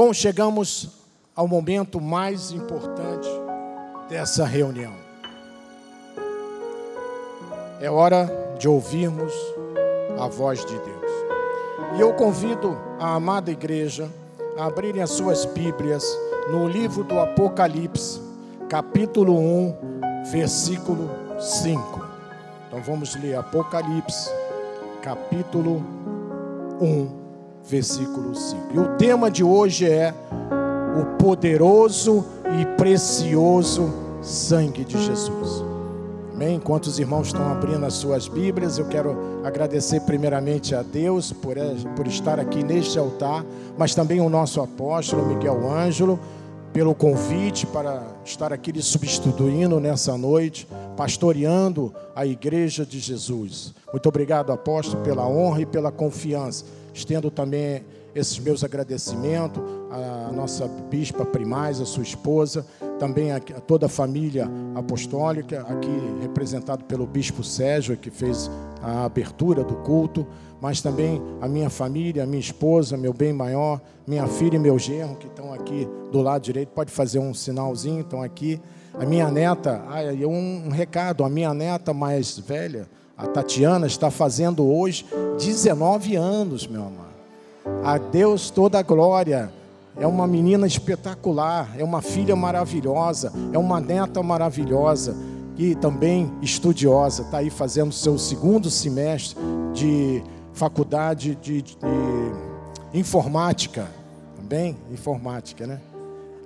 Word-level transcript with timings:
Bom, 0.00 0.14
chegamos 0.14 0.90
ao 1.34 1.48
momento 1.48 2.00
mais 2.00 2.52
importante 2.52 3.28
dessa 4.08 4.44
reunião. 4.44 4.92
É 7.80 7.90
hora 7.90 8.30
de 8.60 8.68
ouvirmos 8.68 9.32
a 10.16 10.28
voz 10.28 10.64
de 10.64 10.78
Deus. 10.78 11.10
E 11.96 12.00
eu 12.00 12.14
convido 12.14 12.78
a 13.00 13.16
amada 13.16 13.50
igreja 13.50 14.08
a 14.56 14.66
abrirem 14.66 15.02
as 15.02 15.10
suas 15.10 15.44
Bíblias 15.44 16.04
no 16.48 16.68
livro 16.68 17.02
do 17.02 17.18
Apocalipse, 17.18 18.20
capítulo 18.68 19.36
1, 19.36 19.76
versículo 20.30 21.10
5. 21.40 22.06
Então 22.68 22.80
vamos 22.84 23.16
ler 23.16 23.34
Apocalipse, 23.34 24.30
capítulo 25.02 25.84
1, 26.80 27.27
versículo 27.68 28.34
5. 28.34 28.74
E 28.74 28.78
o 28.78 28.96
tema 28.96 29.30
de 29.30 29.44
hoje 29.44 29.86
é 29.86 30.14
o 31.00 31.16
poderoso 31.22 32.24
e 32.60 32.64
precioso 32.76 33.92
sangue 34.22 34.84
de 34.84 35.00
Jesus. 35.04 35.64
Amém? 36.32 36.54
Enquanto 36.54 36.84
os 36.84 36.98
irmãos 36.98 37.28
estão 37.28 37.50
abrindo 37.50 37.84
as 37.84 37.94
suas 37.94 38.28
Bíblias, 38.28 38.78
eu 38.78 38.86
quero 38.86 39.42
agradecer 39.44 40.00
primeiramente 40.02 40.74
a 40.74 40.82
Deus 40.82 41.32
por, 41.32 41.56
por 41.96 42.06
estar 42.06 42.38
aqui 42.38 42.62
neste 42.62 42.98
altar, 42.98 43.44
mas 43.76 43.94
também 43.94 44.20
o 44.20 44.28
nosso 44.28 44.60
apóstolo 44.60 45.26
Miguel 45.26 45.68
Ângelo 45.68 46.18
pelo 46.72 46.94
convite 46.94 47.66
para 47.66 48.02
estar 48.24 48.52
aqui 48.52 48.70
lhe 48.70 48.82
substituindo 48.82 49.80
nessa 49.80 50.16
noite, 50.16 50.68
pastoreando 50.96 51.92
a 52.14 52.24
igreja 52.24 52.86
de 52.86 53.00
Jesus. 53.00 53.74
Muito 53.92 54.08
obrigado, 54.08 54.52
apóstolo, 54.52 55.02
pela 55.02 55.26
honra 55.26 55.62
e 55.62 55.66
pela 55.66 55.90
confiança. 55.90 56.64
Estendo 56.92 57.30
também 57.30 57.84
esses 58.14 58.38
meus 58.38 58.64
agradecimentos 58.64 59.62
à 59.90 60.32
nossa 60.32 60.66
bispa 60.90 61.24
primaz, 61.24 61.80
a 61.80 61.86
sua 61.86 62.02
esposa, 62.02 62.66
também 62.98 63.32
a, 63.32 63.38
toda 63.40 63.86
a 63.86 63.88
família 63.88 64.48
apostólica, 64.74 65.60
aqui 65.62 65.90
representado 66.20 66.84
pelo 66.84 67.06
bispo 67.06 67.44
Sérgio, 67.44 67.96
que 67.96 68.10
fez 68.10 68.50
a 68.82 69.04
abertura 69.04 69.62
do 69.62 69.76
culto, 69.76 70.26
mas 70.60 70.80
também 70.80 71.22
a 71.40 71.48
minha 71.48 71.70
família, 71.70 72.24
a 72.24 72.26
minha 72.26 72.40
esposa, 72.40 72.96
meu 72.96 73.12
bem 73.12 73.32
maior, 73.32 73.80
minha 74.06 74.26
filha 74.26 74.56
e 74.56 74.58
meu 74.58 74.78
genro, 74.78 75.16
que 75.16 75.26
estão 75.26 75.52
aqui 75.52 75.88
do 76.10 76.20
lado 76.20 76.42
direito, 76.42 76.70
pode 76.70 76.90
fazer 76.90 77.18
um 77.18 77.32
sinalzinho, 77.32 78.00
estão 78.00 78.22
aqui. 78.22 78.60
A 78.94 79.06
minha 79.06 79.30
neta, 79.30 79.80
um 80.26 80.70
recado, 80.70 81.22
a 81.22 81.28
minha 81.28 81.54
neta 81.54 81.94
mais 81.94 82.36
velha, 82.36 82.88
a 83.18 83.26
Tatiana, 83.26 83.88
está 83.88 84.12
fazendo 84.12 84.64
hoje 84.64 85.04
19 85.38 86.14
anos, 86.14 86.68
meu 86.68 86.82
amado. 86.82 87.08
A 87.84 87.98
Deus 87.98 88.48
toda 88.48 88.78
a 88.78 88.82
glória. 88.82 89.52
É 89.96 90.06
uma 90.06 90.28
menina 90.28 90.64
espetacular, 90.64 91.74
é 91.76 91.82
uma 91.82 92.00
filha 92.00 92.36
maravilhosa, 92.36 93.32
é 93.52 93.58
uma 93.58 93.80
neta 93.80 94.22
maravilhosa 94.22 95.16
e 95.56 95.74
também 95.74 96.30
estudiosa. 96.40 97.22
Está 97.22 97.38
aí 97.38 97.50
fazendo 97.50 97.90
seu 97.90 98.16
segundo 98.16 98.70
semestre 98.70 99.36
de 99.74 100.22
faculdade 100.52 101.34
de, 101.42 101.62
de, 101.62 101.76
informática. 102.94 103.88
Também? 104.36 104.76
Informática, 104.92 105.66
né? 105.66 105.80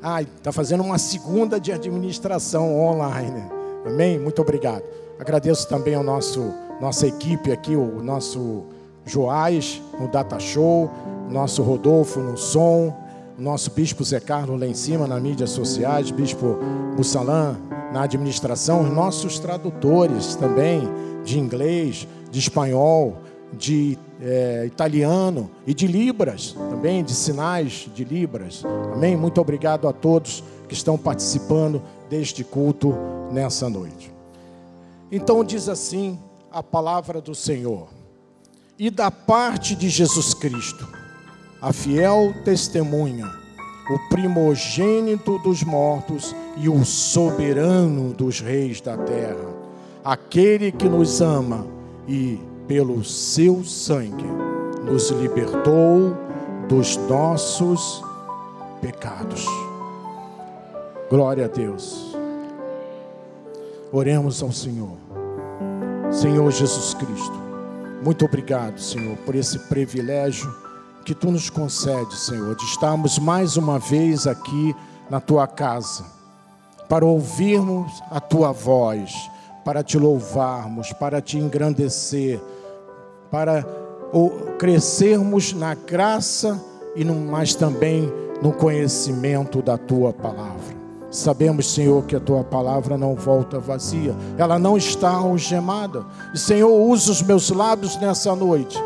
Ah, 0.03 0.23
está 0.23 0.51
fazendo 0.51 0.83
uma 0.83 0.97
segunda 0.97 1.61
de 1.61 1.71
administração 1.71 2.81
online. 2.81 3.45
Amém? 3.85 4.19
Muito 4.19 4.41
obrigado. 4.41 5.02
Agradeço 5.19 5.69
também 5.69 5.95
ao 5.95 6.03
nosso 6.03 6.53
nossa 6.81 7.07
equipe 7.07 7.53
aqui, 7.53 7.77
o 7.77 8.03
nosso 8.03 8.65
Joás 9.07 9.81
no 10.01 10.09
Data 10.09 10.41
Show, 10.41 10.91
nosso 11.31 11.63
Rodolfo 11.63 12.19
no 12.19 12.37
som, 12.37 12.93
nosso 13.39 13.71
Bispo 13.71 14.03
Zé 14.03 14.19
Carlos 14.19 14.59
lá 14.59 14.67
em 14.67 14.75
cima 14.75 15.07
nas 15.07 15.23
mídias 15.23 15.51
sociais, 15.51 16.11
Bispo 16.11 16.59
Mussalã 16.97 17.57
na 17.93 18.03
administração, 18.03 18.83
os 18.83 18.91
nossos 18.91 19.39
tradutores 19.39 20.35
também 20.35 20.89
de 21.25 21.39
inglês, 21.39 22.09
de 22.31 22.39
espanhol, 22.39 23.17
de 23.53 23.99
é, 24.21 24.65
italiano 24.67 25.51
e 25.67 25.75
de 25.75 25.87
Libras, 25.87 26.57
também 26.71 27.05
de 27.05 27.13
sinais 27.13 27.89
de 27.95 28.05
Libras. 28.05 28.65
Amém? 28.93 29.17
Muito 29.17 29.41
obrigado 29.41 29.87
a 29.87 29.93
todos 29.93 30.43
que 30.67 30.75
estão 30.75 30.97
participando 30.97 31.83
deste 32.09 32.43
culto 32.43 32.95
nessa 33.31 33.69
noite. 33.69 34.12
Então 35.13 35.45
diz 35.45 35.69
assim 35.69 36.19
a 36.51 36.63
palavra 36.63 37.21
do 37.21 37.35
Senhor. 37.35 37.89
E 38.79 38.91
da 38.91 39.11
parte 39.11 39.77
de 39.77 39.91
Jesus 39.91 40.33
Cristo, 40.33 40.89
a 41.61 41.71
fiel 41.71 42.33
testemunha, 42.47 43.27
o 43.91 44.09
primogênito 44.09 45.39
dos 45.41 45.63
mortos 45.63 46.35
e 46.57 46.67
o 46.67 46.83
soberano 46.83 48.15
dos 48.15 48.41
reis 48.41 48.81
da 48.81 48.97
terra, 48.97 49.55
aquele 50.03 50.73
que 50.73 50.89
nos 50.89 51.21
ama 51.21 51.67
e, 52.09 52.41
pelo 52.67 53.05
seu 53.05 53.63
sangue, 53.63 54.25
nos 54.87 55.11
libertou 55.11 56.17
dos 56.71 56.97
nossos 56.97 58.03
pecados. 58.81 59.45
Glória 61.11 61.45
a 61.45 61.49
Deus. 61.49 62.12
Oremos 63.93 64.43
ao 64.43 64.51
Senhor. 64.51 64.97
Senhor 66.11 66.51
Jesus 66.51 66.95
Cristo, 66.95 67.39
muito 68.03 68.25
obrigado, 68.25 68.81
Senhor, 68.81 69.19
por 69.19 69.35
esse 69.35 69.59
privilégio 69.69 70.51
que 71.05 71.15
tu 71.15 71.31
nos 71.31 71.51
concede, 71.51 72.17
Senhor, 72.17 72.57
de 72.57 72.65
estarmos 72.65 73.19
mais 73.19 73.59
uma 73.59 73.79
vez 73.79 74.27
aqui 74.27 74.75
na 75.11 75.21
tua 75.21 75.47
casa, 75.47 76.05
para 76.89 77.05
ouvirmos 77.05 78.03
a 78.11 78.19
tua 78.19 78.51
voz, 78.51 79.13
para 79.63 79.83
te 79.83 79.99
louvarmos, 79.99 80.91
para 80.95 81.21
te 81.21 81.37
engrandecer, 81.37 82.41
para 83.31 83.63
crescermos 84.59 85.53
na 85.53 85.75
graça 85.75 86.59
e 86.97 87.05
no, 87.05 87.15
também 87.59 88.11
no 88.41 88.53
conhecimento 88.53 89.61
da 89.61 89.77
tua 89.77 90.15
palavra. 90.15 90.62
Sabemos, 91.13 91.71
Senhor, 91.71 92.03
que 92.05 92.17
a 92.17 92.21
tua 92.21 92.43
palavra 92.43 92.97
não 92.97 93.15
volta 93.15 93.59
vazia, 93.61 94.17
ela 94.39 94.59
não 94.59 94.79
está 94.79 95.11
algemada. 95.11 96.07
E, 96.33 96.39
Senhor, 96.39 96.73
usa 96.73 97.13
os 97.13 97.21
meus 97.21 97.51
lábios 97.51 98.01
nessa 98.01 98.35
noite 98.35 98.83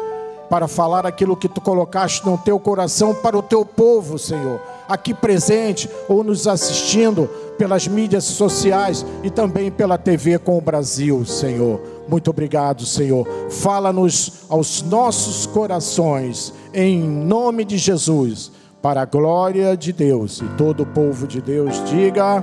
para 0.50 0.66
falar 0.66 1.06
aquilo 1.06 1.36
que 1.36 1.48
tu 1.48 1.60
colocaste 1.60 2.26
no 2.26 2.36
teu 2.36 2.58
coração 2.58 3.14
para 3.14 3.38
o 3.38 3.42
teu 3.42 3.64
povo, 3.64 4.18
Senhor, 4.18 4.60
aqui 4.88 5.14
presente 5.14 5.88
ou 6.08 6.24
nos 6.24 6.48
assistindo 6.48 7.30
pelas 7.56 7.86
mídias 7.86 8.24
sociais 8.24 9.06
e 9.22 9.30
também 9.30 9.70
pela 9.70 9.96
TV 9.96 10.36
com 10.36 10.58
o 10.58 10.60
Brasil, 10.60 11.24
Senhor. 11.24 11.80
Muito 12.08 12.28
obrigado, 12.28 12.84
Senhor. 12.84 13.24
Fala-nos 13.50 14.44
aos 14.48 14.82
nossos 14.82 15.46
corações, 15.46 16.52
em 16.74 17.00
nome 17.00 17.64
de 17.64 17.78
Jesus 17.78 18.50
para 18.82 19.02
a 19.02 19.04
glória 19.04 19.76
de 19.76 19.92
Deus. 19.92 20.40
E 20.40 20.48
todo 20.56 20.82
o 20.82 20.86
povo 20.86 21.26
de 21.26 21.40
Deus 21.40 21.82
diga 21.88 22.42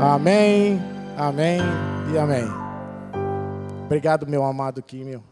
amém, 0.00 0.80
amém 1.16 1.60
e 2.12 2.18
amém. 2.18 2.44
Obrigado, 3.86 4.26
meu 4.26 4.44
amado 4.44 4.82
Químio. 4.82 5.22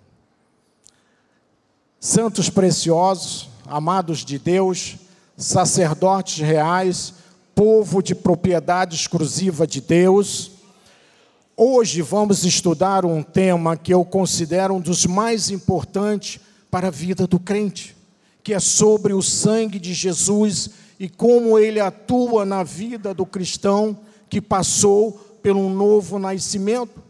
Santos 2.01 2.49
preciosos, 2.49 3.49
amados 3.67 4.25
de 4.25 4.39
Deus, 4.39 4.97
sacerdotes 5.37 6.39
reais, 6.39 7.15
povo 7.55 8.03
de 8.03 8.15
propriedade 8.15 8.95
exclusiva 8.95 9.67
de 9.67 9.81
Deus. 9.81 10.53
Hoje 11.57 12.03
vamos 12.03 12.45
estudar 12.45 13.05
um 13.05 13.23
tema 13.23 13.77
que 13.77 13.93
eu 13.93 14.05
considero 14.05 14.75
um 14.75 14.81
dos 14.81 15.07
mais 15.07 15.51
importantes 15.51 16.41
para 16.71 16.87
a 16.87 16.91
vida 16.91 17.27
do 17.27 17.41
crente 17.41 17.98
que 18.49 18.55
é 18.55 18.61
sobre 18.61 19.13
o 19.13 19.21
sangue 19.21 19.79
de 19.79 19.93
Jesus 19.93 20.71
e 20.99 21.07
como 21.07 21.59
ele 21.59 21.81
atua 21.81 22.47
na 22.47 22.63
vida 22.63 23.13
do 23.13 23.27
cristão 23.27 23.99
que 24.27 24.41
passou 24.41 25.13
pelo 25.43 25.69
novo 25.69 26.19
nascimento. 26.19 27.03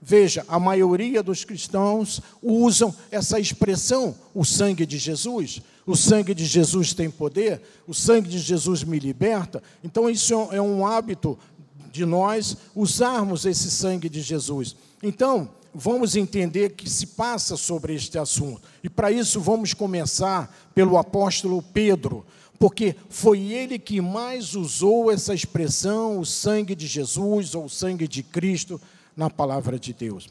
Veja, 0.00 0.44
a 0.46 0.56
maioria 0.56 1.20
dos 1.20 1.44
cristãos 1.44 2.20
usam 2.40 2.94
essa 3.10 3.40
expressão, 3.40 4.14
o 4.32 4.44
sangue 4.44 4.86
de 4.86 4.96
Jesus. 4.96 5.60
O 5.84 5.96
sangue 5.96 6.32
de 6.32 6.46
Jesus 6.46 6.94
tem 6.94 7.10
poder, 7.10 7.60
o 7.88 7.92
sangue 7.92 8.28
de 8.28 8.38
Jesus 8.38 8.84
me 8.84 9.00
liberta. 9.00 9.60
Então, 9.82 10.08
isso 10.08 10.32
é 10.52 10.62
um 10.62 10.86
hábito 10.86 11.36
de 11.90 12.06
nós 12.06 12.56
usarmos 12.72 13.44
esse 13.44 13.68
sangue 13.68 14.08
de 14.08 14.22
Jesus. 14.22 14.76
Então, 15.02 15.50
vamos 15.74 16.14
entender 16.14 16.70
que 16.70 16.88
se 16.88 17.08
passa 17.08 17.56
sobre 17.56 17.94
este 17.94 18.18
assunto. 18.18 18.62
E 18.82 18.88
para 18.88 19.10
isso 19.10 19.40
vamos 19.40 19.74
começar 19.74 20.54
pelo 20.74 20.96
apóstolo 20.96 21.60
Pedro, 21.60 22.24
porque 22.58 22.94
foi 23.08 23.52
ele 23.52 23.78
que 23.78 24.00
mais 24.00 24.54
usou 24.54 25.10
essa 25.10 25.34
expressão, 25.34 26.20
o 26.20 26.24
sangue 26.24 26.74
de 26.74 26.86
Jesus 26.86 27.54
ou 27.54 27.64
o 27.64 27.70
sangue 27.70 28.06
de 28.06 28.22
Cristo, 28.22 28.80
na 29.16 29.28
palavra 29.28 29.78
de 29.78 29.92
Deus. 29.92 30.28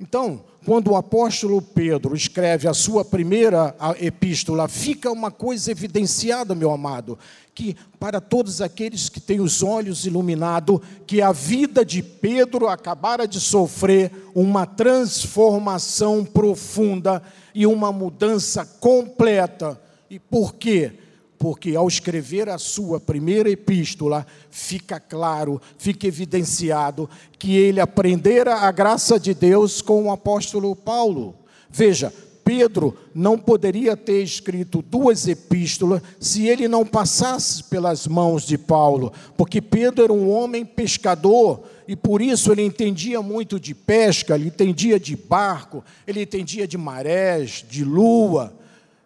Então, 0.00 0.44
quando 0.64 0.92
o 0.92 0.96
apóstolo 0.96 1.60
Pedro 1.60 2.14
escreve 2.14 2.68
a 2.68 2.74
sua 2.74 3.04
primeira 3.04 3.74
epístola, 4.00 4.68
fica 4.68 5.10
uma 5.10 5.30
coisa 5.30 5.72
evidenciada, 5.72 6.54
meu 6.54 6.70
amado, 6.70 7.18
que 7.58 7.76
para 7.98 8.20
todos 8.20 8.60
aqueles 8.60 9.08
que 9.08 9.18
têm 9.18 9.40
os 9.40 9.64
olhos 9.64 10.06
iluminados, 10.06 10.78
que 11.04 11.20
a 11.20 11.32
vida 11.32 11.84
de 11.84 12.04
Pedro 12.04 12.68
acabara 12.68 13.26
de 13.26 13.40
sofrer 13.40 14.12
uma 14.32 14.64
transformação 14.64 16.24
profunda 16.24 17.20
e 17.52 17.66
uma 17.66 17.90
mudança 17.90 18.64
completa. 18.64 19.76
E 20.08 20.20
por 20.20 20.54
quê? 20.54 21.00
porque 21.36 21.76
ao 21.76 21.86
escrever 21.86 22.48
a 22.48 22.58
sua 22.58 22.98
primeira 22.98 23.48
epístola, 23.48 24.26
fica 24.50 24.98
claro, 24.98 25.60
fica 25.78 26.06
evidenciado 26.06 27.08
que 27.38 27.56
ele 27.56 27.80
aprendera 27.80 28.56
a 28.56 28.72
graça 28.72 29.20
de 29.20 29.34
Deus 29.34 29.80
com 29.80 30.04
o 30.04 30.10
apóstolo 30.10 30.74
Paulo. 30.74 31.36
Veja, 31.70 32.12
Pedro 32.48 32.96
não 33.14 33.36
poderia 33.36 33.94
ter 33.94 34.22
escrito 34.22 34.80
duas 34.80 35.28
epístolas 35.28 36.00
se 36.18 36.48
ele 36.48 36.66
não 36.66 36.82
passasse 36.82 37.62
pelas 37.64 38.06
mãos 38.06 38.46
de 38.46 38.56
Paulo, 38.56 39.12
porque 39.36 39.60
Pedro 39.60 40.02
era 40.02 40.12
um 40.14 40.30
homem 40.30 40.64
pescador 40.64 41.62
e 41.86 41.94
por 41.94 42.22
isso 42.22 42.50
ele 42.50 42.62
entendia 42.62 43.20
muito 43.20 43.60
de 43.60 43.74
pesca, 43.74 44.34
ele 44.34 44.46
entendia 44.46 44.98
de 44.98 45.14
barco, 45.14 45.84
ele 46.06 46.22
entendia 46.22 46.66
de 46.66 46.78
marés, 46.78 47.62
de 47.68 47.84
lua, 47.84 48.56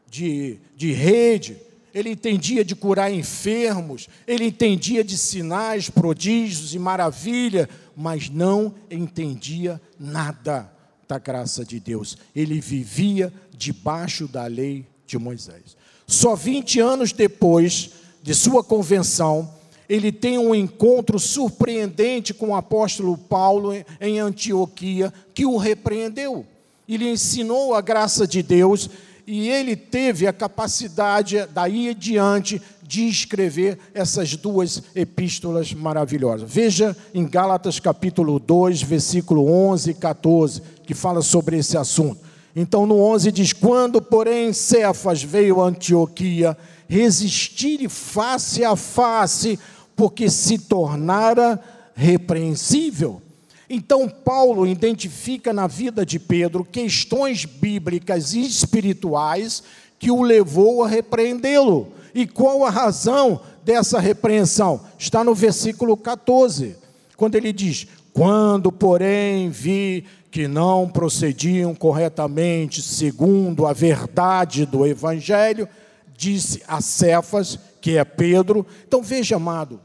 de, 0.09 0.61
de 0.77 0.93
rede 0.93 1.57
ele 1.93 2.11
entendia 2.11 2.65
de 2.65 2.75
curar 2.75 3.13
enfermos, 3.13 4.09
ele 4.27 4.45
entendia 4.45 5.05
de 5.05 5.19
sinais, 5.19 5.91
prodígios 5.91 6.75
e 6.75 6.79
maravilha, 6.79 7.69
mas 7.95 8.31
não 8.31 8.73
entendia 8.91 9.79
nada 10.01 10.73
da 11.09 11.19
graça 11.19 11.65
de 11.65 11.79
Deus. 11.79 12.17
Ele 12.35 12.61
vivia 12.61 13.33
debaixo 13.57 14.27
da 14.27 14.47
lei 14.47 14.87
de 15.07 15.19
Moisés. 15.19 15.77
Só 16.07 16.35
20 16.35 16.81
anos 16.81 17.13
depois 17.13 17.91
de 18.23 18.35
sua 18.35 18.63
convenção, 18.63 19.53
ele 19.89 20.13
tem 20.13 20.39
um 20.39 20.55
encontro 20.55 21.19
surpreendente 21.19 22.33
com 22.33 22.49
o 22.49 22.57
apóstolo 22.57 23.17
Paulo 23.17 23.73
em 24.01 24.19
Antioquia, 24.19 25.13
que 25.35 25.45
o 25.45 25.57
repreendeu. 25.57 26.47
Ele 26.89 27.11
ensinou 27.11 27.75
a 27.75 27.81
graça 27.81 28.27
de 28.27 28.43
Deus 28.43 28.89
e 29.27 29.49
ele 29.49 29.77
teve 29.77 30.27
a 30.27 30.33
capacidade, 30.33 31.47
daí 31.53 31.89
adiante, 31.89 32.61
de 32.83 33.09
escrever 33.09 33.79
essas 33.95 34.37
duas 34.37 34.83
epístolas 34.95 35.73
maravilhosas. 35.73 36.51
Veja 36.51 36.97
em 37.15 37.27
Gálatas 37.27 37.79
capítulo 37.79 38.39
2, 38.39 38.83
versículo 38.83 39.51
11 39.51 39.91
e 39.91 39.95
14, 39.95 40.63
que 40.85 40.95
fala 40.95 41.23
sobre 41.23 41.59
esse 41.59 41.77
assunto. 41.77 42.21
Então, 42.55 42.87
no 42.87 42.99
11 42.99 43.33
diz: 43.33 43.53
Quando, 43.53 44.03
porém, 44.03 44.53
Cefas 44.53 45.23
veio 45.23 45.61
a 45.61 45.69
Antioquia, 45.69 46.57
resistir 46.89 47.89
face 47.89 48.65
a 48.65 48.77
face, 48.77 49.59
porque 49.97 50.29
se 50.29 50.59
tornara 50.59 51.59
repreensível. 51.95 53.23
Então, 53.71 54.07
Paulo 54.07 54.67
identifica 54.67 55.51
na 55.51 55.67
vida 55.67 56.05
de 56.05 56.19
Pedro 56.19 56.63
questões 56.63 57.47
bíblicas 57.47 58.35
e 58.35 58.43
espirituais 58.43 59.63
que 59.99 60.11
o 60.11 60.21
levou 60.21 60.83
a 60.83 60.89
repreendê-lo. 60.89 61.89
E 62.15 62.27
qual 62.27 62.65
a 62.65 62.71
razão 62.71 63.41
dessa 63.65 63.99
repreensão? 63.99 64.81
Está 64.99 65.25
no 65.25 65.35
versículo 65.35 65.97
14, 65.97 66.77
quando 67.17 67.35
ele 67.37 67.53
diz: 67.53 67.87
Quando, 68.13 68.71
porém, 68.71 69.49
vi 69.51 70.05
que 70.31 70.49
não 70.49 70.89
procediam 70.89 71.75
corretamente 71.75 72.81
segundo 72.81 73.67
a 73.67 73.73
verdade 73.73 74.65
do 74.65 74.87
evangelho, 74.87 75.69
disse 76.17 76.63
a 76.67 76.81
Cefas, 76.81 77.59
que 77.81 77.99
é 77.99 78.05
Pedro. 78.05 78.67
Então 78.87 79.03
veja, 79.03 79.37
amado, 79.37 79.81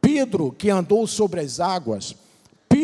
Pedro 0.00 0.52
que 0.52 0.70
andou 0.70 1.06
sobre 1.06 1.40
as 1.40 1.60
águas, 1.60 2.16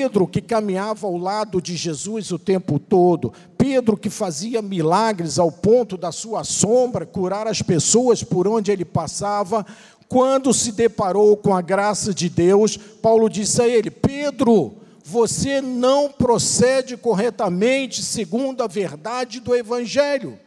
Pedro 0.00 0.26
que 0.26 0.40
caminhava 0.40 1.06
ao 1.06 1.18
lado 1.18 1.60
de 1.60 1.76
Jesus 1.76 2.30
o 2.32 2.38
tempo 2.38 2.78
todo, 2.78 3.34
Pedro 3.58 3.98
que 3.98 4.08
fazia 4.08 4.62
milagres 4.62 5.38
ao 5.38 5.52
ponto 5.52 5.98
da 5.98 6.10
sua 6.10 6.42
sombra 6.42 7.04
curar 7.04 7.46
as 7.46 7.60
pessoas 7.60 8.22
por 8.22 8.48
onde 8.48 8.72
ele 8.72 8.86
passava, 8.86 9.66
quando 10.08 10.54
se 10.54 10.72
deparou 10.72 11.36
com 11.36 11.54
a 11.54 11.60
graça 11.60 12.14
de 12.14 12.30
Deus, 12.30 12.78
Paulo 12.78 13.28
disse 13.28 13.60
a 13.60 13.68
ele: 13.68 13.90
Pedro, 13.90 14.72
você 15.04 15.60
não 15.60 16.08
procede 16.08 16.96
corretamente 16.96 18.02
segundo 18.02 18.62
a 18.62 18.66
verdade 18.66 19.38
do 19.38 19.54
Evangelho. 19.54 20.38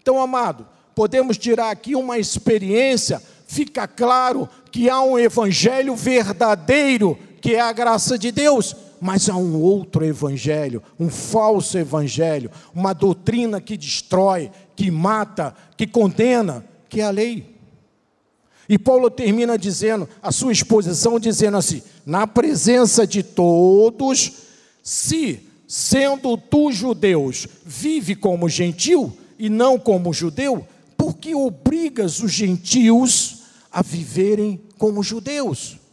Então, 0.00 0.18
amado, 0.18 0.66
podemos 0.94 1.36
tirar 1.36 1.70
aqui 1.70 1.94
uma 1.94 2.18
experiência, 2.18 3.22
fica 3.46 3.86
claro 3.86 4.48
que 4.72 4.88
há 4.88 5.02
um 5.02 5.18
Evangelho 5.18 5.94
verdadeiro 5.94 7.18
que 7.46 7.54
é 7.54 7.60
a 7.60 7.72
graça 7.72 8.18
de 8.18 8.32
Deus, 8.32 8.74
mas 9.00 9.28
há 9.28 9.36
um 9.36 9.62
outro 9.62 10.04
evangelho, 10.04 10.82
um 10.98 11.08
falso 11.08 11.78
evangelho, 11.78 12.50
uma 12.74 12.92
doutrina 12.92 13.60
que 13.60 13.76
destrói, 13.76 14.50
que 14.74 14.90
mata, 14.90 15.54
que 15.76 15.86
condena, 15.86 16.64
que 16.88 17.00
é 17.00 17.04
a 17.04 17.10
lei. 17.10 17.54
E 18.68 18.76
Paulo 18.76 19.08
termina 19.08 19.56
dizendo, 19.56 20.08
a 20.20 20.32
sua 20.32 20.50
exposição 20.50 21.20
dizendo 21.20 21.56
assim: 21.56 21.84
na 22.04 22.26
presença 22.26 23.06
de 23.06 23.22
todos, 23.22 24.32
se, 24.82 25.38
sendo 25.68 26.36
tu 26.36 26.72
judeus, 26.72 27.46
vive 27.64 28.16
como 28.16 28.48
gentil 28.48 29.16
e 29.38 29.48
não 29.48 29.78
como 29.78 30.12
judeu, 30.12 30.66
por 30.96 31.16
que 31.16 31.32
obrigas 31.32 32.18
os 32.18 32.32
gentios 32.32 33.42
a 33.70 33.82
viverem 33.82 34.60
como 34.76 35.00
judeus? 35.00 35.85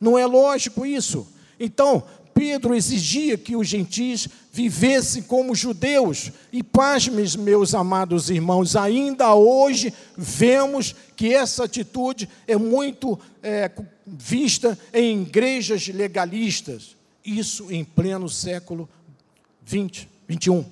Não 0.00 0.18
é 0.18 0.26
lógico 0.26 0.84
isso. 0.84 1.26
Então, 1.58 2.02
Pedro 2.36 2.74
exigia 2.74 3.38
que 3.38 3.56
os 3.56 3.66
gentis 3.66 4.28
vivessem 4.52 5.22
como 5.22 5.54
judeus. 5.54 6.30
E 6.52 6.62
pasmes, 6.62 7.34
meus 7.34 7.74
amados 7.74 8.28
irmãos, 8.28 8.76
ainda 8.76 9.34
hoje 9.34 9.92
vemos 10.14 10.94
que 11.16 11.32
essa 11.32 11.64
atitude 11.64 12.28
é 12.46 12.56
muito 12.56 13.18
é, 13.42 13.70
vista 14.06 14.78
em 14.92 15.22
igrejas 15.22 15.88
legalistas. 15.88 16.94
Isso 17.24 17.72
em 17.72 17.82
pleno 17.82 18.28
século 18.28 18.86
20, 19.64 20.06
21. 20.28 20.64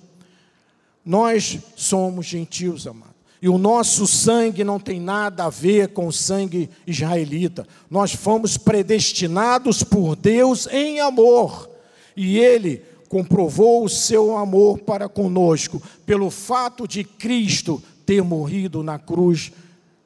Nós 1.03 1.59
somos 1.75 2.27
gentios, 2.27 2.87
amados. 2.87 3.14
E 3.45 3.49
o 3.51 3.59
nosso 3.59 4.07
sangue 4.07 4.65
não 4.65 4.81
tem 4.81 4.99
nada 4.99 5.45
a 5.45 5.51
ver 5.51 5.89
com 5.89 6.07
o 6.07 6.13
sangue 6.13 6.71
israelita. 6.87 7.69
Nós 7.91 8.15
fomos 8.15 8.57
predestinados 8.57 9.83
por 9.83 10.17
Deus 10.17 10.67
em 10.69 10.99
amor. 10.99 11.69
E 12.17 12.39
Ele 12.39 12.83
comprovou 13.07 13.85
o 13.85 13.89
seu 13.91 14.35
amor 14.35 14.79
para 14.79 15.11
conosco 15.11 15.83
pelo 16.07 16.31
fato 16.31 16.89
de 16.89 17.05
Cristo 17.05 17.83
ter 18.07 18.23
morrido 18.23 18.83
na 18.83 18.99
cruz 18.99 19.53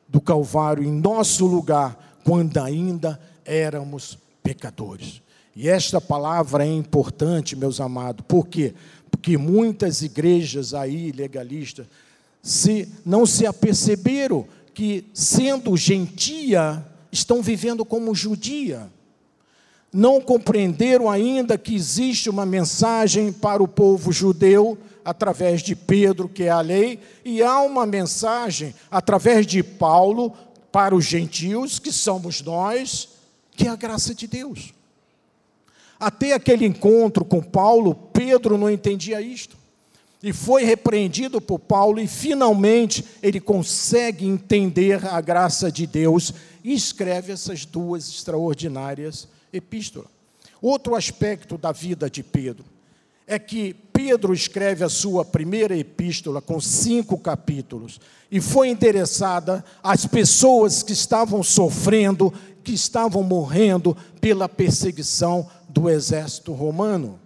do 0.08 0.20
Calvário 0.20 0.82
em 0.82 0.90
nosso 0.90 1.46
lugar, 1.46 2.18
quando 2.24 2.58
ainda 2.58 3.20
éramos 3.44 4.18
pecadores. 4.42 5.22
E 5.54 5.68
esta 5.68 6.00
palavra 6.00 6.66
é 6.66 6.72
importante, 6.72 7.54
meus 7.54 7.80
amados, 7.80 8.24
por 8.26 8.48
quê? 8.48 8.74
Porque 9.08 9.38
muitas 9.38 10.02
igrejas 10.02 10.74
aí 10.74 11.12
legalistas 11.12 11.86
se 12.48 12.88
não 13.04 13.26
se 13.26 13.44
aperceberam 13.44 14.46
que, 14.72 15.04
sendo 15.12 15.76
gentia, 15.76 16.82
estão 17.12 17.42
vivendo 17.42 17.84
como 17.84 18.14
judia. 18.14 18.90
Não 19.92 20.18
compreenderam 20.18 21.10
ainda 21.10 21.58
que 21.58 21.74
existe 21.74 22.30
uma 22.30 22.46
mensagem 22.46 23.30
para 23.30 23.62
o 23.62 23.68
povo 23.68 24.10
judeu 24.10 24.78
através 25.04 25.62
de 25.62 25.76
Pedro, 25.76 26.26
que 26.26 26.44
é 26.44 26.48
a 26.48 26.62
lei, 26.62 27.00
e 27.22 27.42
há 27.42 27.60
uma 27.60 27.84
mensagem 27.84 28.74
através 28.90 29.46
de 29.46 29.62
Paulo 29.62 30.32
para 30.72 30.94
os 30.94 31.04
gentios, 31.04 31.78
que 31.78 31.92
somos 31.92 32.40
nós, 32.40 33.10
que 33.50 33.66
é 33.66 33.70
a 33.70 33.76
graça 33.76 34.14
de 34.14 34.26
Deus. 34.26 34.72
Até 36.00 36.32
aquele 36.32 36.64
encontro 36.64 37.26
com 37.26 37.42
Paulo, 37.42 37.94
Pedro 37.94 38.56
não 38.56 38.70
entendia 38.70 39.20
isto 39.20 39.57
e 40.22 40.32
foi 40.32 40.64
repreendido 40.64 41.40
por 41.40 41.58
Paulo, 41.58 42.00
e 42.00 42.06
finalmente 42.06 43.04
ele 43.22 43.40
consegue 43.40 44.26
entender 44.26 45.06
a 45.06 45.20
graça 45.20 45.70
de 45.70 45.86
Deus 45.86 46.32
e 46.64 46.74
escreve 46.74 47.32
essas 47.32 47.64
duas 47.64 48.08
extraordinárias 48.08 49.28
epístolas. 49.52 50.08
Outro 50.60 50.96
aspecto 50.96 51.56
da 51.56 51.70
vida 51.70 52.10
de 52.10 52.22
Pedro 52.22 52.64
é 53.26 53.38
que 53.38 53.74
Pedro 53.92 54.32
escreve 54.32 54.82
a 54.82 54.88
sua 54.88 55.24
primeira 55.24 55.76
epístola 55.76 56.40
com 56.40 56.60
cinco 56.60 57.18
capítulos 57.18 58.00
e 58.30 58.40
foi 58.40 58.68
endereçada 58.68 59.64
às 59.82 60.06
pessoas 60.06 60.82
que 60.82 60.92
estavam 60.92 61.42
sofrendo, 61.42 62.32
que 62.64 62.72
estavam 62.72 63.22
morrendo 63.22 63.96
pela 64.20 64.48
perseguição 64.48 65.48
do 65.68 65.88
exército 65.88 66.52
romano. 66.52 67.20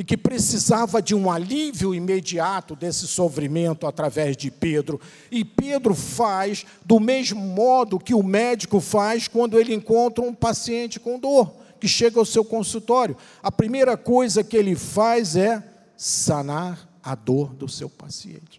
E 0.00 0.02
que 0.02 0.16
precisava 0.16 1.02
de 1.02 1.14
um 1.14 1.30
alívio 1.30 1.94
imediato 1.94 2.74
desse 2.74 3.06
sofrimento 3.06 3.86
através 3.86 4.34
de 4.34 4.50
Pedro. 4.50 4.98
E 5.30 5.44
Pedro 5.44 5.94
faz 5.94 6.64
do 6.82 6.98
mesmo 6.98 7.38
modo 7.42 7.98
que 7.98 8.14
o 8.14 8.22
médico 8.22 8.80
faz 8.80 9.28
quando 9.28 9.60
ele 9.60 9.74
encontra 9.74 10.24
um 10.24 10.32
paciente 10.32 10.98
com 10.98 11.18
dor, 11.18 11.52
que 11.78 11.86
chega 11.86 12.18
ao 12.18 12.24
seu 12.24 12.42
consultório. 12.42 13.14
A 13.42 13.52
primeira 13.52 13.94
coisa 13.94 14.42
que 14.42 14.56
ele 14.56 14.74
faz 14.74 15.36
é 15.36 15.62
sanar 15.98 16.88
a 17.02 17.14
dor 17.14 17.52
do 17.52 17.68
seu 17.68 17.90
paciente. 17.90 18.58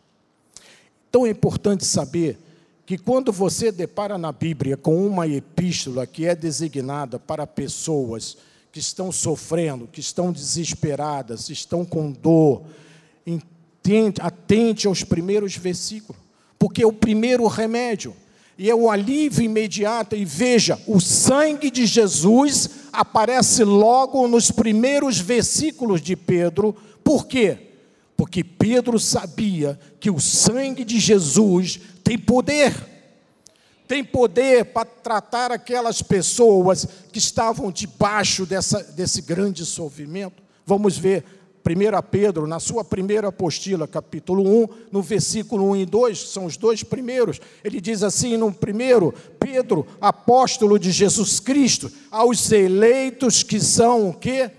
Então 1.09 1.25
é 1.25 1.31
importante 1.31 1.83
saber 1.85 2.37
que 2.85 2.99
quando 2.99 3.31
você 3.31 3.71
depara 3.71 4.15
na 4.15 4.31
Bíblia 4.31 4.77
com 4.77 5.07
uma 5.07 5.27
epístola 5.27 6.05
que 6.05 6.23
é 6.27 6.35
designada 6.35 7.17
para 7.17 7.47
pessoas 7.47 8.37
que 8.71 8.79
estão 8.79 9.11
sofrendo, 9.11 9.87
que 9.87 9.99
estão 9.99 10.31
desesperadas, 10.31 11.49
estão 11.49 11.83
com 11.83 12.11
dor, 12.11 12.63
entende, 13.25 14.21
atente 14.21 14.87
aos 14.87 15.03
primeiros 15.03 15.57
versículos, 15.57 16.21
porque 16.57 16.83
é 16.83 16.87
o 16.87 16.93
primeiro 16.93 17.45
remédio 17.47 18.15
e 18.57 18.69
é 18.69 18.75
o 18.75 18.89
alívio 18.89 19.43
imediato. 19.43 20.15
E 20.15 20.23
veja, 20.23 20.79
o 20.87 21.01
sangue 21.01 21.69
de 21.69 21.85
Jesus 21.85 22.69
aparece 22.93 23.63
logo 23.63 24.27
nos 24.27 24.51
primeiros 24.51 25.19
versículos 25.19 26.01
de 26.01 26.15
Pedro, 26.15 26.75
por 27.03 27.27
quê? 27.27 27.57
Porque 28.15 28.43
Pedro 28.43 28.99
sabia 28.99 29.79
que 29.99 30.11
o 30.11 30.19
sangue 30.19 30.85
de 30.85 30.99
Jesus 30.99 31.79
tem 32.03 32.17
poder 32.17 32.90
tem 33.91 34.05
poder 34.05 34.67
para 34.67 34.85
tratar 34.85 35.51
aquelas 35.51 36.01
pessoas 36.01 36.87
que 37.11 37.19
estavam 37.19 37.69
debaixo 37.69 38.45
dessa, 38.45 38.81
desse 38.81 39.21
grande 39.21 39.65
sofrimento. 39.65 40.41
Vamos 40.65 40.97
ver 40.97 41.25
1 41.59 42.01
Pedro, 42.09 42.47
na 42.47 42.57
sua 42.61 42.85
primeira 42.85 43.27
apostila, 43.27 43.85
capítulo 43.85 44.63
1, 44.63 44.67
no 44.93 45.01
versículo 45.01 45.71
1 45.71 45.75
e 45.75 45.85
2, 45.85 46.29
são 46.29 46.45
os 46.45 46.55
dois 46.55 46.83
primeiros, 46.83 47.41
ele 47.65 47.81
diz 47.81 48.01
assim: 48.01 48.37
no 48.37 48.53
primeiro, 48.53 49.13
Pedro, 49.37 49.85
apóstolo 49.99 50.79
de 50.79 50.89
Jesus 50.89 51.41
Cristo, 51.41 51.91
aos 52.09 52.49
eleitos 52.49 53.43
que 53.43 53.59
são 53.59 54.07
o 54.07 54.13
quê? 54.13 54.51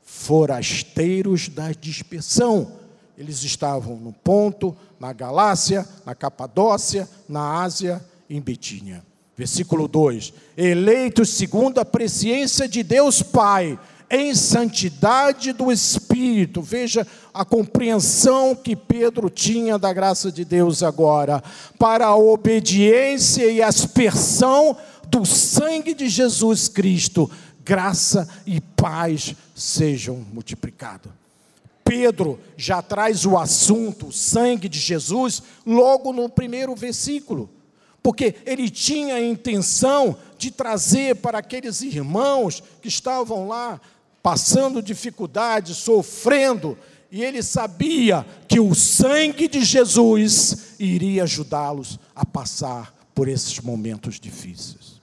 Forasteiros 0.00 1.48
da 1.48 1.72
dispersão. 1.72 2.70
Eles 3.18 3.42
estavam 3.42 3.96
no 3.96 4.12
Ponto, 4.12 4.76
na 5.00 5.12
Galácia, 5.12 5.84
na 6.04 6.14
Capadócia, 6.14 7.08
na 7.28 7.64
Ásia 7.64 8.00
em 8.28 8.40
Betínia. 8.40 9.04
Versículo 9.36 9.86
2: 9.86 10.32
Eleitos 10.56 11.30
segundo 11.30 11.78
a 11.78 11.84
presciência 11.84 12.66
de 12.66 12.82
Deus 12.82 13.22
Pai, 13.22 13.78
em 14.10 14.34
santidade 14.34 15.52
do 15.52 15.70
Espírito. 15.70 16.62
Veja 16.62 17.06
a 17.34 17.44
compreensão 17.44 18.54
que 18.54 18.74
Pedro 18.74 19.28
tinha 19.28 19.78
da 19.78 19.92
graça 19.92 20.32
de 20.32 20.44
Deus 20.44 20.82
agora, 20.82 21.42
para 21.78 22.06
a 22.06 22.16
obediência 22.16 23.46
e 23.50 23.62
aspersão 23.62 24.76
do 25.08 25.26
sangue 25.26 25.92
de 25.92 26.08
Jesus 26.08 26.68
Cristo. 26.68 27.30
Graça 27.62 28.28
e 28.46 28.60
paz 28.60 29.34
sejam 29.54 30.24
multiplicados. 30.32 31.12
Pedro 31.84 32.40
já 32.56 32.80
traz 32.80 33.26
o 33.26 33.36
assunto, 33.36 34.08
o 34.08 34.12
sangue 34.12 34.68
de 34.68 34.78
Jesus, 34.78 35.42
logo 35.64 36.12
no 36.12 36.28
primeiro 36.28 36.74
versículo 36.74 37.50
porque 38.06 38.36
ele 38.46 38.70
tinha 38.70 39.16
a 39.16 39.20
intenção 39.20 40.16
de 40.38 40.52
trazer 40.52 41.16
para 41.16 41.38
aqueles 41.38 41.82
irmãos 41.82 42.62
que 42.80 42.86
estavam 42.86 43.48
lá 43.48 43.80
passando 44.22 44.80
dificuldade, 44.80 45.74
sofrendo, 45.74 46.78
e 47.10 47.24
ele 47.24 47.42
sabia 47.42 48.24
que 48.46 48.60
o 48.60 48.76
sangue 48.76 49.48
de 49.48 49.64
Jesus 49.64 50.76
iria 50.78 51.24
ajudá-los 51.24 51.98
a 52.14 52.24
passar 52.24 52.94
por 53.12 53.26
esses 53.26 53.58
momentos 53.58 54.20
difíceis. 54.20 55.00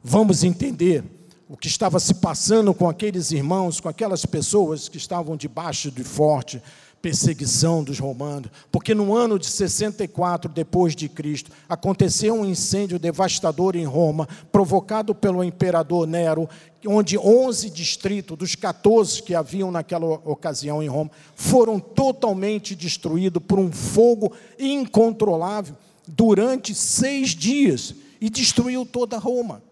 Vamos 0.00 0.44
entender 0.44 1.02
o 1.48 1.56
que 1.56 1.66
estava 1.66 1.98
se 1.98 2.14
passando 2.14 2.72
com 2.72 2.88
aqueles 2.88 3.32
irmãos, 3.32 3.80
com 3.80 3.88
aquelas 3.88 4.24
pessoas 4.24 4.88
que 4.88 4.96
estavam 4.96 5.36
debaixo 5.36 5.90
de 5.90 6.04
forte 6.04 6.62
perseguição 7.04 7.84
dos 7.84 7.98
romanos, 7.98 8.50
porque 8.72 8.94
no 8.94 9.14
ano 9.14 9.38
de 9.38 9.46
64 9.46 10.50
depois 10.50 10.96
de 10.96 11.06
Cristo 11.06 11.50
aconteceu 11.68 12.32
um 12.32 12.46
incêndio 12.46 12.98
devastador 12.98 13.76
em 13.76 13.84
Roma, 13.84 14.26
provocado 14.50 15.14
pelo 15.14 15.44
imperador 15.44 16.06
Nero, 16.06 16.48
onde 16.86 17.18
11 17.18 17.68
distritos 17.68 18.38
dos 18.38 18.54
14 18.54 19.22
que 19.22 19.34
haviam 19.34 19.70
naquela 19.70 20.06
ocasião 20.06 20.82
em 20.82 20.88
Roma 20.88 21.10
foram 21.34 21.78
totalmente 21.78 22.74
destruídos 22.74 23.42
por 23.46 23.58
um 23.58 23.70
fogo 23.70 24.32
incontrolável 24.58 25.76
durante 26.08 26.74
seis 26.74 27.34
dias 27.34 27.94
e 28.18 28.30
destruiu 28.30 28.86
toda 28.86 29.18
Roma. 29.18 29.62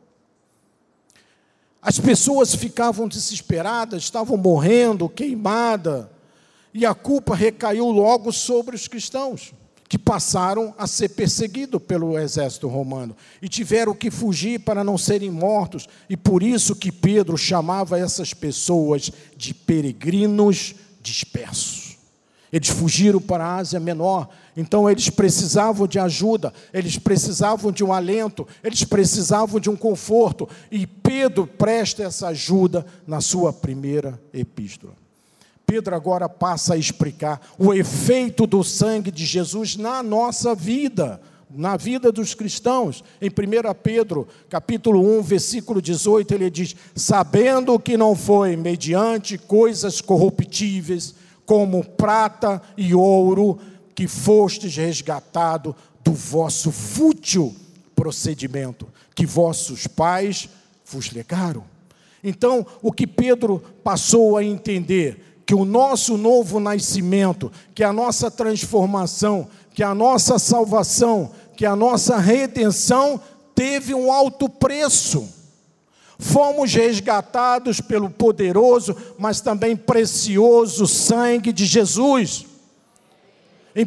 As 1.81 1.99
pessoas 1.99 2.55
ficavam 2.55 3.09
desesperadas, 3.09 4.03
estavam 4.03 4.37
morrendo, 4.37 5.09
queimadas, 5.09 6.12
e 6.75 6.87
a 6.87 6.95
culpa 6.95 7.35
recaiu 7.35 7.91
logo 7.91 8.33
sobre 8.33 8.75
os 8.75 8.89
cristãos, 8.89 9.53
que 9.89 9.99
passaram 9.99 10.75
a 10.79 10.87
ser 10.87 11.11
perseguidos 11.11 11.83
pelo 11.83 12.19
exército 12.19 12.67
romano 12.67 13.15
e 13.43 13.49
tiveram 13.49 13.95
que 13.95 14.11
fugir 14.11 14.61
para 14.61 14.83
não 14.83 14.97
serem 14.97 15.31
mortos, 15.31 15.87
e 16.09 16.17
por 16.17 16.43
isso 16.43 16.75
que 16.75 16.91
Pedro 16.91 17.37
chamava 17.37 17.99
essas 17.99 18.33
pessoas 18.33 19.13
de 19.37 19.53
peregrinos 19.53 20.75
dispersos. 21.03 21.99
Eles 22.51 22.69
fugiram 22.69 23.21
para 23.21 23.45
a 23.45 23.57
Ásia 23.57 23.81
Menor, 23.81 24.29
então 24.57 24.89
eles 24.89 25.09
precisavam 25.09 25.87
de 25.87 25.99
ajuda, 25.99 26.53
eles 26.73 26.99
precisavam 26.99 27.73
de 27.73 27.83
um 27.83 27.93
alento, 27.93 28.47
eles 28.63 28.85
precisavam 28.85 29.59
de 29.59 29.71
um 29.71 29.77
conforto, 29.77 30.49
e 30.71 30.87
Pedro 30.87 31.47
presta 31.47 32.03
essa 32.03 32.29
ajuda 32.29 32.85
na 33.07 33.21
sua 33.21 33.53
primeira 33.53 34.21
epístola. 34.35 35.02
Pedro 35.67 35.95
agora 35.95 36.29
passa 36.29 36.75
a 36.75 36.77
explicar 36.77 37.41
o 37.59 37.73
efeito 37.73 38.47
do 38.47 38.63
sangue 38.63 39.11
de 39.11 39.25
Jesus 39.25 39.77
na 39.77 40.03
nossa 40.03 40.55
vida, 40.55 41.21
na 41.51 41.77
vida 41.77 42.11
dos 42.11 42.35
cristãos. 42.35 43.03
Em 43.21 43.29
1 43.29 43.33
Pedro, 43.83 44.27
capítulo 44.49 45.19
1, 45.19 45.23
versículo 45.23 45.81
18, 45.81 46.35
ele 46.35 46.51
diz: 46.51 46.75
"Sabendo 46.95 47.79
que 47.79 47.97
não 47.97 48.15
foi 48.15 48.57
mediante 48.57 49.39
coisas 49.39 50.01
corruptíveis, 50.01 51.15
como 51.45 51.85
prata 51.85 52.61
e 52.77 52.95
ouro, 52.95 53.59
que 53.95 54.07
fostes 54.07 54.77
resgatado 54.77 55.77
do 56.03 56.13
vosso 56.13 56.73
fútil 56.73 57.55
procedimento, 57.95 58.89
que 59.15 59.27
vossos 59.27 59.87
pais 59.87 60.49
vos 60.85 61.11
legaram." 61.11 61.65
Então, 62.25 62.65
o 62.81 62.93
que 62.93 63.07
Pedro 63.07 63.63
passou 63.83 64.37
a 64.37 64.45
entender 64.45 65.32
que 65.45 65.55
o 65.55 65.65
nosso 65.65 66.17
novo 66.17 66.61
nascimento, 66.61 67.51
que 67.75 67.83
a 67.83 67.93
nossa 67.93 68.31
transformação, 68.31 69.49
que 69.75 69.83
a 69.83 69.95
nossa 69.95 70.39
salvação, 70.39 71.31
que 71.57 71.67
a 71.67 71.75
nossa 71.75 72.19
redenção 72.19 73.21
teve 73.55 73.95
um 73.95 74.13
alto 74.13 74.49
preço. 74.49 75.29
Fomos 76.19 76.73
resgatados 76.73 77.81
pelo 77.81 78.09
poderoso, 78.09 78.97
mas 79.19 79.41
também 79.41 79.75
precioso 79.75 80.87
sangue 80.87 81.53
de 81.53 81.67
Jesus. 81.67 82.47
Em 83.75 83.85
1 83.85 83.87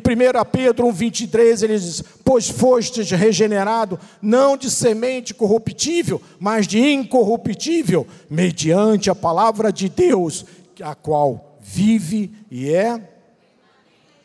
Pedro 0.52 0.88
1,23 0.88 1.64
ele 1.64 1.78
diz: 1.78 2.04
Pois 2.24 2.50
fostes 2.50 3.10
regenerado, 3.12 4.00
não 4.22 4.58
de 4.58 4.70
semente 4.70 5.34
corruptível, 5.34 6.22
mas 6.40 6.68
de 6.68 6.80
incorruptível, 6.80 8.06
mediante 8.30 9.10
a 9.10 9.16
palavra 9.16 9.72
de 9.72 9.88
Deus, 9.88 10.44
a 10.82 10.96
qual 10.96 11.58
vive 11.62 12.32
e 12.50 12.74
é 12.74 13.16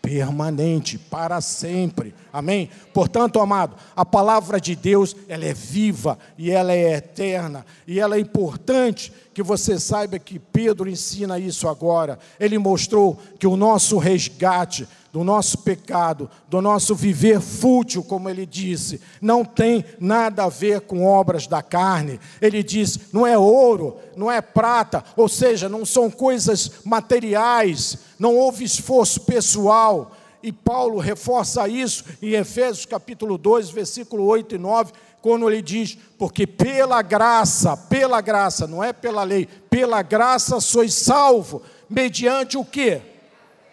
permanente 0.02 0.99
para 0.99 1.40
sempre. 1.40 2.14
Amém? 2.33 2.71
Portanto, 2.92 3.38
amado, 3.38 3.76
a 3.95 4.04
palavra 4.04 4.61
de 4.61 4.75
Deus, 4.75 5.14
ela 5.28 5.45
é 5.45 5.52
viva 5.52 6.19
e 6.38 6.50
ela 6.50 6.73
é 6.73 6.95
eterna, 6.95 7.66
e 7.87 8.00
ela 8.00 8.16
é 8.16 8.21
importante 8.21 9.12
que 9.35 9.42
você 9.42 9.78
saiba 9.78 10.19
que 10.19 10.38
Pedro 10.38 10.88
ensina 10.88 11.38
isso 11.38 11.69
agora. 11.69 12.19
Ele 12.38 12.59
mostrou 12.59 13.19
que 13.38 13.47
o 13.47 13.57
nosso 13.57 13.99
resgate 13.99 14.88
do 15.12 15.24
nosso 15.24 15.58
pecado, 15.58 16.30
do 16.48 16.60
nosso 16.60 16.94
viver 16.94 17.40
fútil, 17.40 18.02
como 18.04 18.28
ele 18.28 18.46
disse, 18.46 19.00
não 19.20 19.44
tem 19.44 19.84
nada 19.98 20.44
a 20.44 20.48
ver 20.48 20.82
com 20.82 21.04
obras 21.04 21.46
da 21.46 21.62
carne. 21.62 22.20
Ele 22.40 22.62
diz: 22.62 23.12
não 23.12 23.26
é 23.26 23.36
ouro, 23.36 23.96
não 24.16 24.30
é 24.30 24.40
prata, 24.40 25.04
ou 25.16 25.28
seja, 25.28 25.68
não 25.68 25.84
são 25.84 26.10
coisas 26.10 26.70
materiais, 26.84 27.98
não 28.18 28.36
houve 28.36 28.64
esforço 28.64 29.20
pessoal. 29.22 30.12
E 30.42 30.52
Paulo 30.52 30.98
reforça 30.98 31.68
isso 31.68 32.04
em 32.22 32.30
Efésios 32.30 32.86
capítulo 32.86 33.36
2, 33.36 33.68
versículo 33.70 34.24
8 34.24 34.54
e 34.54 34.58
9, 34.58 34.92
quando 35.20 35.50
ele 35.50 35.60
diz: 35.60 35.98
Porque 36.16 36.46
pela 36.46 37.02
graça, 37.02 37.76
pela 37.76 38.20
graça, 38.20 38.66
não 38.66 38.82
é 38.82 38.92
pela 38.92 39.24
lei, 39.24 39.46
pela 39.68 40.02
graça 40.02 40.60
sois 40.60 40.94
salvo 40.94 41.62
mediante 41.88 42.56
o 42.56 42.64
quê? 42.64 43.02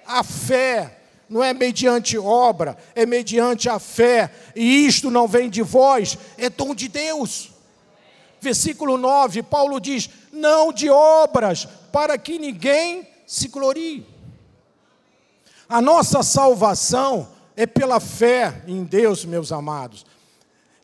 A 0.05 0.23
fé. 0.23 0.96
Não 1.29 1.43
é 1.43 1.53
mediante 1.53 2.17
obra, 2.17 2.77
é 2.95 3.05
mediante 3.05 3.69
a 3.69 3.79
fé. 3.79 4.31
E 4.55 4.85
isto 4.85 5.11
não 5.11 5.27
vem 5.27 5.49
de 5.49 5.61
vós, 5.61 6.17
é 6.37 6.49
dom 6.49 6.73
de 6.73 6.87
Deus. 6.87 7.51
Versículo 8.39 8.97
9, 8.97 9.43
Paulo 9.43 9.79
diz: 9.79 10.09
Não 10.31 10.71
de 10.71 10.89
obras, 10.89 11.67
para 11.91 12.17
que 12.17 12.39
ninguém 12.39 13.07
se 13.25 13.47
glorie. 13.47 14.05
A 15.67 15.81
nossa 15.81 16.23
salvação 16.23 17.27
é 17.55 17.65
pela 17.65 17.99
fé 17.99 18.63
em 18.67 18.83
Deus, 18.83 19.25
meus 19.25 19.51
amados. 19.51 20.05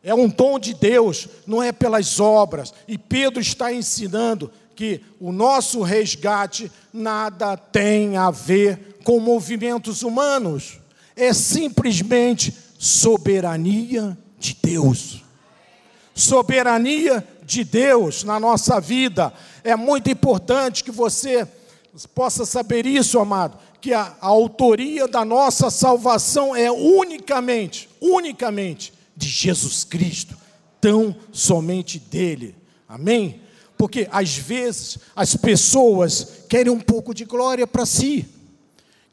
É 0.03 0.13
um 0.13 0.27
dom 0.27 0.59
de 0.59 0.73
Deus, 0.73 1.29
não 1.47 1.63
é 1.63 1.71
pelas 1.71 2.19
obras. 2.19 2.73
E 2.85 2.97
Pedro 2.97 3.39
está 3.39 3.71
ensinando 3.71 4.51
que 4.75 5.01
o 5.19 5.31
nosso 5.31 5.81
resgate 5.81 6.69
nada 6.91 7.55
tem 7.55 8.17
a 8.17 8.29
ver 8.29 8.92
com 9.03 9.19
movimentos 9.19 10.01
humanos. 10.01 10.79
É 11.15 11.33
simplesmente 11.33 12.53
soberania 12.77 14.17
de 14.39 14.57
Deus. 14.61 15.23
Soberania 16.15 17.25
de 17.45 17.63
Deus 17.63 18.23
na 18.23 18.39
nossa 18.39 18.79
vida. 18.79 19.33
É 19.63 19.75
muito 19.75 20.09
importante 20.09 20.83
que 20.83 20.91
você 20.91 21.47
possa 22.13 22.45
saber 22.45 22.85
isso, 22.85 23.19
amado, 23.19 23.57
que 23.79 23.93
a, 23.93 24.15
a 24.19 24.27
autoria 24.27 25.07
da 25.07 25.23
nossa 25.23 25.69
salvação 25.69 26.55
é 26.55 26.71
unicamente, 26.71 27.89
unicamente 28.01 28.93
de 29.15 29.27
Jesus 29.27 29.83
Cristo, 29.83 30.35
tão 30.81 31.15
somente 31.31 31.99
dele. 31.99 32.55
Amém? 32.87 33.41
Porque 33.77 34.07
às 34.11 34.35
vezes 34.37 34.97
as 35.15 35.35
pessoas 35.35 36.45
querem 36.49 36.71
um 36.71 36.79
pouco 36.79 37.13
de 37.13 37.25
glória 37.25 37.67
para 37.67 37.85
si, 37.85 38.25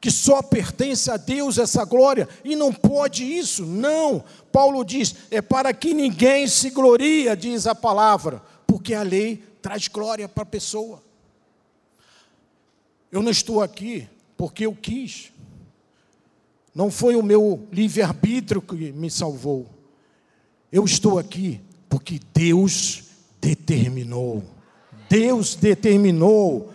que 0.01 0.11
só 0.11 0.41
pertence 0.43 1.11
a 1.11 1.17
Deus 1.17 1.59
essa 1.59 1.85
glória, 1.85 2.29
e 2.43 2.57
não 2.57 2.73
pode 2.73 3.25
isso, 3.25 3.67
não. 3.67 4.25
Paulo 4.51 4.85
diz: 4.85 5.15
é 5.31 5.43
para 5.43 5.75
que 5.75 5.93
ninguém 5.93 6.49
se 6.49 6.71
gloria, 6.71 7.37
diz 7.37 7.67
a 7.67 7.75
palavra, 7.75 8.43
porque 8.67 8.95
a 8.95 9.03
lei 9.03 9.43
traz 9.61 9.89
glória 9.89 10.29
para 10.29 10.43
a 10.43 10.47
pessoa. 10.47 11.03
Eu 13.13 13.23
não 13.23 13.31
estou 13.31 13.61
aqui 13.63 14.09
porque 14.37 14.65
eu 14.65 14.75
quis, 14.75 15.31
não 16.75 16.91
foi 16.91 17.17
o 17.17 17.23
meu 17.23 17.67
livre-arbítrio 17.71 18.63
que 18.63 18.93
me 18.93 19.11
salvou. 19.11 19.67
Eu 20.73 20.85
estou 20.85 21.19
aqui 21.19 21.61
porque 21.89 22.21
Deus 22.33 23.03
determinou. 23.41 24.43
Deus 25.09 25.57
determinou. 25.57 26.73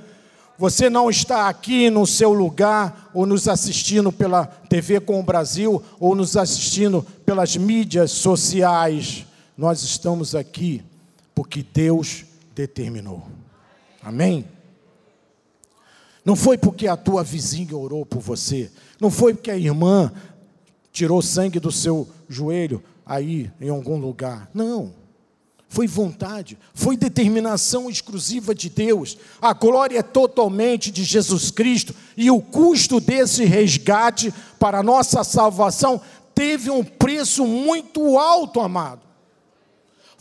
Você 0.58 0.90
não 0.90 1.10
está 1.10 1.50
aqui 1.50 1.90
no 1.90 2.08
seu 2.08 2.32
lugar, 2.32 3.12
ou 3.14 3.26
nos 3.26 3.48
assistindo 3.48 4.12
pela 4.12 4.46
TV 4.46 5.00
com 5.00 5.20
o 5.20 5.24
Brasil, 5.24 5.84
ou 6.00 6.16
nos 6.16 6.38
assistindo 6.38 7.06
pelas 7.26 7.58
mídias 7.58 8.12
sociais. 8.12 9.26
Nós 9.58 9.84
estamos 9.84 10.34
aqui 10.34 10.82
porque 11.34 11.66
Deus 11.74 12.24
determinou. 12.56 13.28
Amém? 14.02 14.46
Não 16.24 16.36
foi 16.36 16.58
porque 16.58 16.88
a 16.88 16.98
tua 16.98 17.24
vizinha 17.24 17.76
orou 17.76 18.06
por 18.06 18.22
você. 18.22 18.72
Não 19.00 19.12
foi 19.12 19.34
porque 19.34 19.52
a 19.52 19.58
irmã 19.58 20.12
tirou 20.92 21.22
sangue 21.22 21.60
do 21.60 21.72
seu 21.72 22.08
joelho 22.30 22.82
aí 23.06 23.52
em 23.60 23.70
algum 23.70 23.98
lugar. 23.98 24.50
Não. 24.54 24.94
Foi 25.68 25.88
vontade, 25.88 26.58
foi 26.74 26.96
determinação 26.96 27.90
exclusiva 27.90 28.56
de 28.56 28.70
Deus. 28.70 29.18
A 29.42 29.54
glória 29.54 30.00
é 30.00 30.04
totalmente 30.04 30.92
de 30.92 31.04
Jesus 31.04 31.52
Cristo 31.52 31.94
e 32.16 32.32
o 32.32 32.42
custo 32.42 33.00
desse 33.00 33.44
resgate 33.46 34.34
para 34.60 34.80
a 34.80 34.84
nossa 34.84 35.24
salvação 35.24 36.02
teve 36.34 36.70
um 36.70 36.84
preço 36.84 37.46
muito 37.46 38.18
alto, 38.18 38.60
amado. 38.60 39.05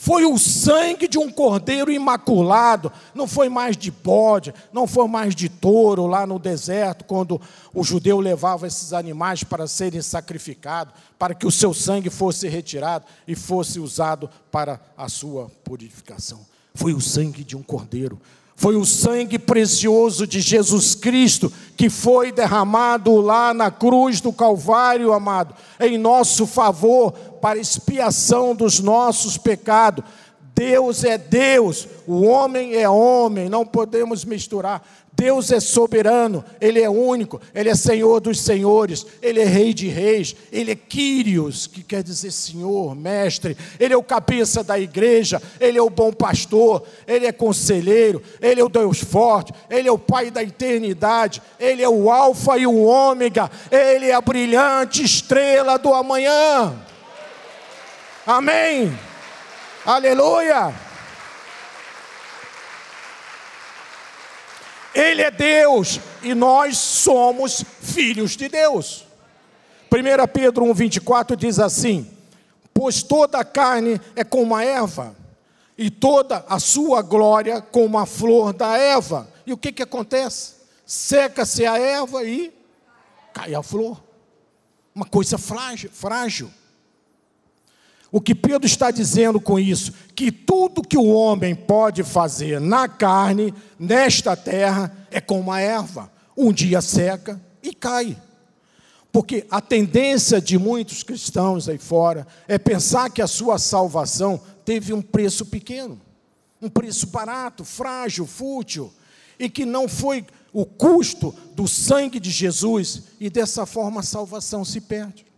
Foi 0.04 0.26
o 0.26 0.36
sangue 0.36 1.08
de 1.08 1.16
um 1.16 1.32
cordeiro 1.32 1.90
imaculado, 1.90 2.92
não 3.14 3.26
foi 3.26 3.48
mais 3.48 3.74
de 3.74 3.90
bode, 3.90 4.52
não 4.70 4.86
foi 4.86 5.08
mais 5.08 5.34
de 5.34 5.48
touro 5.48 6.06
lá 6.06 6.26
no 6.26 6.38
deserto, 6.38 7.06
quando 7.06 7.40
o 7.72 7.82
judeu 7.82 8.20
levava 8.20 8.66
esses 8.66 8.92
animais 8.92 9.42
para 9.42 9.66
serem 9.66 10.02
sacrificados, 10.02 10.92
para 11.18 11.34
que 11.34 11.46
o 11.46 11.50
seu 11.50 11.72
sangue 11.72 12.10
fosse 12.10 12.46
retirado 12.48 13.06
e 13.26 13.34
fosse 13.34 13.80
usado 13.80 14.28
para 14.50 14.78
a 14.94 15.08
sua 15.08 15.50
purificação. 15.64 16.44
Foi 16.74 16.92
o 16.92 17.00
sangue 17.00 17.42
de 17.42 17.56
um 17.56 17.62
cordeiro, 17.62 18.20
foi 18.56 18.76
o 18.76 18.84
sangue 18.84 19.38
precioso 19.38 20.26
de 20.26 20.40
Jesus 20.40 20.94
Cristo 20.94 21.52
que 21.76 21.90
foi 21.90 22.30
derramado 22.30 23.16
lá 23.16 23.52
na 23.52 23.70
cruz 23.70 24.20
do 24.20 24.32
Calvário, 24.32 25.12
amado, 25.12 25.54
em 25.80 25.98
nosso 25.98 26.46
favor, 26.46 27.12
para 27.40 27.58
expiação 27.58 28.54
dos 28.54 28.78
nossos 28.80 29.36
pecados. 29.36 30.04
Deus 30.54 31.02
é 31.02 31.18
Deus, 31.18 31.88
o 32.06 32.22
homem 32.22 32.74
é 32.74 32.88
homem, 32.88 33.48
não 33.48 33.66
podemos 33.66 34.24
misturar. 34.24 34.86
Deus 35.16 35.52
é 35.52 35.60
soberano, 35.60 36.44
Ele 36.60 36.80
é 36.80 36.90
único, 36.90 37.40
Ele 37.54 37.68
é 37.68 37.74
Senhor 37.74 38.20
dos 38.20 38.40
senhores, 38.40 39.06
Ele 39.22 39.40
é 39.40 39.44
Rei 39.44 39.72
de 39.72 39.86
reis, 39.88 40.34
Ele 40.50 40.72
é 40.72 40.74
Quírios, 40.74 41.66
que 41.66 41.82
quer 41.82 42.02
dizer 42.02 42.32
Senhor, 42.32 42.94
Mestre, 42.96 43.56
Ele 43.78 43.94
é 43.94 43.96
o 43.96 44.02
cabeça 44.02 44.64
da 44.64 44.78
igreja, 44.78 45.40
Ele 45.60 45.78
é 45.78 45.82
o 45.82 45.90
bom 45.90 46.12
pastor, 46.12 46.82
Ele 47.06 47.26
é 47.26 47.32
conselheiro, 47.32 48.22
Ele 48.40 48.60
é 48.60 48.64
o 48.64 48.68
Deus 48.68 48.98
forte, 48.98 49.52
Ele 49.70 49.88
é 49.88 49.92
o 49.92 49.98
Pai 49.98 50.30
da 50.30 50.42
eternidade, 50.42 51.40
Ele 51.60 51.82
é 51.82 51.88
o 51.88 52.10
Alfa 52.10 52.58
e 52.58 52.66
o 52.66 52.82
Ômega, 52.82 53.50
Ele 53.70 54.06
é 54.06 54.14
a 54.14 54.20
brilhante 54.20 55.04
estrela 55.04 55.78
do 55.78 55.94
amanhã. 55.94 56.74
Amém. 58.26 58.92
Aleluia. 59.86 60.74
Ele 64.94 65.22
é 65.22 65.30
Deus 65.30 65.98
e 66.22 66.34
nós 66.34 66.78
somos 66.78 67.64
filhos 67.80 68.36
de 68.36 68.48
Deus. 68.48 69.04
1 69.90 70.26
Pedro 70.32 70.64
1,24 70.66 71.36
diz 71.36 71.58
assim: 71.58 72.10
Pois 72.72 73.02
toda 73.02 73.38
a 73.38 73.44
carne 73.44 74.00
é 74.14 74.22
como 74.22 74.54
a 74.54 74.64
erva, 74.64 75.14
e 75.76 75.90
toda 75.90 76.44
a 76.48 76.58
sua 76.58 77.02
glória 77.02 77.60
como 77.60 77.98
a 77.98 78.06
flor 78.06 78.52
da 78.52 78.76
erva. 78.78 79.28
E 79.46 79.52
o 79.52 79.56
que, 79.56 79.72
que 79.72 79.82
acontece? 79.82 80.54
Seca-se 80.86 81.66
a 81.66 81.78
erva 81.78 82.24
e 82.24 82.52
cai 83.32 83.54
a 83.54 83.62
flor. 83.62 84.02
Uma 84.94 85.06
coisa 85.06 85.36
frágil. 85.36 85.90
frágil. 85.92 86.50
O 88.14 88.20
que 88.20 88.32
Pedro 88.32 88.64
está 88.64 88.92
dizendo 88.92 89.40
com 89.40 89.58
isso? 89.58 89.92
Que 90.14 90.30
tudo 90.30 90.86
que 90.86 90.96
o 90.96 91.08
homem 91.08 91.52
pode 91.52 92.04
fazer 92.04 92.60
na 92.60 92.86
carne, 92.86 93.52
nesta 93.76 94.36
terra, 94.36 94.96
é 95.10 95.20
como 95.20 95.50
a 95.50 95.60
erva. 95.60 96.08
Um 96.36 96.52
dia 96.52 96.80
seca 96.80 97.42
e 97.60 97.74
cai. 97.74 98.16
Porque 99.10 99.44
a 99.50 99.60
tendência 99.60 100.40
de 100.40 100.56
muitos 100.56 101.02
cristãos 101.02 101.68
aí 101.68 101.76
fora 101.76 102.24
é 102.46 102.56
pensar 102.56 103.10
que 103.10 103.20
a 103.20 103.26
sua 103.26 103.58
salvação 103.58 104.40
teve 104.64 104.92
um 104.92 105.02
preço 105.02 105.46
pequeno, 105.46 106.00
um 106.62 106.68
preço 106.68 107.08
barato, 107.08 107.64
frágil, 107.64 108.26
fútil, 108.26 108.92
e 109.40 109.50
que 109.50 109.66
não 109.66 109.88
foi 109.88 110.24
o 110.52 110.64
custo 110.64 111.34
do 111.56 111.66
sangue 111.66 112.20
de 112.20 112.30
Jesus, 112.30 113.02
e 113.18 113.28
dessa 113.28 113.66
forma 113.66 114.02
a 114.02 114.04
salvação 114.04 114.64
se 114.64 114.80
perde. 114.80 115.33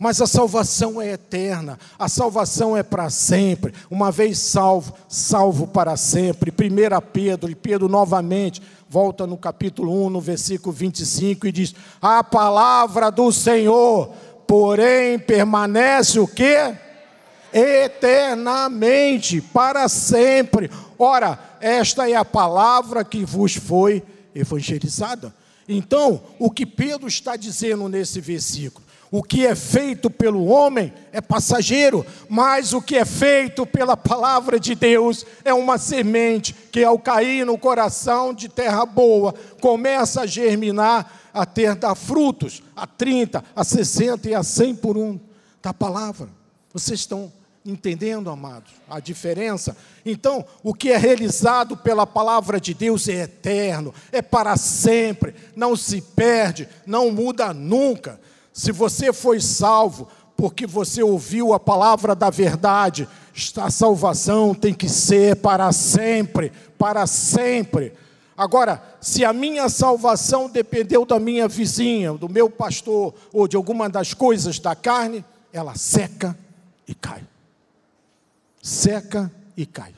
Mas 0.00 0.18
a 0.18 0.26
salvação 0.26 0.98
é 0.98 1.12
eterna, 1.12 1.78
a 1.98 2.08
salvação 2.08 2.74
é 2.74 2.82
para 2.82 3.10
sempre. 3.10 3.74
Uma 3.90 4.10
vez 4.10 4.38
salvo, 4.38 4.94
salvo 5.06 5.66
para 5.66 5.94
sempre. 5.94 6.50
1 6.50 6.54
Pedro, 7.12 7.50
e 7.50 7.54
Pedro 7.54 7.86
novamente 7.86 8.62
volta 8.88 9.26
no 9.26 9.36
capítulo 9.36 10.06
1, 10.06 10.08
no 10.08 10.18
versículo 10.18 10.72
25 10.72 11.46
e 11.46 11.52
diz: 11.52 11.74
"A 12.00 12.24
palavra 12.24 13.10
do 13.10 13.30
Senhor, 13.30 14.08
porém, 14.46 15.18
permanece 15.18 16.18
o 16.18 16.26
quê? 16.26 16.74
Eternamente, 17.52 19.42
para 19.42 19.86
sempre. 19.86 20.70
Ora, 20.98 21.38
esta 21.60 22.08
é 22.08 22.14
a 22.14 22.24
palavra 22.24 23.04
que 23.04 23.22
vos 23.22 23.54
foi 23.54 24.02
evangelizada. 24.34 25.34
Então, 25.68 26.22
o 26.38 26.50
que 26.50 26.64
Pedro 26.64 27.06
está 27.06 27.36
dizendo 27.36 27.86
nesse 27.86 28.18
versículo? 28.18 28.88
O 29.12 29.24
que 29.24 29.44
é 29.44 29.56
feito 29.56 30.08
pelo 30.08 30.46
homem 30.46 30.92
é 31.10 31.20
passageiro, 31.20 32.06
mas 32.28 32.72
o 32.72 32.80
que 32.80 32.96
é 32.96 33.04
feito 33.04 33.66
pela 33.66 33.96
palavra 33.96 34.60
de 34.60 34.76
Deus 34.76 35.26
é 35.44 35.52
uma 35.52 35.78
semente 35.78 36.54
que, 36.70 36.84
ao 36.84 36.96
cair 36.96 37.44
no 37.44 37.58
coração 37.58 38.32
de 38.32 38.48
terra 38.48 38.86
boa, 38.86 39.34
começa 39.60 40.20
a 40.20 40.26
germinar, 40.26 41.30
a 41.34 41.44
ter 41.44 41.74
dar 41.74 41.96
frutos, 41.96 42.62
a 42.76 42.86
30, 42.86 43.42
a 43.54 43.64
60 43.64 44.28
e 44.28 44.34
a 44.34 44.44
100 44.44 44.76
por 44.76 44.96
um 44.96 45.18
da 45.60 45.74
palavra. 45.74 46.28
Vocês 46.72 47.00
estão 47.00 47.32
entendendo, 47.66 48.30
amados, 48.30 48.70
a 48.88 49.00
diferença? 49.00 49.76
Então, 50.06 50.44
o 50.62 50.72
que 50.72 50.90
é 50.90 50.96
realizado 50.96 51.76
pela 51.76 52.06
palavra 52.06 52.60
de 52.60 52.72
Deus 52.74 53.08
é 53.08 53.22
eterno, 53.22 53.92
é 54.12 54.22
para 54.22 54.56
sempre, 54.56 55.34
não 55.56 55.74
se 55.74 56.00
perde, 56.00 56.68
não 56.86 57.10
muda 57.10 57.52
nunca. 57.52 58.20
Se 58.52 58.72
você 58.72 59.12
foi 59.12 59.40
salvo 59.40 60.08
porque 60.36 60.66
você 60.66 61.02
ouviu 61.02 61.52
a 61.52 61.60
palavra 61.60 62.14
da 62.14 62.30
verdade, 62.30 63.06
a 63.56 63.70
salvação 63.70 64.54
tem 64.54 64.72
que 64.72 64.88
ser 64.88 65.36
para 65.36 65.70
sempre, 65.72 66.50
para 66.78 67.06
sempre. 67.06 67.92
Agora, 68.36 68.82
se 69.02 69.22
a 69.22 69.34
minha 69.34 69.68
salvação 69.68 70.48
dependeu 70.48 71.04
da 71.04 71.20
minha 71.20 71.46
vizinha, 71.46 72.14
do 72.14 72.26
meu 72.26 72.48
pastor 72.48 73.14
ou 73.32 73.46
de 73.46 73.54
alguma 73.54 73.86
das 73.86 74.14
coisas 74.14 74.58
da 74.58 74.74
carne, 74.74 75.22
ela 75.52 75.74
seca 75.74 76.34
e 76.88 76.94
cai. 76.94 77.22
Seca 78.62 79.30
e 79.56 79.66
cai. 79.66 79.94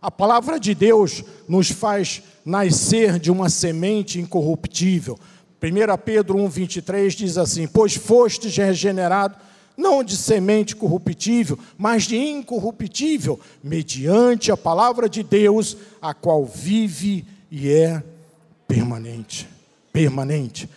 A 0.00 0.10
palavra 0.10 0.58
de 0.58 0.74
Deus 0.74 1.22
nos 1.48 1.70
faz 1.70 2.22
nascer 2.44 3.18
de 3.18 3.30
uma 3.30 3.50
semente 3.50 4.20
incorruptível. 4.20 5.18
1 5.62 5.96
Pedro 6.04 6.38
1,23 6.38 7.14
diz 7.14 7.38
assim: 7.38 7.66
Pois 7.66 7.94
fostes 7.94 8.56
regenerado, 8.56 9.36
não 9.76 10.02
de 10.02 10.16
semente 10.16 10.74
corruptível, 10.74 11.58
mas 11.76 12.04
de 12.04 12.16
incorruptível, 12.16 13.38
mediante 13.62 14.50
a 14.50 14.56
palavra 14.56 15.08
de 15.08 15.22
Deus, 15.22 15.76
a 16.00 16.14
qual 16.14 16.44
vive 16.44 17.24
e 17.50 17.70
é 17.70 18.02
permanente. 18.66 19.48
Permanente. 19.92 20.68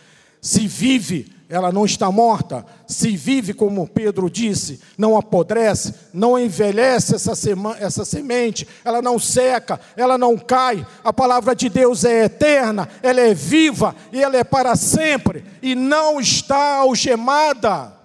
Se 0.41 0.67
vive, 0.67 1.27
ela 1.49 1.71
não 1.71 1.83
está 1.83 2.12
morta. 2.12 2.63
Se 2.88 3.17
vive, 3.17 3.55
como 3.55 3.88
Pedro 3.88 4.29
disse, 4.29 4.79
não 4.95 5.17
apodrece, 5.17 5.95
não 6.13 6.38
envelhece 6.38 7.15
essa, 7.15 7.33
sema, 7.33 7.75
essa 7.79 8.05
semente, 8.05 8.67
ela 8.85 9.01
não 9.01 9.17
seca, 9.17 9.81
ela 9.97 10.15
não 10.15 10.38
cai. 10.38 10.85
A 11.03 11.12
palavra 11.12 11.55
de 11.55 11.67
Deus 11.67 12.05
é 12.05 12.25
eterna, 12.25 12.88
ela 13.01 13.19
é 13.19 13.33
viva 13.33 13.95
e 14.13 14.21
ela 14.21 14.38
é 14.38 14.43
para 14.43 14.75
sempre 14.75 15.43
e 15.62 15.73
não 15.73 16.19
está 16.19 16.75
algemada. 16.75 17.97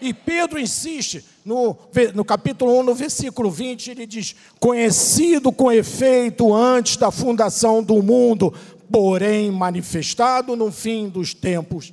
E 0.00 0.12
Pedro 0.12 0.60
insiste, 0.60 1.24
no, 1.44 1.76
no 2.14 2.24
capítulo 2.24 2.78
1, 2.80 2.82
no 2.82 2.94
versículo 2.94 3.50
20, 3.50 3.90
ele 3.90 4.06
diz: 4.06 4.34
Conhecido 4.60 5.52
com 5.52 5.72
efeito 5.72 6.52
antes 6.52 6.96
da 6.96 7.10
fundação 7.10 7.82
do 7.82 8.00
mundo, 8.02 8.52
porém 8.90 9.50
manifestado 9.50 10.54
no 10.54 10.70
fim 10.70 11.08
dos 11.08 11.34
tempos, 11.34 11.92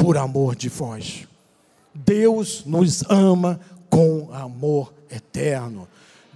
por 0.00 0.16
amor 0.16 0.56
de 0.56 0.70
vós. 0.70 1.28
Deus 1.94 2.64
nos 2.64 3.02
ama 3.10 3.60
com 3.90 4.30
amor 4.32 4.94
eterno. 5.10 5.86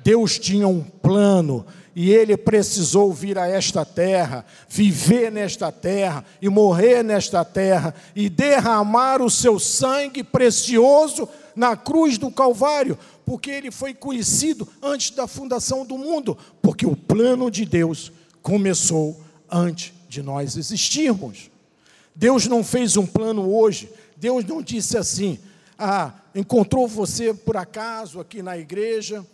Deus 0.05 0.38
tinha 0.38 0.68
um 0.68 0.83
plano 0.83 1.64
e 1.96 2.11
ele 2.12 2.37
precisou 2.37 3.11
vir 3.11 3.38
a 3.38 3.48
esta 3.48 3.83
terra, 3.83 4.44
viver 4.68 5.33
nesta 5.33 5.72
terra 5.72 6.22
e 6.42 6.48
morrer 6.50 7.03
nesta 7.03 7.42
terra 7.42 7.94
e 8.14 8.29
derramar 8.29 9.22
o 9.22 9.31
seu 9.31 9.59
sangue 9.59 10.22
precioso 10.22 11.27
na 11.57 11.74
cruz 11.74 12.18
do 12.18 12.31
Calvário, 12.31 12.98
porque 13.24 13.50
ele 13.50 13.70
foi 13.70 13.94
conhecido 13.94 14.68
antes 14.83 15.11
da 15.11 15.27
fundação 15.27 15.87
do 15.87 15.96
mundo, 15.96 16.37
porque 16.61 16.85
o 16.85 16.94
plano 16.94 17.50
de 17.50 17.64
Deus 17.64 18.12
começou 18.42 19.18
antes 19.50 19.94
de 20.07 20.22
nós 20.22 20.59
existirmos. 20.59 21.53
Deus 22.14 22.46
não 22.46 22.62
fez 22.62 22.96
um 22.96 23.07
plano 23.07 23.53
hoje, 23.53 23.90
Deus 24.16 24.44
não 24.44 24.62
disse 24.62 24.96
assim: 24.96 25.38
ah, 25.79 26.12
encontrou 26.35 26.87
você 26.87 27.35
por 27.35 27.57
acaso 27.57 28.20
aqui 28.20 28.42
na 28.42 28.57
igreja 28.57 29.24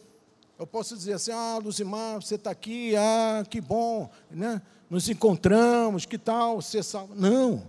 eu 0.61 0.67
posso 0.67 0.95
dizer 0.95 1.15
assim, 1.15 1.33
ah, 1.33 1.59
Luzimar, 1.65 2.21
você 2.21 2.35
está 2.35 2.51
aqui, 2.51 2.95
ah, 2.95 3.43
que 3.49 3.63
bom, 3.63 4.11
né? 4.31 4.61
Nos 4.91 5.09
encontramos, 5.09 6.05
que 6.05 6.19
tal, 6.19 6.61
você 6.61 6.83
sabe. 6.83 7.13
Não, 7.17 7.63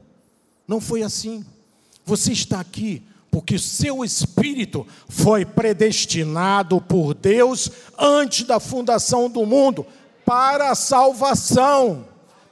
não 0.67 0.81
foi 0.81 1.01
assim. 1.01 1.45
Você 2.03 2.33
está 2.33 2.59
aqui 2.59 3.01
porque 3.31 3.57
seu 3.57 4.03
espírito 4.03 4.85
foi 5.07 5.45
predestinado 5.45 6.81
por 6.81 7.13
Deus 7.13 7.71
antes 7.97 8.45
da 8.45 8.59
fundação 8.59 9.29
do 9.29 9.45
mundo 9.45 9.87
para 10.25 10.71
a 10.71 10.75
salvação, 10.75 12.05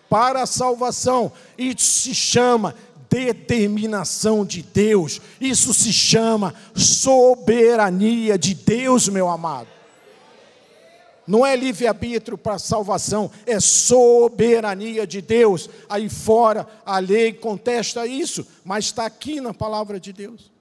para 0.10 0.44
a 0.44 0.48
salvação. 0.48 1.32
Isso 1.58 2.02
se 2.02 2.16
chama 2.16 2.76
determinação 3.10 4.46
de 4.46 4.62
Deus. 4.62 5.20
Isso 5.40 5.74
se 5.74 5.92
chama 5.92 6.54
soberania 6.76 8.38
de 8.38 8.54
Deus, 8.54 9.08
meu 9.08 9.30
amado. 9.30 9.68
Não 11.26 11.46
é 11.46 11.56
livre-arbítrio 11.56 12.40
para 12.40 12.58
salvação, 12.58 13.30
é 13.46 13.60
soberania 13.60 15.06
de 15.06 15.22
Deus. 15.22 15.70
Aí 15.88 16.10
fora 16.10 16.68
a 16.84 16.98
lei 16.98 17.34
contesta 17.34 18.08
isso, 18.08 18.48
mas 18.66 18.86
está 18.86 19.06
aqui 19.06 19.40
na 19.40 19.54
palavra 19.54 20.00
de 20.00 20.12
Deus. 20.12 20.52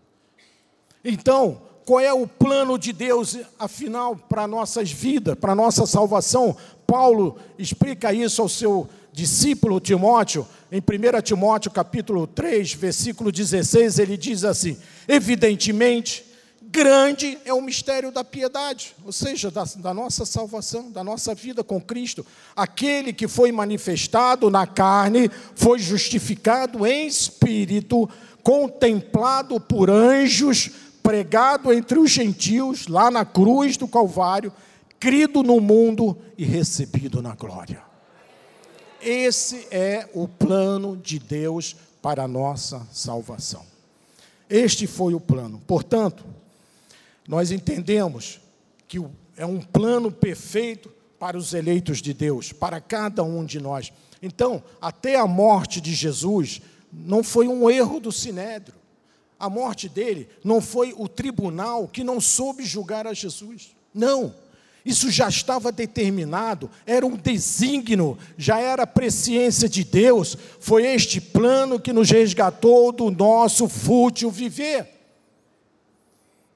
Então, 1.03 1.63
qual 1.87 2.01
é 2.01 2.13
o 2.13 2.27
plano 2.27 2.79
de 2.79 2.93
Deus, 2.93 3.39
afinal, 3.59 4.15
para 4.15 4.47
nossas 4.47 4.93
vidas, 4.93 5.39
para 5.39 5.55
nossa 5.55 5.87
salvação? 5.87 6.55
Paulo 6.87 7.39
explica 7.59 8.13
isso 8.13 8.43
ao 8.43 8.49
seu 8.49 8.87
discípulo 9.18 9.81
Timóteo, 9.81 10.46
em 10.70 10.78
1 10.78 11.20
Timóteo 11.22 11.72
capítulo 11.72 12.24
3, 12.24 12.74
versículo 12.74 13.33
16, 13.33 13.98
ele 13.98 14.16
diz 14.16 14.44
assim: 14.44 14.76
Evidentemente, 15.09 16.24
grande 16.62 17.37
é 17.44 17.52
o 17.52 17.61
mistério 17.61 18.12
da 18.12 18.22
piedade, 18.22 18.94
ou 19.04 19.11
seja, 19.11 19.50
da, 19.50 19.64
da, 19.64 19.92
nossa 19.92 20.24
salvação, 20.24 20.92
da 20.92 21.02
nossa 21.02 21.35
vida 21.35 21.64
com 21.64 21.81
Cristo. 21.81 22.24
Aquele 22.54 23.12
que 23.12 23.26
foi 23.26 23.50
manifestado 23.50 24.48
na 24.50 24.68
carne 24.68 25.28
foi 25.57 25.81
justificado 25.81 26.87
em 26.87 27.09
espírito, 27.09 28.09
contemplado 28.44 29.59
por 29.59 29.90
anjos, 29.90 30.70
pregado 31.02 31.72
entre 31.72 31.98
os 31.98 32.09
gentios, 32.09 32.87
lá 32.87 33.11
na 33.11 33.24
cruz 33.24 33.76
do 33.76 33.88
Calvário, 33.88 34.52
crido 35.00 35.42
no 35.42 35.61
mundo 35.61 36.16
e 36.37 36.44
recebido 36.44 37.20
na 37.20 37.35
glória. 37.35 37.88
Esse 39.11 39.66
é 39.71 40.07
o 40.12 40.29
plano 40.29 40.94
de 40.94 41.18
Deus 41.18 41.75
para 42.03 42.25
a 42.25 42.29
nossa 42.29 42.87
salvação. 42.92 43.64
Este 44.51 44.87
foi 44.87 45.14
o 45.14 45.21
plano. 45.21 45.62
Portanto, 45.66 46.27
nós 47.27 47.51
entendemos 47.51 48.38
que 48.87 49.03
é 49.35 49.47
um 49.47 49.62
plano 49.62 50.12
perfeito 50.12 50.90
para 51.18 51.38
os 51.38 51.55
eleitos 51.55 52.03
de 52.03 52.12
Deus, 52.12 52.53
para 52.53 52.83
cada 52.83 53.25
um 53.25 53.47
de 53.47 53.59
nós. 53.59 53.90
Então, 54.21 54.62
até 54.79 55.16
a 55.16 55.27
morte 55.27 55.81
de 55.81 55.94
Jesus 55.94 56.61
não 56.92 57.25
foi 57.25 57.49
um 57.49 57.71
erro 57.71 58.01
do 58.01 58.12
sinédrio. 58.12 58.75
A 59.40 59.49
morte 59.49 59.88
dele 59.88 60.29
não 60.44 60.61
foi 60.61 60.92
o 60.94 61.09
tribunal 61.09 61.88
que 61.88 62.05
não 62.05 62.21
soube 62.21 62.62
julgar 62.62 63.07
a 63.07 63.14
Jesus. 63.14 63.75
Não. 63.94 64.35
Isso 64.85 65.11
já 65.11 65.29
estava 65.29 65.71
determinado, 65.71 66.71
era 66.87 67.05
um 67.05 67.17
desígnio, 67.17 68.17
já 68.37 68.59
era 68.59 68.87
presciência 68.87 69.69
de 69.69 69.85
Deus. 69.85 70.37
Foi 70.61 70.87
este 70.87 71.21
plano 71.21 71.81
que 71.81 71.93
nos 71.93 72.11
resgatou 72.11 72.93
do 72.93 73.11
nosso 73.11 73.69
fútil 73.69 74.31
viver. 74.31 74.99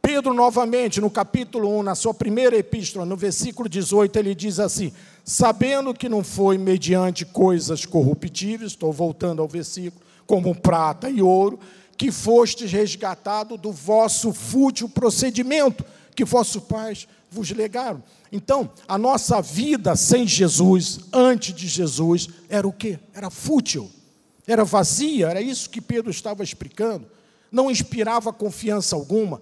Pedro, 0.00 0.34
novamente, 0.34 1.00
no 1.00 1.08
capítulo 1.08 1.78
1, 1.78 1.82
na 1.84 1.94
sua 1.94 2.12
primeira 2.12 2.56
epístola, 2.56 3.06
no 3.06 3.16
versículo 3.16 3.68
18, 3.68 4.18
ele 4.18 4.34
diz 4.34 4.58
assim: 4.58 4.92
Sabendo 5.24 5.94
que 5.94 6.08
não 6.08 6.24
foi 6.24 6.58
mediante 6.58 7.24
coisas 7.24 7.86
corruptíveis, 7.86 8.72
estou 8.72 8.92
voltando 8.92 9.40
ao 9.40 9.48
versículo, 9.48 10.02
como 10.26 10.54
prata 10.54 11.08
e 11.08 11.22
ouro, 11.22 11.60
que 11.96 12.10
fostes 12.10 12.72
resgatado 12.72 13.56
do 13.56 13.70
vosso 13.70 14.32
fútil 14.32 14.88
procedimento 14.88 15.84
que 16.14 16.24
vossos 16.24 16.62
pais 16.62 17.08
vos 17.30 17.50
legaram. 17.50 18.02
Então, 18.30 18.70
a 18.86 18.98
nossa 18.98 19.40
vida 19.40 19.96
sem 19.96 20.26
Jesus, 20.26 21.00
antes 21.12 21.54
de 21.54 21.66
Jesus, 21.66 22.28
era 22.48 22.66
o 22.66 22.72
quê? 22.72 22.98
Era 23.14 23.30
fútil, 23.30 23.90
era 24.46 24.64
vazia, 24.64 25.28
era 25.28 25.40
isso 25.40 25.70
que 25.70 25.80
Pedro 25.80 26.10
estava 26.10 26.42
explicando. 26.42 27.06
Não 27.50 27.70
inspirava 27.70 28.32
confiança 28.32 28.96
alguma. 28.96 29.40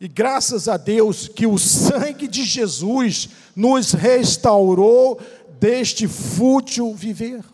E 0.00 0.08
graças 0.08 0.68
a 0.68 0.76
Deus 0.76 1.28
que 1.28 1.46
o 1.46 1.58
sangue 1.58 2.26
de 2.26 2.44
Jesus 2.44 3.28
nos 3.54 3.92
restaurou 3.92 5.20
deste 5.60 6.08
fútil 6.08 6.94
viver. 6.94 7.44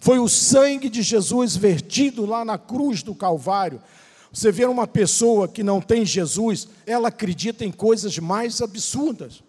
Foi 0.00 0.18
o 0.18 0.28
sangue 0.28 0.88
de 0.88 1.02
Jesus 1.02 1.54
vertido 1.54 2.24
lá 2.24 2.44
na 2.44 2.58
cruz 2.58 3.02
do 3.02 3.14
Calvário. 3.14 3.80
Você 4.32 4.50
vê 4.50 4.64
uma 4.64 4.86
pessoa 4.86 5.46
que 5.46 5.62
não 5.62 5.80
tem 5.80 6.06
Jesus, 6.06 6.66
ela 6.86 7.08
acredita 7.08 7.64
em 7.64 7.70
coisas 7.70 8.18
mais 8.18 8.62
absurdas. 8.62 9.42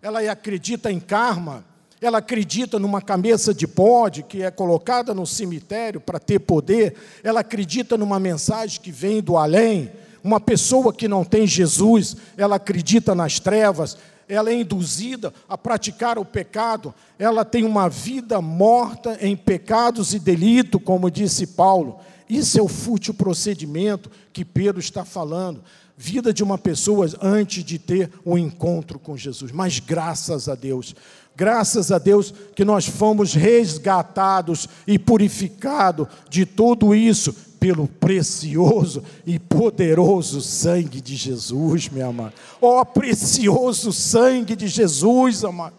Ela 0.00 0.20
acredita 0.30 0.92
em 0.92 1.00
karma, 1.00 1.64
ela 2.00 2.18
acredita 2.18 2.78
numa 2.78 3.02
cabeça 3.02 3.52
de 3.52 3.66
bode 3.66 4.22
que 4.22 4.42
é 4.42 4.50
colocada 4.50 5.12
no 5.12 5.26
cemitério 5.26 6.00
para 6.00 6.20
ter 6.20 6.38
poder, 6.38 6.94
ela 7.24 7.40
acredita 7.40 7.98
numa 7.98 8.20
mensagem 8.20 8.80
que 8.80 8.92
vem 8.92 9.20
do 9.20 9.36
além 9.36 9.90
Uma 10.22 10.38
pessoa 10.38 10.92
que 10.92 11.08
não 11.08 11.24
tem 11.24 11.46
Jesus, 11.46 12.16
ela 12.36 12.56
acredita 12.56 13.14
nas 13.14 13.40
trevas, 13.40 13.98
ela 14.28 14.50
é 14.50 14.54
induzida 14.54 15.32
a 15.48 15.56
praticar 15.56 16.18
o 16.18 16.24
pecado, 16.24 16.94
ela 17.18 17.44
tem 17.44 17.64
uma 17.64 17.88
vida 17.88 18.40
morta 18.40 19.18
em 19.20 19.36
pecados 19.36 20.14
e 20.14 20.18
delito, 20.18 20.78
como 20.78 21.10
disse 21.10 21.46
Paulo. 21.46 21.98
Isso 22.28 22.58
é 22.58 22.62
o 22.62 22.68
fútil 22.68 23.14
procedimento 23.14 24.10
que 24.32 24.44
Pedro 24.44 24.80
está 24.80 25.04
falando. 25.04 25.62
Vida 25.96 26.32
de 26.32 26.44
uma 26.44 26.58
pessoa 26.58 27.08
antes 27.20 27.64
de 27.64 27.78
ter 27.78 28.10
o 28.24 28.34
um 28.34 28.38
encontro 28.38 28.98
com 28.98 29.16
Jesus. 29.16 29.50
Mas 29.50 29.80
graças 29.80 30.48
a 30.48 30.54
Deus, 30.54 30.94
graças 31.34 31.90
a 31.90 31.98
Deus 31.98 32.32
que 32.54 32.64
nós 32.64 32.86
fomos 32.86 33.34
resgatados 33.34 34.68
e 34.86 34.98
purificados 34.98 36.06
de 36.28 36.44
tudo 36.44 36.94
isso 36.94 37.32
pelo 37.58 37.88
precioso 37.88 39.02
e 39.26 39.38
poderoso 39.38 40.40
sangue 40.40 41.00
de 41.00 41.16
Jesus, 41.16 41.88
meu 41.88 42.08
amado. 42.08 42.34
Ó 42.60 42.80
oh, 42.80 42.84
precioso 42.86 43.92
sangue 43.92 44.54
de 44.54 44.68
Jesus, 44.68 45.44
amado. 45.44 45.77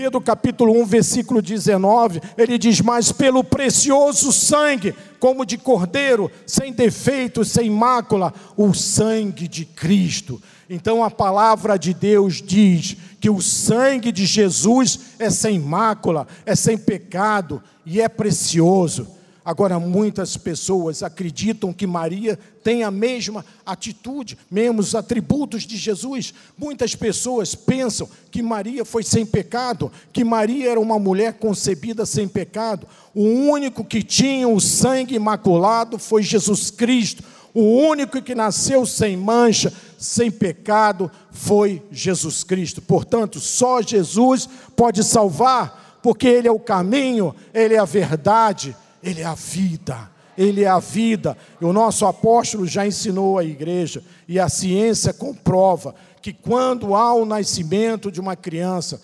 Pedro 0.00 0.18
capítulo 0.18 0.80
1, 0.80 0.86
versículo 0.86 1.42
19, 1.42 2.22
ele 2.38 2.56
diz: 2.56 2.80
Mas 2.80 3.12
pelo 3.12 3.44
precioso 3.44 4.32
sangue, 4.32 4.94
como 5.18 5.44
de 5.44 5.58
cordeiro, 5.58 6.30
sem 6.46 6.72
defeito, 6.72 7.44
sem 7.44 7.68
mácula, 7.68 8.32
o 8.56 8.72
sangue 8.72 9.46
de 9.46 9.66
Cristo. 9.66 10.40
Então 10.70 11.04
a 11.04 11.10
palavra 11.10 11.78
de 11.78 11.92
Deus 11.92 12.40
diz 12.40 12.96
que 13.20 13.28
o 13.28 13.42
sangue 13.42 14.10
de 14.10 14.24
Jesus 14.24 15.00
é 15.18 15.28
sem 15.28 15.58
mácula, 15.58 16.26
é 16.46 16.54
sem 16.54 16.78
pecado 16.78 17.62
e 17.84 18.00
é 18.00 18.08
precioso. 18.08 19.06
Agora, 19.42 19.78
muitas 19.80 20.36
pessoas 20.36 21.02
acreditam 21.02 21.72
que 21.72 21.86
Maria 21.86 22.38
tem 22.62 22.84
a 22.84 22.90
mesma 22.90 23.44
atitude, 23.64 24.36
mesmos 24.50 24.94
atributos 24.94 25.62
de 25.62 25.78
Jesus. 25.78 26.34
Muitas 26.58 26.94
pessoas 26.94 27.54
pensam 27.54 28.08
que 28.30 28.42
Maria 28.42 28.84
foi 28.84 29.02
sem 29.02 29.24
pecado, 29.24 29.90
que 30.12 30.24
Maria 30.24 30.70
era 30.70 30.80
uma 30.80 30.98
mulher 30.98 31.34
concebida 31.34 32.04
sem 32.04 32.28
pecado. 32.28 32.86
O 33.14 33.22
único 33.22 33.82
que 33.82 34.02
tinha 34.02 34.46
o 34.46 34.60
sangue 34.60 35.14
imaculado 35.14 35.98
foi 35.98 36.22
Jesus 36.22 36.70
Cristo. 36.70 37.24
O 37.54 37.62
único 37.62 38.20
que 38.20 38.34
nasceu 38.34 38.84
sem 38.84 39.16
mancha, 39.16 39.72
sem 39.98 40.30
pecado, 40.30 41.10
foi 41.30 41.82
Jesus 41.90 42.44
Cristo. 42.44 42.82
Portanto, 42.82 43.40
só 43.40 43.80
Jesus 43.80 44.48
pode 44.76 45.02
salvar, 45.02 45.98
porque 46.02 46.28
Ele 46.28 46.46
é 46.46 46.52
o 46.52 46.60
caminho, 46.60 47.34
Ele 47.54 47.74
é 47.74 47.78
a 47.78 47.86
verdade 47.86 48.76
ele 49.02 49.20
é 49.20 49.24
a 49.24 49.34
vida. 49.34 50.10
Ele 50.36 50.62
é 50.62 50.68
a 50.68 50.78
vida. 50.78 51.36
E 51.60 51.64
o 51.64 51.72
nosso 51.72 52.06
apóstolo 52.06 52.66
já 52.66 52.86
ensinou 52.86 53.38
à 53.38 53.44
igreja, 53.44 54.02
e 54.26 54.38
a 54.38 54.48
ciência 54.48 55.12
comprova 55.12 55.94
que 56.22 56.32
quando 56.32 56.94
há 56.94 57.12
o 57.14 57.24
nascimento 57.24 58.10
de 58.10 58.20
uma 58.20 58.36
criança, 58.36 59.00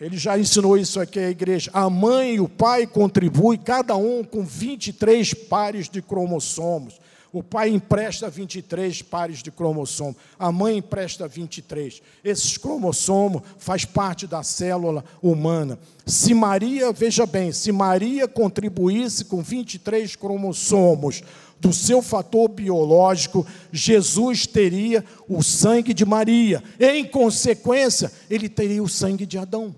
ele 0.00 0.18
já 0.18 0.38
ensinou 0.38 0.76
isso 0.76 1.00
aqui 1.00 1.18
à 1.18 1.30
igreja. 1.30 1.70
A 1.72 1.88
mãe 1.88 2.34
e 2.34 2.40
o 2.40 2.48
pai 2.48 2.86
contribuem, 2.86 3.58
cada 3.58 3.96
um 3.96 4.22
com 4.22 4.44
23 4.44 5.32
pares 5.34 5.88
de 5.88 6.02
cromossomos. 6.02 7.00
O 7.32 7.44
pai 7.44 7.68
empresta 7.68 8.28
23 8.28 9.02
pares 9.02 9.40
de 9.40 9.52
cromossomo, 9.52 10.16
a 10.36 10.50
mãe 10.50 10.78
empresta 10.78 11.28
23. 11.28 12.02
Esses 12.24 12.58
cromossomos 12.58 13.42
faz 13.56 13.84
parte 13.84 14.26
da 14.26 14.42
célula 14.42 15.04
humana. 15.22 15.78
Se 16.04 16.34
Maria, 16.34 16.92
veja 16.92 17.24
bem, 17.26 17.52
se 17.52 17.70
Maria 17.70 18.26
contribuísse 18.26 19.24
com 19.24 19.42
23 19.42 20.16
cromossomos 20.16 21.22
do 21.60 21.72
seu 21.72 22.02
fator 22.02 22.48
biológico, 22.48 23.46
Jesus 23.70 24.46
teria 24.46 25.04
o 25.28 25.40
sangue 25.40 25.94
de 25.94 26.04
Maria. 26.04 26.64
Em 26.80 27.04
consequência, 27.04 28.10
ele 28.28 28.48
teria 28.48 28.82
o 28.82 28.88
sangue 28.88 29.24
de 29.24 29.38
Adão. 29.38 29.72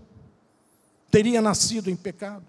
Teria 1.11 1.43
nascido 1.43 1.91
em 1.91 1.97
pecado. 1.97 2.47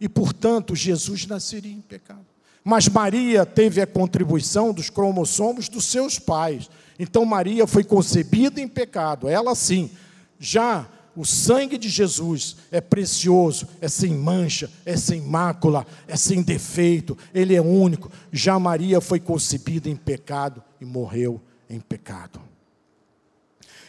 E, 0.00 0.08
portanto, 0.08 0.74
Jesus 0.74 1.26
nasceria 1.26 1.72
em 1.72 1.80
pecado. 1.80 2.24
Mas 2.64 2.88
Maria 2.88 3.46
teve 3.46 3.80
a 3.80 3.86
contribuição 3.86 4.72
dos 4.72 4.90
cromossomos 4.90 5.68
dos 5.68 5.84
seus 5.84 6.18
pais. 6.18 6.68
Então 6.98 7.24
Maria 7.24 7.66
foi 7.66 7.84
concebida 7.84 8.60
em 8.60 8.68
pecado, 8.68 9.28
ela 9.28 9.54
sim. 9.54 9.90
Já 10.38 10.86
o 11.16 11.24
sangue 11.24 11.76
de 11.76 11.88
Jesus 11.88 12.56
é 12.70 12.80
precioso, 12.80 13.66
é 13.80 13.88
sem 13.88 14.14
mancha, 14.14 14.70
é 14.86 14.96
sem 14.96 15.20
mácula, 15.20 15.84
é 16.06 16.16
sem 16.16 16.42
defeito, 16.42 17.18
ele 17.34 17.56
é 17.56 17.60
único. 17.60 18.08
Já 18.30 18.56
Maria 18.56 19.00
foi 19.00 19.18
concebida 19.18 19.88
em 19.88 19.96
pecado 19.96 20.62
e 20.80 20.84
morreu 20.84 21.40
em 21.68 21.80
pecado. 21.80 22.40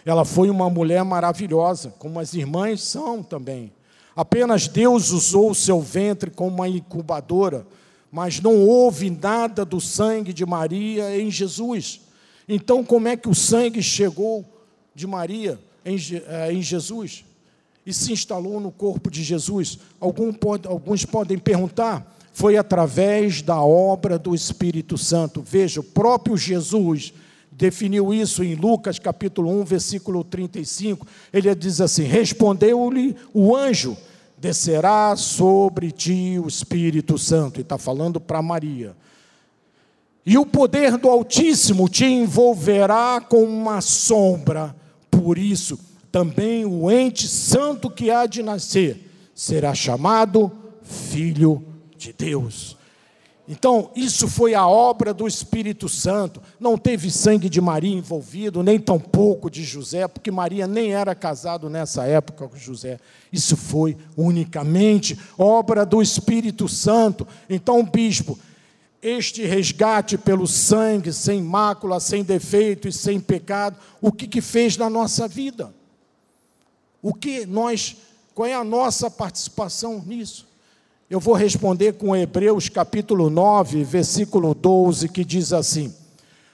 Ela 0.04 0.26
foi 0.26 0.50
uma 0.50 0.72
mulher 0.72 1.04
maravilhosa, 1.04 1.94
como 2.00 2.20
as 2.20 2.34
irmãs 2.34 2.82
são 2.82 3.22
também. 3.22 3.72
Apenas 4.16 4.68
Deus 4.68 5.12
usou 5.12 5.52
o 5.52 5.56
seu 5.56 5.80
ventre 5.80 6.32
como 6.32 6.56
uma 6.56 6.68
incubadora 6.68 7.64
mas 8.12 8.40
não 8.40 8.68
houve 8.68 9.10
nada 9.10 9.64
do 9.64 9.80
sangue 9.80 10.34
de 10.34 10.46
Maria 10.46 11.18
em 11.20 11.30
Jesus. 11.30 12.02
Então, 12.48 12.84
como 12.84 13.08
é 13.08 13.16
que 13.16 13.30
o 13.30 13.36
sangue 13.36 13.82
chegou 13.84 14.44
de 14.96 15.06
Maria 15.06 15.60
em, 15.86 15.96
eh, 15.96 16.54
em 16.54 16.62
Jesus 16.62 17.24
e 17.86 17.94
se 17.94 18.12
instalou 18.12 18.60
no 18.60 18.72
corpo 18.72 19.12
de 19.12 19.24
Jesus? 19.24 19.80
alguns 20.00 21.06
podem 21.06 21.38
perguntar, 21.38 22.18
foi 22.32 22.58
através 22.58 23.42
da 23.42 23.62
obra 23.62 24.18
do 24.18 24.34
Espírito 24.34 24.98
Santo. 24.98 25.42
Veja, 25.42 25.82
o 25.82 25.84
próprio 25.84 26.36
Jesus 26.36 27.14
definiu 27.52 28.14
isso 28.14 28.44
em 28.44 28.56
Lucas 28.56 28.98
capítulo 28.98 29.52
1, 29.62 29.66
versículo 29.66 30.24
35. 30.24 31.06
Ele 31.32 31.54
diz 31.54 31.82
assim: 31.82 32.04
Respondeu-lhe 32.04 33.16
o 33.34 33.56
anjo 33.56 33.96
descerá 34.40 35.16
sobre 35.16 35.92
ti 35.92 36.40
o 36.44 36.48
Espírito 36.48 37.18
Santo, 37.18 37.60
e 37.60 37.62
está 37.62 37.78
falando 37.78 38.20
para 38.20 38.42
Maria. 38.42 38.96
E 40.26 40.38
o 40.38 40.46
poder 40.46 40.98
do 40.98 41.10
Altíssimo 41.10 41.90
te 41.90 42.06
envolverá 42.06 43.20
com 43.20 43.44
uma 43.44 43.82
sombra, 43.82 44.76
por 45.10 45.38
isso 45.38 45.80
também 46.12 46.66
o 46.66 46.90
ente 46.90 47.28
santo 47.28 47.90
que 47.90 48.10
há 48.10 48.26
de 48.26 48.42
nascer 48.42 49.10
será 49.36 49.74
chamado 49.74 50.52
Filho 50.82 51.64
de 51.98 52.14
Deus. 52.14 52.79
Então, 53.52 53.90
isso 53.96 54.28
foi 54.28 54.54
a 54.54 54.68
obra 54.68 55.12
do 55.12 55.28
Espírito 55.28 55.90
Santo. 55.90 56.40
Não 56.60 56.78
teve 56.78 57.10
sangue 57.10 57.50
de 57.50 57.60
Maria 57.60 57.98
envolvido, 57.98 58.62
nem 58.62 58.80
tampouco 58.80 59.50
de 59.50 59.64
José, 59.64 60.08
porque 60.08 60.30
Maria 60.30 60.68
nem 60.68 60.94
era 60.94 61.16
casado 61.16 61.68
nessa 61.68 62.06
época 62.06 62.48
com 62.48 62.56
José. 62.56 63.00
Isso 63.34 63.58
foi 63.58 63.98
unicamente 64.16 65.20
obra 65.36 65.84
do 65.84 66.00
Espírito 66.00 66.70
Santo. 66.70 67.28
Então, 67.50 67.84
bispo, 67.84 68.38
este 69.02 69.44
resgate 69.48 70.16
pelo 70.16 70.46
sangue, 70.46 71.12
sem 71.12 71.42
mácula, 71.42 72.00
sem 72.00 72.24
defeito 72.24 72.88
e 72.88 72.94
sem 72.94 73.20
pecado, 73.20 73.78
o 74.00 74.12
que, 74.12 74.28
que 74.28 74.42
fez 74.42 74.78
na 74.78 74.92
nossa 74.92 75.28
vida? 75.28 75.74
O 77.02 77.16
que 77.16 77.48
nós, 77.48 77.98
qual 78.36 78.48
é 78.48 78.54
a 78.54 78.64
nossa 78.64 79.10
participação 79.10 80.04
nisso? 80.06 80.49
Eu 81.10 81.20
vou 81.20 81.34
responder 81.34 81.94
com 81.94 82.16
Hebreus 82.16 82.70
capítulo 82.70 83.32
9, 83.32 83.84
versículo 83.84 84.54
12, 84.54 85.10
que 85.10 85.26
diz 85.26 85.52
assim: 85.52 85.92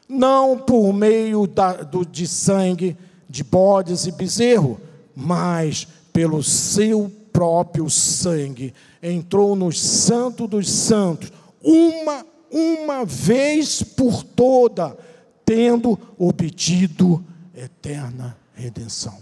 Não 0.07 0.57
por 0.57 0.93
meio 0.93 1.45
da, 1.45 1.73
do, 1.83 2.05
de 2.05 2.25
sangue 2.25 2.95
de 3.29 3.43
bodes 3.43 4.05
e 4.05 4.13
bezerro, 4.13 4.79
mas 5.13 5.85
pelo 6.13 6.41
seu 6.41 7.11
próprio 7.33 7.89
sangue 7.89 8.73
entrou 9.03 9.57
no 9.57 9.73
santo 9.73 10.47
dos 10.47 10.71
santos, 10.71 11.33
uma 11.61 12.25
uma 12.49 13.03
vez 13.03 13.83
por 13.83 14.23
toda, 14.23 14.97
tendo 15.43 15.99
obtido 16.17 17.21
eterna 17.53 18.37
redenção. 18.53 19.17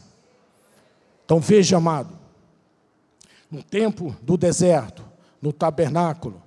Então 1.26 1.40
veja, 1.40 1.78
amado, 1.78 2.16
no 3.50 3.64
tempo 3.64 4.16
do 4.22 4.38
deserto, 4.38 5.13
no 5.44 5.52
tabernáculo. 5.52 6.42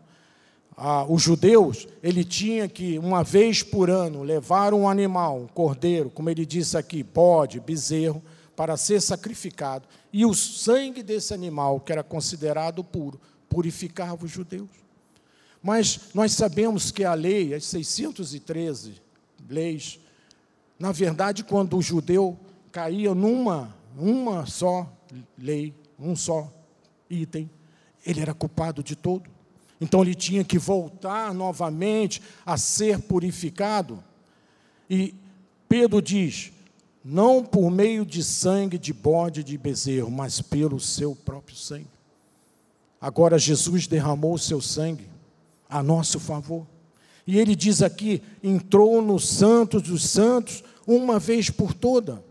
Ah, 0.74 1.04
os 1.06 1.20
judeus, 1.20 1.86
ele 2.02 2.24
tinha 2.24 2.66
que, 2.66 2.98
uma 2.98 3.22
vez 3.22 3.62
por 3.62 3.90
ano, 3.90 4.22
levar 4.22 4.72
um 4.72 4.88
animal, 4.88 5.42
um 5.42 5.46
cordeiro, 5.46 6.08
como 6.08 6.30
ele 6.30 6.46
disse 6.46 6.78
aqui, 6.78 7.02
bode, 7.02 7.60
bezerro, 7.60 8.22
para 8.56 8.74
ser 8.78 9.02
sacrificado. 9.02 9.86
E 10.10 10.24
o 10.24 10.32
sangue 10.32 11.02
desse 11.02 11.34
animal, 11.34 11.78
que 11.78 11.92
era 11.92 12.02
considerado 12.02 12.82
puro, 12.82 13.20
purificava 13.50 14.24
os 14.24 14.30
judeus. 14.30 14.70
Mas 15.62 16.00
nós 16.14 16.32
sabemos 16.32 16.90
que 16.90 17.04
a 17.04 17.12
lei, 17.12 17.52
as 17.52 17.66
613 17.66 18.94
leis, 19.48 20.00
na 20.78 20.90
verdade, 20.90 21.44
quando 21.44 21.76
o 21.76 21.82
judeu 21.82 22.38
caía 22.72 23.14
numa 23.14 23.76
uma 23.98 24.46
só 24.46 24.90
lei, 25.38 25.74
um 25.98 26.16
só 26.16 26.50
item, 27.10 27.50
ele 28.06 28.20
era 28.20 28.32
culpado 28.32 28.82
de 28.82 28.94
tudo. 28.94 29.28
Então 29.80 30.00
ele 30.00 30.14
tinha 30.14 30.44
que 30.44 30.58
voltar 30.58 31.34
novamente 31.34 32.22
a 32.46 32.56
ser 32.56 33.00
purificado. 33.00 34.02
E 34.88 35.14
Pedro 35.68 36.00
diz: 36.00 36.52
não 37.04 37.44
por 37.44 37.70
meio 37.70 38.06
de 38.06 38.22
sangue 38.24 38.78
de 38.78 38.92
bode 38.92 39.44
de 39.44 39.58
bezerro, 39.58 40.10
mas 40.10 40.40
pelo 40.40 40.80
seu 40.80 41.14
próprio 41.14 41.56
sangue. 41.56 41.86
Agora 43.00 43.38
Jesus 43.38 43.86
derramou 43.86 44.34
o 44.34 44.38
seu 44.38 44.60
sangue 44.60 45.08
a 45.68 45.82
nosso 45.82 46.18
favor. 46.18 46.66
E 47.26 47.38
ele 47.38 47.54
diz 47.54 47.82
aqui: 47.82 48.22
entrou 48.42 49.02
no 49.02 49.18
Santos 49.18 49.82
dos 49.82 50.04
Santos 50.08 50.64
uma 50.86 51.18
vez 51.18 51.50
por 51.50 51.74
toda. 51.74 52.24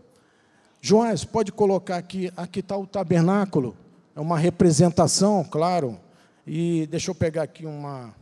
Joás, 0.80 1.24
pode 1.24 1.52
colocar 1.52 1.96
aqui, 1.96 2.32
aqui 2.36 2.60
está 2.60 2.76
o 2.76 2.86
tabernáculo, 2.86 3.76
é 4.16 4.20
uma 4.20 4.38
representação, 4.38 5.44
claro. 5.44 6.00
E 6.46 6.86
deixa 6.86 7.10
eu 7.10 7.14
pegar 7.14 7.42
aqui 7.42 7.66
uma, 7.66 8.14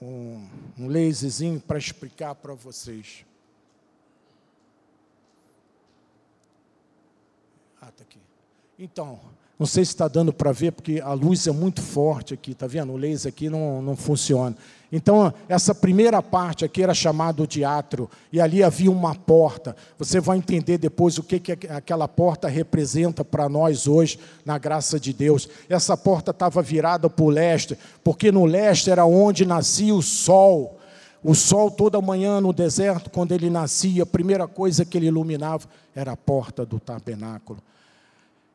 um, 0.00 0.46
um 0.78 0.86
laserzinho 0.86 1.58
para 1.58 1.76
explicar 1.78 2.36
para 2.36 2.54
vocês. 2.54 3.26
Ah, 7.80 7.88
está 7.88 8.04
aqui. 8.04 8.20
Então, 8.78 9.18
não 9.58 9.66
sei 9.66 9.84
se 9.84 9.90
está 9.90 10.06
dando 10.06 10.32
para 10.32 10.52
ver, 10.52 10.70
porque 10.70 11.00
a 11.00 11.12
luz 11.12 11.48
é 11.48 11.50
muito 11.50 11.82
forte 11.82 12.34
aqui, 12.34 12.52
está 12.52 12.68
vendo? 12.68 12.92
O 12.92 12.96
laser 12.96 13.32
aqui 13.32 13.50
não, 13.50 13.82
não 13.82 13.96
funciona. 13.96 14.56
Então, 14.90 15.32
essa 15.48 15.74
primeira 15.74 16.22
parte 16.22 16.64
aqui 16.64 16.82
era 16.82 16.94
chamado 16.94 17.46
de 17.46 17.62
átrio, 17.62 18.08
e 18.32 18.40
ali 18.40 18.62
havia 18.62 18.90
uma 18.90 19.14
porta. 19.14 19.76
Você 19.98 20.18
vai 20.18 20.38
entender 20.38 20.78
depois 20.78 21.18
o 21.18 21.22
que, 21.22 21.38
que 21.38 21.68
aquela 21.68 22.08
porta 22.08 22.48
representa 22.48 23.22
para 23.22 23.48
nós 23.48 23.86
hoje, 23.86 24.18
na 24.46 24.56
graça 24.56 24.98
de 24.98 25.12
Deus. 25.12 25.48
Essa 25.68 25.94
porta 25.96 26.30
estava 26.30 26.62
virada 26.62 27.10
para 27.10 27.24
o 27.24 27.28
leste, 27.28 27.78
porque 28.02 28.32
no 28.32 28.46
leste 28.46 28.90
era 28.90 29.04
onde 29.04 29.44
nascia 29.44 29.94
o 29.94 30.02
sol. 30.02 30.78
O 31.22 31.34
sol 31.34 31.70
toda 31.70 32.00
manhã 32.00 32.40
no 32.40 32.52
deserto, 32.52 33.10
quando 33.10 33.32
ele 33.32 33.50
nascia, 33.50 34.04
a 34.04 34.06
primeira 34.06 34.48
coisa 34.48 34.86
que 34.86 34.96
ele 34.96 35.06
iluminava 35.06 35.68
era 35.94 36.12
a 36.12 36.16
porta 36.16 36.64
do 36.64 36.80
tabernáculo 36.80 37.60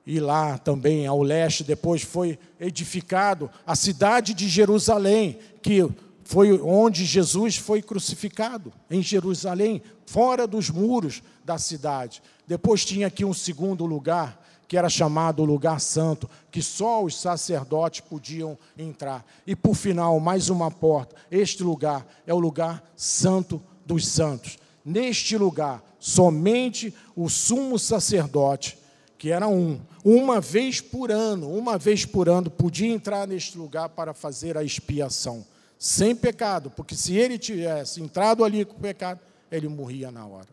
e 0.05 0.19
lá 0.19 0.57
também 0.57 1.07
ao 1.07 1.21
leste 1.21 1.63
depois 1.63 2.01
foi 2.01 2.37
edificado 2.59 3.49
a 3.65 3.75
cidade 3.75 4.33
de 4.33 4.47
Jerusalém, 4.49 5.39
que 5.61 5.89
foi 6.23 6.59
onde 6.61 7.05
Jesus 7.05 7.57
foi 7.57 7.81
crucificado, 7.81 8.71
em 8.89 9.01
Jerusalém, 9.01 9.81
fora 10.05 10.47
dos 10.47 10.69
muros 10.69 11.21
da 11.43 11.57
cidade. 11.57 12.21
Depois 12.47 12.85
tinha 12.85 13.07
aqui 13.07 13.25
um 13.25 13.33
segundo 13.33 13.85
lugar, 13.85 14.41
que 14.67 14.77
era 14.77 14.89
chamado 14.89 15.43
lugar 15.43 15.79
santo, 15.79 16.29
que 16.49 16.61
só 16.61 17.03
os 17.03 17.19
sacerdotes 17.19 18.01
podiam 18.01 18.57
entrar. 18.77 19.25
E 19.45 19.55
por 19.55 19.75
final, 19.75 20.19
mais 20.19 20.49
uma 20.49 20.71
porta. 20.71 21.15
Este 21.29 21.61
lugar 21.63 22.05
é 22.25 22.33
o 22.33 22.39
lugar 22.39 22.83
santo 22.95 23.61
dos 23.85 24.07
santos. 24.07 24.57
Neste 24.83 25.37
lugar, 25.37 25.83
somente 25.99 26.93
o 27.15 27.29
sumo 27.29 27.77
sacerdote 27.77 28.77
que 29.23 29.31
era 29.31 29.47
um, 29.47 29.79
uma 30.03 30.41
vez 30.41 30.81
por 30.81 31.09
ano, 31.09 31.49
uma 31.49 31.77
vez 31.77 32.05
por 32.05 32.27
ano, 32.27 32.49
podia 32.49 32.93
entrar 32.93 33.25
neste 33.25 33.57
lugar 33.57 33.87
para 33.87 34.13
fazer 34.13 34.57
a 34.57 34.63
expiação, 34.65 35.45
sem 35.83 36.15
pecado, 36.15 36.71
porque 36.71 36.95
se 36.95 37.13
ele 37.13 37.37
tivesse 37.37 38.01
entrado 38.01 38.45
ali 38.45 38.63
com 38.63 38.79
pecado, 38.79 39.19
ele 39.51 39.67
morria 39.67 40.09
na 40.09 40.25
hora. 40.25 40.47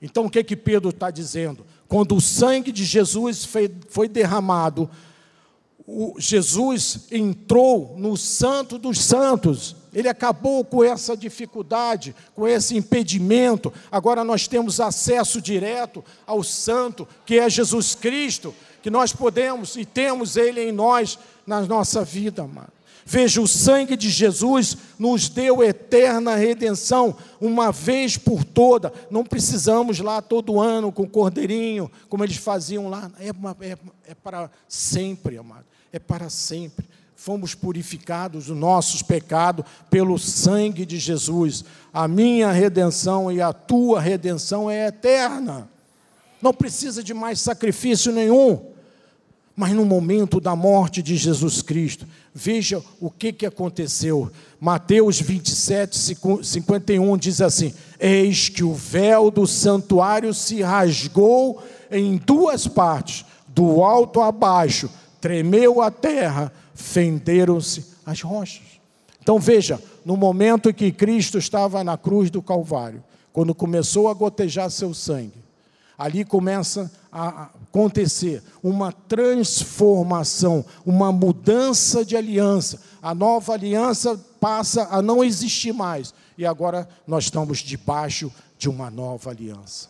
Então 0.00 0.24
o 0.24 0.30
que 0.30 0.42
que 0.42 0.56
Pedro 0.56 0.88
está 0.88 1.10
dizendo? 1.10 1.66
Quando 1.86 2.16
o 2.16 2.22
sangue 2.22 2.72
de 2.72 2.82
Jesus 2.82 3.44
foi, 3.44 4.08
derramado, 4.08 4.88
Jesus 6.16 7.00
entrou 7.10 7.94
no 7.98 8.16
Santo 8.16 8.78
dos 8.78 9.04
Santos, 9.04 9.76
ele 9.92 10.08
acabou 10.08 10.64
com 10.64 10.82
essa 10.82 11.14
dificuldade, 11.14 12.16
com 12.34 12.48
esse 12.48 12.74
impedimento. 12.74 13.70
Agora 13.92 14.24
nós 14.24 14.48
temos 14.48 14.80
acesso 14.80 15.38
direto 15.38 16.02
ao 16.26 16.42
Santo, 16.42 17.06
que 17.26 17.38
é 17.38 17.50
Jesus 17.50 17.94
Cristo, 17.94 18.54
que 18.82 18.88
nós 18.88 19.12
podemos 19.12 19.76
e 19.76 19.84
temos 19.84 20.38
Ele 20.38 20.62
em 20.62 20.72
nós, 20.72 21.18
na 21.46 21.60
nossa 21.60 22.02
vida, 22.02 22.44
amado. 22.44 22.79
Veja, 23.04 23.40
o 23.40 23.48
sangue 23.48 23.96
de 23.96 24.08
Jesus 24.10 24.76
nos 24.98 25.28
deu 25.28 25.62
eterna 25.62 26.36
redenção, 26.36 27.16
uma 27.40 27.72
vez 27.72 28.16
por 28.16 28.44
toda. 28.44 28.92
Não 29.10 29.24
precisamos 29.24 30.00
lá 30.00 30.22
todo 30.22 30.60
ano 30.60 30.92
com 30.92 31.08
cordeirinho, 31.08 31.90
como 32.08 32.24
eles 32.24 32.36
faziam 32.36 32.88
lá. 32.88 33.10
É, 33.18 33.30
uma, 33.32 33.56
é, 33.60 33.76
é 34.06 34.14
para 34.14 34.50
sempre, 34.68 35.38
amado. 35.38 35.64
É 35.92 35.98
para 35.98 36.30
sempre 36.30 36.88
fomos 37.20 37.54
purificados 37.54 38.46
dos 38.46 38.56
nossos 38.56 39.02
pecados 39.02 39.66
pelo 39.90 40.18
sangue 40.18 40.86
de 40.86 40.98
Jesus. 40.98 41.66
A 41.92 42.08
minha 42.08 42.50
redenção 42.50 43.30
e 43.30 43.42
a 43.42 43.52
tua 43.52 44.00
redenção 44.00 44.70
é 44.70 44.86
eterna. 44.86 45.68
Não 46.40 46.54
precisa 46.54 47.02
de 47.02 47.12
mais 47.12 47.38
sacrifício 47.38 48.10
nenhum. 48.10 48.69
Mas 49.56 49.72
no 49.72 49.84
momento 49.84 50.40
da 50.40 50.54
morte 50.56 51.02
de 51.02 51.16
Jesus 51.16 51.60
Cristo, 51.60 52.06
veja 52.32 52.82
o 53.00 53.10
que, 53.10 53.32
que 53.32 53.44
aconteceu. 53.44 54.30
Mateus 54.58 55.20
27, 55.20 56.16
51 56.42 57.16
diz 57.18 57.40
assim: 57.40 57.74
Eis 57.98 58.48
que 58.48 58.64
o 58.64 58.72
véu 58.72 59.30
do 59.30 59.46
santuário 59.46 60.32
se 60.32 60.62
rasgou 60.62 61.62
em 61.90 62.16
duas 62.16 62.66
partes, 62.66 63.24
do 63.48 63.82
alto 63.82 64.20
a 64.20 64.30
baixo, 64.30 64.88
tremeu 65.20 65.82
a 65.82 65.90
terra, 65.90 66.52
fenderam-se 66.74 67.84
as 68.06 68.22
rochas. 68.22 68.80
Então 69.22 69.38
veja, 69.38 69.80
no 70.04 70.16
momento 70.16 70.72
que 70.72 70.90
Cristo 70.90 71.38
estava 71.38 71.84
na 71.84 71.98
cruz 71.98 72.30
do 72.30 72.40
Calvário, 72.40 73.02
quando 73.32 73.54
começou 73.54 74.08
a 74.08 74.14
gotejar 74.14 74.70
seu 74.70 74.94
sangue, 74.94 75.44
ali 75.98 76.24
começa 76.24 76.90
a 77.12 77.50
acontecer 77.70 78.42
uma 78.62 78.92
transformação, 78.92 80.64
uma 80.84 81.12
mudança 81.12 82.04
de 82.04 82.16
aliança. 82.16 82.80
A 83.00 83.14
nova 83.14 83.54
aliança 83.54 84.20
passa 84.40 84.88
a 84.90 85.00
não 85.00 85.22
existir 85.22 85.72
mais 85.72 86.12
e 86.36 86.44
agora 86.44 86.88
nós 87.06 87.24
estamos 87.24 87.58
debaixo 87.60 88.30
de 88.58 88.68
uma 88.68 88.90
nova 88.90 89.30
aliança. 89.30 89.88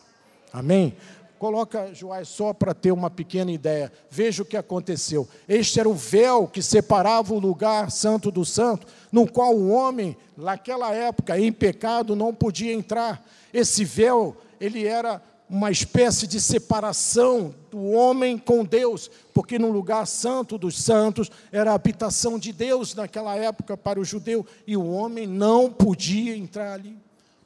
Amém? 0.53 0.95
Coloca 1.39 1.95
Joás 1.95 2.29
só 2.29 2.53
para 2.53 2.75
ter 2.75 2.93
uma 2.93 3.09
pequena 3.09 3.51
ideia. 3.51 3.91
Veja 4.11 4.43
o 4.43 4.47
que 4.47 4.59
aconteceu. 4.59 5.27
Este 5.49 5.81
era 5.81 5.89
o 5.89 5.95
véu 5.95 6.47
que 6.47 6.61
separava 6.61 7.33
o 7.33 7.39
lugar 7.39 7.91
santo 7.91 8.31
do 8.31 8.45
santo, 8.45 8.87
no 9.11 9.27
qual 9.27 9.57
o 9.57 9.71
homem, 9.71 10.15
naquela 10.37 10.93
época, 10.93 11.39
em 11.41 11.51
pecado, 11.51 12.15
não 12.15 12.35
podia 12.35 12.75
entrar. 12.75 13.25
Esse 13.55 13.87
véu, 13.87 14.37
ele 14.61 14.87
era 14.87 15.23
uma 15.49 15.71
espécie 15.71 16.27
de 16.27 16.39
separação 16.39 17.55
do 17.71 17.91
homem 17.91 18.37
com 18.37 18.65
Deus, 18.65 19.11
porque 19.33 19.59
no 19.59 19.71
lugar 19.71 20.07
santo 20.07 20.59
dos 20.59 20.83
santos 20.83 21.31
era 21.53 21.71
a 21.71 21.75
habitação 21.75 22.39
de 22.39 22.53
Deus 22.53 22.95
naquela 22.95 23.37
época 23.37 23.77
para 23.77 24.01
o 24.01 24.05
judeu, 24.05 24.45
e 24.67 24.77
o 24.77 24.87
homem 24.87 25.27
não 25.27 25.71
podia 25.71 26.37
entrar 26.37 26.73
ali. 26.73 26.97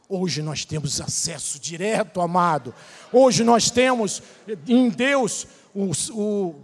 Hoje 0.09 0.43
nós 0.43 0.65
temos 0.65 1.01
acesso 1.01 1.59
direto, 1.59 2.21
amado. 2.21 2.75
Hoje 3.13 3.43
nós 3.43 3.71
temos 3.71 4.23
em 4.69 4.89
Deus 4.89 5.47
o, 5.75 5.91
o, 6.13 6.55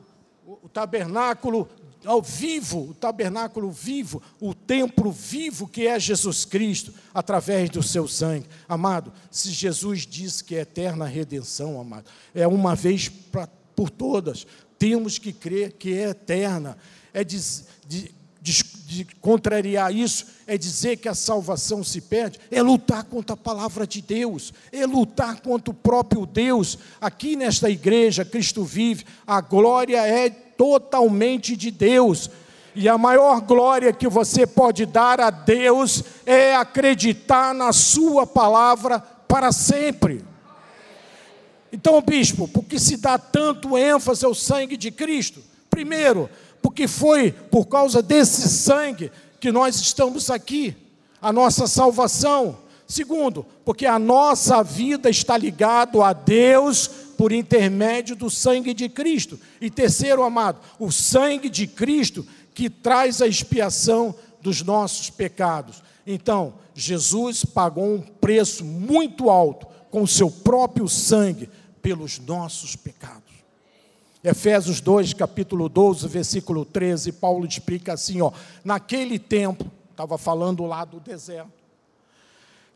o 0.62 0.68
tabernáculo 0.68 1.68
ao 2.04 2.22
vivo, 2.22 2.90
o 2.90 2.94
tabernáculo 2.94 3.70
vivo, 3.70 4.22
o 4.40 4.54
templo 4.54 5.12
vivo 5.12 5.68
que 5.68 5.86
é 5.86 5.98
Jesus 6.00 6.44
Cristo, 6.44 6.92
através 7.12 7.68
do 7.70 7.82
seu 7.82 8.08
sangue. 8.08 8.46
Amado, 8.68 9.12
se 9.30 9.50
Jesus 9.50 10.06
disse 10.06 10.42
que 10.42 10.56
é 10.56 10.60
eterna 10.60 11.04
redenção, 11.04 11.80
amado, 11.80 12.10
é 12.34 12.46
uma 12.46 12.74
vez 12.74 13.08
pra, 13.08 13.46
por 13.76 13.90
todas, 13.90 14.46
temos 14.78 15.18
que 15.18 15.32
crer 15.32 15.72
que 15.72 15.92
é 15.92 16.08
eterna. 16.10 16.78
É 17.12 17.22
de, 17.22 17.38
de, 17.86 18.14
de, 18.40 18.64
de, 18.86 19.04
contrariar 19.20 19.94
isso, 19.94 20.26
é 20.46 20.56
dizer 20.56 20.96
que 20.96 21.08
a 21.08 21.14
salvação 21.14 21.84
se 21.84 22.00
perde, 22.00 22.38
é 22.50 22.62
lutar 22.62 23.04
contra 23.04 23.34
a 23.34 23.36
palavra 23.36 23.86
de 23.86 24.00
Deus, 24.00 24.54
é 24.72 24.86
lutar 24.86 25.40
contra 25.40 25.70
o 25.70 25.74
próprio 25.74 26.24
Deus. 26.24 26.78
Aqui 27.00 27.36
nesta 27.36 27.68
igreja, 27.68 28.24
Cristo 28.24 28.64
vive, 28.64 29.04
a 29.26 29.40
glória 29.40 30.06
é 30.06 30.49
totalmente 30.60 31.56
de 31.56 31.70
Deus. 31.70 32.28
E 32.74 32.86
a 32.86 32.98
maior 32.98 33.40
glória 33.40 33.94
que 33.94 34.06
você 34.06 34.46
pode 34.46 34.84
dar 34.84 35.18
a 35.18 35.30
Deus 35.30 36.04
é 36.26 36.54
acreditar 36.54 37.54
na 37.54 37.72
Sua 37.72 38.26
palavra 38.26 39.00
para 39.26 39.52
sempre. 39.52 40.22
Então, 41.72 41.98
bispo, 42.02 42.46
por 42.46 42.64
que 42.64 42.78
se 42.78 42.98
dá 42.98 43.16
tanto 43.16 43.78
ênfase 43.78 44.26
ao 44.26 44.34
sangue 44.34 44.76
de 44.76 44.90
Cristo? 44.90 45.40
Primeiro, 45.70 46.28
porque 46.60 46.86
foi 46.86 47.32
por 47.32 47.64
causa 47.64 48.02
desse 48.02 48.46
sangue 48.46 49.10
que 49.40 49.50
nós 49.50 49.76
estamos 49.76 50.30
aqui, 50.30 50.76
a 51.22 51.32
nossa 51.32 51.66
salvação. 51.66 52.58
Segundo, 52.86 53.46
porque 53.64 53.86
a 53.86 53.98
nossa 53.98 54.62
vida 54.62 55.08
está 55.08 55.38
ligada 55.38 56.04
a 56.04 56.12
Deus 56.12 56.90
por 57.20 57.32
intermédio 57.32 58.16
do 58.16 58.30
sangue 58.30 58.72
de 58.72 58.88
Cristo. 58.88 59.38
E 59.60 59.68
terceiro, 59.68 60.22
amado, 60.22 60.58
o 60.78 60.90
sangue 60.90 61.50
de 61.50 61.66
Cristo 61.66 62.26
que 62.54 62.70
traz 62.70 63.20
a 63.20 63.26
expiação 63.26 64.14
dos 64.40 64.62
nossos 64.62 65.10
pecados. 65.10 65.82
Então, 66.06 66.54
Jesus 66.74 67.44
pagou 67.44 67.96
um 67.96 68.00
preço 68.00 68.64
muito 68.64 69.28
alto 69.28 69.66
com 69.90 70.00
o 70.00 70.08
seu 70.08 70.30
próprio 70.30 70.88
sangue 70.88 71.50
pelos 71.82 72.18
nossos 72.18 72.74
pecados. 72.74 73.34
Efésios 74.24 74.80
2, 74.80 75.12
capítulo 75.12 75.68
12, 75.68 76.08
versículo 76.08 76.64
13, 76.64 77.12
Paulo 77.12 77.44
explica 77.44 77.92
assim, 77.92 78.22
ó, 78.22 78.32
naquele 78.64 79.18
tempo, 79.18 79.70
estava 79.90 80.16
falando 80.16 80.64
lá 80.64 80.86
do 80.86 80.98
deserto, 80.98 81.59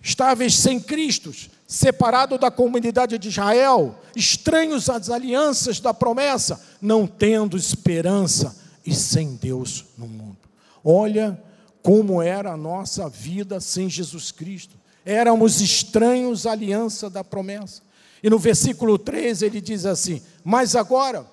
estáveis 0.04 0.54
sem 0.54 0.78
Cristo, 0.78 1.32
separados 1.66 2.38
da 2.38 2.50
comunidade 2.50 3.16
de 3.16 3.28
Israel, 3.28 3.98
estranhos 4.14 4.90
às 4.90 5.08
alianças 5.08 5.80
da 5.80 5.94
promessa, 5.94 6.62
não 6.80 7.06
tendo 7.06 7.56
esperança 7.56 8.54
e 8.84 8.94
sem 8.94 9.34
Deus 9.36 9.86
no 9.96 10.06
mundo. 10.06 10.36
Olha 10.84 11.42
como 11.82 12.20
era 12.20 12.52
a 12.52 12.56
nossa 12.56 13.08
vida 13.08 13.58
sem 13.60 13.88
Jesus 13.88 14.30
Cristo. 14.30 14.76
Éramos 15.06 15.62
estranhos 15.62 16.46
à 16.46 16.52
aliança 16.52 17.08
da 17.08 17.24
promessa. 17.24 17.82
E 18.22 18.28
no 18.28 18.38
versículo 18.38 18.98
13 18.98 19.46
ele 19.46 19.60
diz 19.60 19.86
assim: 19.86 20.20
Mas 20.44 20.76
agora, 20.76 21.26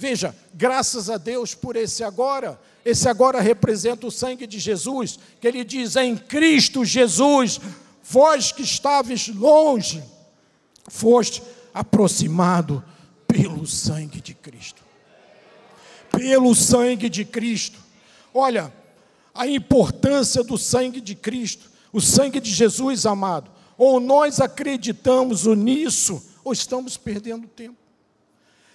veja, 0.00 0.34
graças 0.54 1.10
a 1.10 1.18
Deus 1.18 1.54
por 1.54 1.76
esse 1.76 2.02
agora, 2.02 2.58
esse 2.82 3.06
agora 3.06 3.38
representa 3.38 4.06
o 4.06 4.10
sangue 4.10 4.46
de 4.46 4.58
Jesus, 4.58 5.18
que 5.38 5.46
ele 5.46 5.62
diz: 5.62 5.94
Em 5.94 6.16
Cristo 6.16 6.86
Jesus, 6.86 7.60
vós 8.02 8.50
que 8.50 8.62
estáveis 8.62 9.28
longe, 9.28 10.02
foste 10.88 11.42
aproximado 11.74 12.82
pelo 13.28 13.66
sangue 13.66 14.22
de 14.22 14.32
Cristo. 14.32 14.82
Pelo 16.10 16.54
sangue 16.54 17.10
de 17.10 17.26
Cristo. 17.26 17.78
Olha, 18.32 18.72
a 19.34 19.46
importância 19.46 20.42
do 20.42 20.56
sangue 20.56 21.02
de 21.02 21.14
Cristo, 21.14 21.70
o 21.92 22.00
sangue 22.00 22.40
de 22.40 22.50
Jesus 22.50 23.04
amado. 23.04 23.50
Ou 23.76 24.00
nós 24.00 24.40
acreditamos 24.40 25.44
nisso, 25.44 26.22
ou 26.42 26.54
estamos 26.54 26.96
perdendo 26.96 27.46
tempo. 27.46 27.79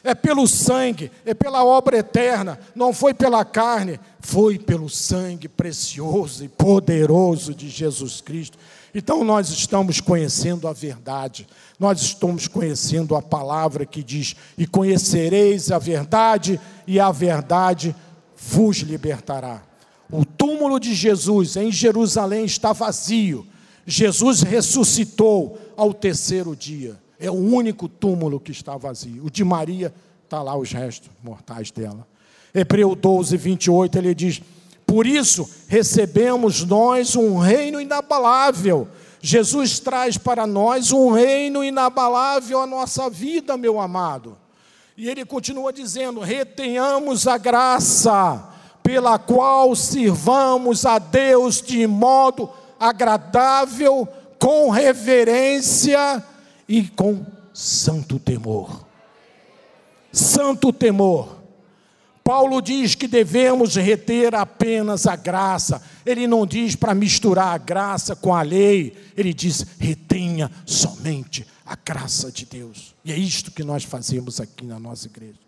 É 0.06 0.14
pelo 0.14 0.48
sangue, 0.48 1.12
é 1.26 1.34
pela 1.34 1.66
obra 1.66 1.98
eterna, 1.98 2.60
não 2.76 2.94
foi 2.94 3.12
pela 3.12 3.44
carne, 3.44 4.00
foi 4.20 4.60
pelo 4.60 4.88
sangue 4.88 5.48
precioso 5.48 6.46
e 6.46 6.48
poderoso 6.48 7.56
de 7.56 7.68
Jesus 7.68 8.22
Cristo. 8.22 8.56
Então 8.94 9.24
nós 9.24 9.50
estamos 9.50 10.00
conhecendo 10.00 10.68
a 10.68 10.74
verdade, 10.74 11.48
nós 11.80 12.02
estamos 12.02 12.48
conhecendo 12.48 13.16
a 13.16 13.22
palavra 13.22 13.84
que 13.84 14.04
diz: 14.04 14.36
E 14.56 14.68
conhecereis 14.68 15.72
a 15.72 15.80
verdade, 15.80 16.62
e 16.86 17.00
a 17.00 17.12
verdade 17.12 17.96
vos 18.38 18.78
libertará. 18.78 19.64
O 20.12 20.24
túmulo 20.24 20.80
de 20.80 20.94
Jesus 20.94 21.58
em 21.58 21.72
Jerusalém 21.72 22.46
está 22.46 22.74
vazio. 22.74 23.48
Jesus 23.88 24.44
ressuscitou 24.44 25.58
ao 25.76 25.92
terceiro 25.92 26.56
dia. 26.56 27.04
É 27.20 27.30
o 27.30 27.34
único 27.34 27.88
túmulo 27.88 28.40
que 28.40 28.52
está 28.52 28.78
vazio. 28.78 29.26
O 29.26 29.30
de 29.30 29.44
Maria 29.44 29.94
está 30.24 30.42
lá 30.42 30.58
os 30.58 30.72
restos 30.72 31.10
mortais 31.24 31.72
dela. 31.72 32.06
Hebreu 32.54 32.96
12, 32.96 33.38
28, 33.38 33.98
ele 33.98 34.16
diz: 34.16 34.42
Por 34.86 35.06
isso 35.06 35.50
recebemos 35.68 36.64
nós 36.64 37.16
um 37.16 37.38
reino 37.38 37.80
inabalável. 37.80 38.88
Jesus 39.22 39.80
traz 39.80 40.18
para 40.18 40.46
nós 40.46 40.92
um 40.92 41.12
reino 41.12 41.64
inabalável 41.64 42.62
à 42.62 42.68
nossa 42.68 43.10
vida, 43.10 43.58
meu 43.58 43.80
amado. 43.80 44.38
E 44.98 45.10
ele 45.10 45.26
continua 45.26 45.74
dizendo: 45.74 46.20
retenhamos 46.20 47.28
a 47.28 47.38
graça 47.38 48.50
pela 48.82 49.18
qual 49.18 49.76
sirvamos 49.76 50.86
a 50.86 51.00
Deus 51.00 51.62
de 51.62 51.88
modo 51.88 52.50
agradável, 52.80 54.08
com 54.38 54.70
reverência 54.70 56.24
e 56.68 56.84
com 56.84 57.26
santo 57.54 58.20
temor. 58.20 58.86
Santo 60.12 60.72
temor. 60.72 61.44
Paulo 62.24 62.60
diz 62.60 62.96
que 62.96 63.08
devemos 63.08 63.76
reter 63.76 64.34
apenas 64.34 65.06
a 65.06 65.16
graça. 65.16 65.82
Ele 66.04 66.26
não 66.26 66.46
diz 66.46 66.76
para 66.76 66.96
misturar 66.96 67.54
a 67.54 67.58
graça 67.58 68.16
com 68.16 68.34
a 68.34 68.42
lei. 68.42 68.96
Ele 69.16 69.34
diz: 69.34 69.66
retenha 69.78 70.50
somente 70.66 71.46
a 71.66 71.76
graça 71.76 72.32
de 72.32 72.46
Deus. 72.46 72.96
E 73.06 73.12
é 73.12 73.18
isto 73.18 73.52
que 73.52 73.64
nós 73.64 73.84
fazemos 73.84 74.42
aqui 74.42 74.66
na 74.66 74.80
nossa 74.80 75.06
igreja. 75.06 75.46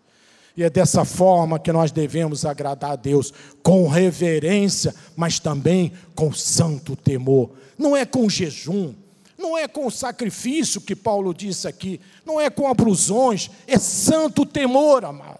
E 0.56 0.62
é 0.62 0.70
dessa 0.70 1.04
forma 1.04 1.58
que 1.58 1.72
nós 1.72 1.92
devemos 1.92 2.44
agradar 2.44 2.92
a 2.92 2.96
Deus, 2.96 3.32
com 3.62 3.86
reverência, 3.86 4.94
mas 5.16 5.38
também 5.38 5.92
com 6.14 6.32
santo 6.32 6.96
temor. 6.96 7.50
Não 7.78 7.96
é 7.96 8.04
com 8.04 8.28
jejum, 8.28 8.92
não 9.38 9.56
é 9.56 9.68
com 9.68 9.88
sacrifício 9.88 10.80
que 10.80 10.96
Paulo 10.96 11.32
disse 11.32 11.68
aqui, 11.68 12.00
não 12.26 12.40
é 12.40 12.50
com 12.50 12.66
ablusões, 12.66 13.48
é 13.68 13.78
santo 13.78 14.44
temor, 14.44 15.04
amado. 15.04 15.38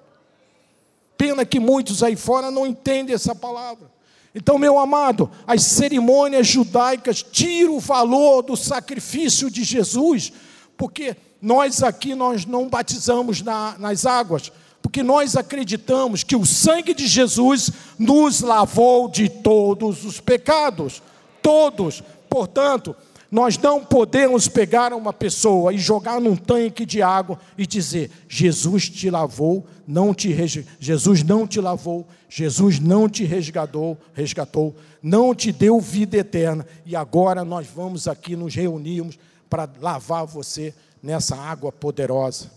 Pena 1.16 1.44
que 1.44 1.59
muitos 1.59 2.03
aí 2.05 2.14
fora 2.14 2.49
não 2.49 2.64
entendem 2.64 3.12
essa 3.12 3.34
palavra. 3.34 3.90
Então, 4.32 4.57
meu 4.57 4.78
amado, 4.78 5.28
as 5.44 5.64
cerimônias 5.64 6.46
judaicas 6.46 7.24
tiram 7.24 7.76
o 7.76 7.80
valor 7.80 8.42
do 8.42 8.57
sacrifício 8.57 9.51
de 9.51 9.64
Jesus, 9.64 10.32
porque 10.76 11.16
nós 11.42 11.82
aqui 11.82 12.14
nós 12.14 12.46
não 12.46 12.68
batizamos 12.68 13.42
na, 13.42 13.76
nas 13.78 14.07
águas, 14.07 14.53
porque 14.80 15.03
nós 15.03 15.36
acreditamos 15.36 16.22
que 16.22 16.36
o 16.36 16.46
sangue 16.46 16.94
de 16.94 17.09
Jesus 17.09 17.70
nos 17.99 18.40
lavou 18.42 19.09
de 19.09 19.28
todos 19.28 20.05
os 20.05 20.20
pecados, 20.20 21.03
todos. 21.42 22.01
Portanto, 22.30 22.94
nós 23.31 23.59
não 23.59 23.85
podemos 23.85 24.49
pegar 24.49 24.93
uma 24.95 25.12
pessoa 25.12 25.72
e 25.72 25.79
jogar 25.79 26.20
num 26.20 26.35
tanque 26.35 26.87
de 26.87 27.03
água 27.03 27.39
e 27.59 27.66
dizer: 27.66 28.11
Jesus 28.26 28.89
te 28.89 29.11
lavou, 29.11 29.66
não 29.87 30.14
te 30.14 30.35
Jesus 30.81 31.22
não 31.22 31.47
te 31.47 31.61
lavou, 31.61 32.07
Jesus 32.29 32.81
não 32.81 33.09
te 33.09 33.24
resgatou, 33.24 33.99
resgatou, 34.14 34.74
não 35.03 35.35
te 35.35 35.53
deu 35.53 35.79
vida 35.79 36.16
eterna 36.16 36.66
e 36.87 36.97
agora 36.97 37.45
nós 37.45 37.66
vamos 37.66 38.09
aqui 38.09 38.35
nos 38.35 38.55
reunirmos 38.55 39.18
para 39.51 39.68
lavar 39.81 40.24
você 40.24 40.74
nessa 41.03 41.37
água 41.37 41.70
poderosa. 41.70 42.51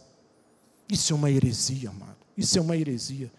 Isso 0.89 1.13
é 1.13 1.15
uma 1.15 1.32
heresia, 1.32 1.89
amado. 1.89 2.17
Isso 2.38 2.57
é 2.57 2.61
uma 2.61 2.78
heresia. 2.78 3.30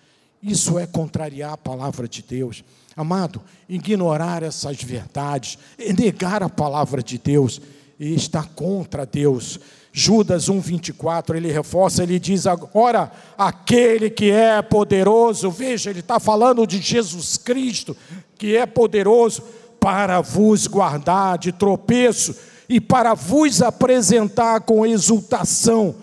Isso 0.42 0.78
é 0.78 0.86
contrariar 0.86 1.52
a 1.52 1.56
palavra 1.56 2.08
de 2.08 2.20
Deus. 2.20 2.64
Amado, 2.96 3.40
ignorar 3.68 4.42
essas 4.42 4.82
verdades, 4.82 5.56
negar 5.96 6.42
a 6.42 6.48
palavra 6.48 7.02
de 7.02 7.16
Deus 7.16 7.60
e 7.98 8.14
estar 8.14 8.48
contra 8.48 9.06
Deus. 9.06 9.60
Judas 9.92 10.48
1,24, 10.48 11.36
ele 11.36 11.52
reforça, 11.52 12.02
ele 12.02 12.18
diz: 12.18 12.46
agora, 12.46 13.12
aquele 13.38 14.10
que 14.10 14.30
é 14.30 14.60
poderoso, 14.60 15.50
veja, 15.50 15.90
ele 15.90 16.00
está 16.00 16.18
falando 16.18 16.66
de 16.66 16.80
Jesus 16.80 17.36
Cristo, 17.36 17.96
que 18.36 18.56
é 18.56 18.66
poderoso 18.66 19.42
para 19.78 20.20
vos 20.20 20.66
guardar 20.66 21.38
de 21.38 21.52
tropeço 21.52 22.34
e 22.68 22.80
para 22.80 23.14
vos 23.14 23.62
apresentar 23.62 24.62
com 24.62 24.84
exultação, 24.84 25.94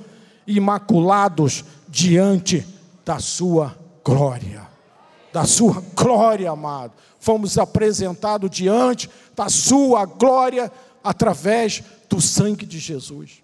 imaculados 0.47 1.65
diante 1.89 2.65
da 3.03 3.19
sua 3.19 3.75
glória. 4.09 4.67
Da 5.31 5.45
sua 5.45 5.83
glória, 5.93 6.49
amado. 6.49 6.93
Fomos 7.19 7.57
apresentados 7.57 8.49
diante 8.49 9.09
da 9.35 9.47
sua 9.47 10.05
glória 10.05 10.71
através 11.03 11.83
do 12.09 12.19
sangue 12.19 12.65
de 12.65 12.79
Jesus. 12.79 13.43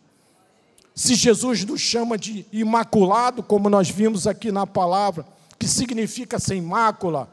Se 0.96 1.14
Jesus 1.14 1.64
nos 1.64 1.82
chama 1.82 2.18
de 2.18 2.46
imaculado, 2.52 3.44
como 3.44 3.70
nós 3.70 3.90
vimos 3.90 4.26
aqui 4.26 4.52
na 4.52 4.66
palavra, 4.66 5.26
que 5.60 5.68
significa 5.68 6.40
sem 6.40 6.62
mácula, 6.62 7.30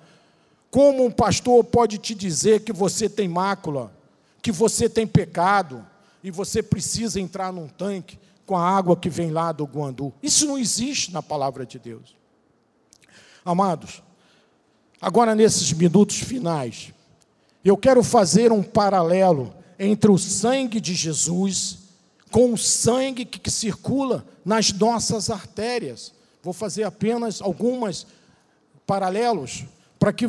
como 0.70 1.04
um 1.04 1.10
pastor 1.10 1.64
pode 1.64 1.96
te 1.96 2.14
dizer 2.14 2.60
que 2.60 2.72
você 2.72 3.08
tem 3.08 3.28
mácula, 3.28 3.90
que 4.42 4.52
você 4.52 4.88
tem 4.88 5.06
pecado 5.06 5.84
e 6.22 6.30
você 6.30 6.62
precisa 6.62 7.20
entrar 7.20 7.52
num 7.52 7.68
tanque 7.68 8.18
com 8.44 8.56
a 8.56 8.68
água 8.68 8.96
que 8.96 9.08
vem 9.08 9.30
lá 9.30 9.52
do 9.52 9.64
Guandu? 9.64 10.12
Isso 10.22 10.46
não 10.46 10.58
existe 10.58 11.12
na 11.12 11.22
palavra 11.22 11.64
de 11.64 11.78
Deus. 11.78 12.21
Amados, 13.44 14.02
agora 15.00 15.34
nesses 15.34 15.72
minutos 15.72 16.20
finais, 16.20 16.92
eu 17.64 17.76
quero 17.76 18.02
fazer 18.02 18.52
um 18.52 18.62
paralelo 18.62 19.52
entre 19.78 20.10
o 20.10 20.18
sangue 20.18 20.80
de 20.80 20.94
Jesus 20.94 21.78
com 22.30 22.52
o 22.52 22.58
sangue 22.58 23.24
que 23.24 23.50
circula 23.50 24.24
nas 24.44 24.72
nossas 24.72 25.28
artérias. 25.28 26.12
Vou 26.42 26.52
fazer 26.52 26.84
apenas 26.84 27.42
algumas 27.42 28.06
paralelos 28.86 29.64
para 29.98 30.12
que 30.12 30.28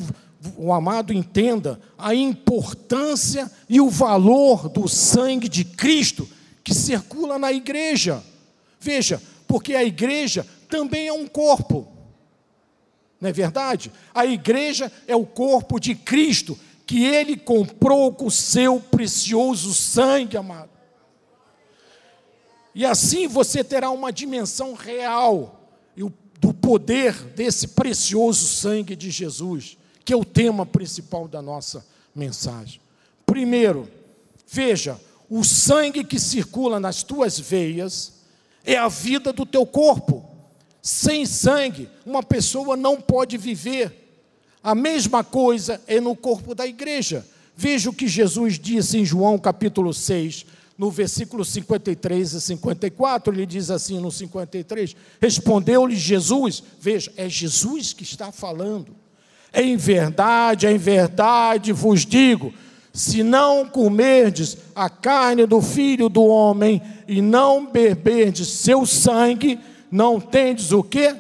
o 0.58 0.74
amado 0.74 1.14
entenda 1.14 1.80
a 1.98 2.14
importância 2.14 3.50
e 3.70 3.80
o 3.80 3.90
valor 3.90 4.70
do 4.70 4.88
sangue 4.88 5.48
de 5.48 5.64
Cristo 5.64 6.28
que 6.64 6.74
circula 6.74 7.38
na 7.38 7.52
igreja. 7.52 8.24
Veja, 8.80 9.22
porque 9.48 9.74
a 9.74 9.84
igreja 9.84 10.46
também 10.68 11.08
é 11.08 11.14
um 11.14 11.28
corpo. 11.28 11.93
Não 13.24 13.30
é 13.30 13.32
verdade? 13.34 13.90
A 14.14 14.26
igreja 14.26 14.92
é 15.08 15.16
o 15.16 15.26
corpo 15.26 15.80
de 15.80 15.96
Cristo 15.96 16.60
que 16.86 17.06
ele 17.06 17.38
comprou 17.38 18.12
com 18.12 18.26
o 18.26 18.32
seu 18.32 18.82
precioso 18.82 19.74
sangue, 19.74 20.36
amado. 20.36 20.70
E 22.76 22.86
assim 22.86 23.26
você 23.26 23.64
terá 23.64 23.90
uma 23.92 24.12
dimensão 24.12 24.74
real 24.74 25.62
do 26.44 26.54
poder 26.54 27.14
desse 27.30 27.70
precioso 27.70 28.46
sangue 28.46 28.98
de 28.98 29.10
Jesus, 29.10 29.78
que 30.04 30.12
é 30.12 30.18
o 30.18 30.26
tema 30.26 30.66
principal 30.66 31.26
da 31.26 31.42
nossa 31.42 31.86
mensagem. 32.14 32.82
Primeiro, 33.26 33.90
veja, 34.46 35.00
o 35.30 35.46
sangue 35.46 36.04
que 36.04 36.20
circula 36.20 36.82
nas 36.82 37.02
tuas 37.02 37.40
veias 37.40 38.26
é 38.66 38.76
a 38.76 38.90
vida 38.90 39.32
do 39.32 39.46
teu 39.46 39.66
corpo. 39.66 40.33
Sem 40.84 41.26
sangue, 41.26 41.90
uma 42.06 42.22
pessoa 42.22 42.76
não 42.76 43.00
pode 43.00 43.38
viver. 43.38 44.20
A 44.62 44.76
mesma 44.76 45.24
coisa 45.24 45.82
é 45.88 46.02
no 46.02 46.14
corpo 46.14 46.54
da 46.54 46.68
igreja. 46.68 47.26
Veja 47.56 47.90
o 47.90 47.94
que 47.94 48.06
Jesus 48.06 48.60
disse 48.60 48.98
em 48.98 49.06
João 49.06 49.40
capítulo 49.40 49.94
6, 49.94 50.46
no 50.78 50.92
versículo 50.92 51.46
53 51.46 52.34
e 52.34 52.42
54, 52.42 53.34
ele 53.34 53.46
diz 53.46 53.72
assim 53.72 53.98
no 54.02 54.12
53: 54.12 54.94
Respondeu-lhe 55.22 55.96
Jesus, 55.96 56.62
veja, 56.82 57.14
é 57.16 57.30
Jesus 57.30 57.94
que 57.94 58.04
está 58.04 58.30
falando. 58.30 58.94
Em 59.54 59.78
verdade, 59.78 60.68
em 60.68 60.78
verdade 60.78 61.72
vos 61.72 62.06
digo: 62.06 62.54
se 62.92 63.24
não 63.24 63.66
comerdes 63.66 64.58
a 64.76 64.90
carne 64.90 65.46
do 65.46 65.62
filho 65.62 66.10
do 66.10 66.26
homem 66.26 66.82
e 67.08 67.22
não 67.22 67.66
beberdes 67.66 68.50
seu 68.50 68.86
sangue, 68.86 69.60
não 69.94 70.20
tendes 70.20 70.72
o 70.72 70.82
que? 70.82 71.16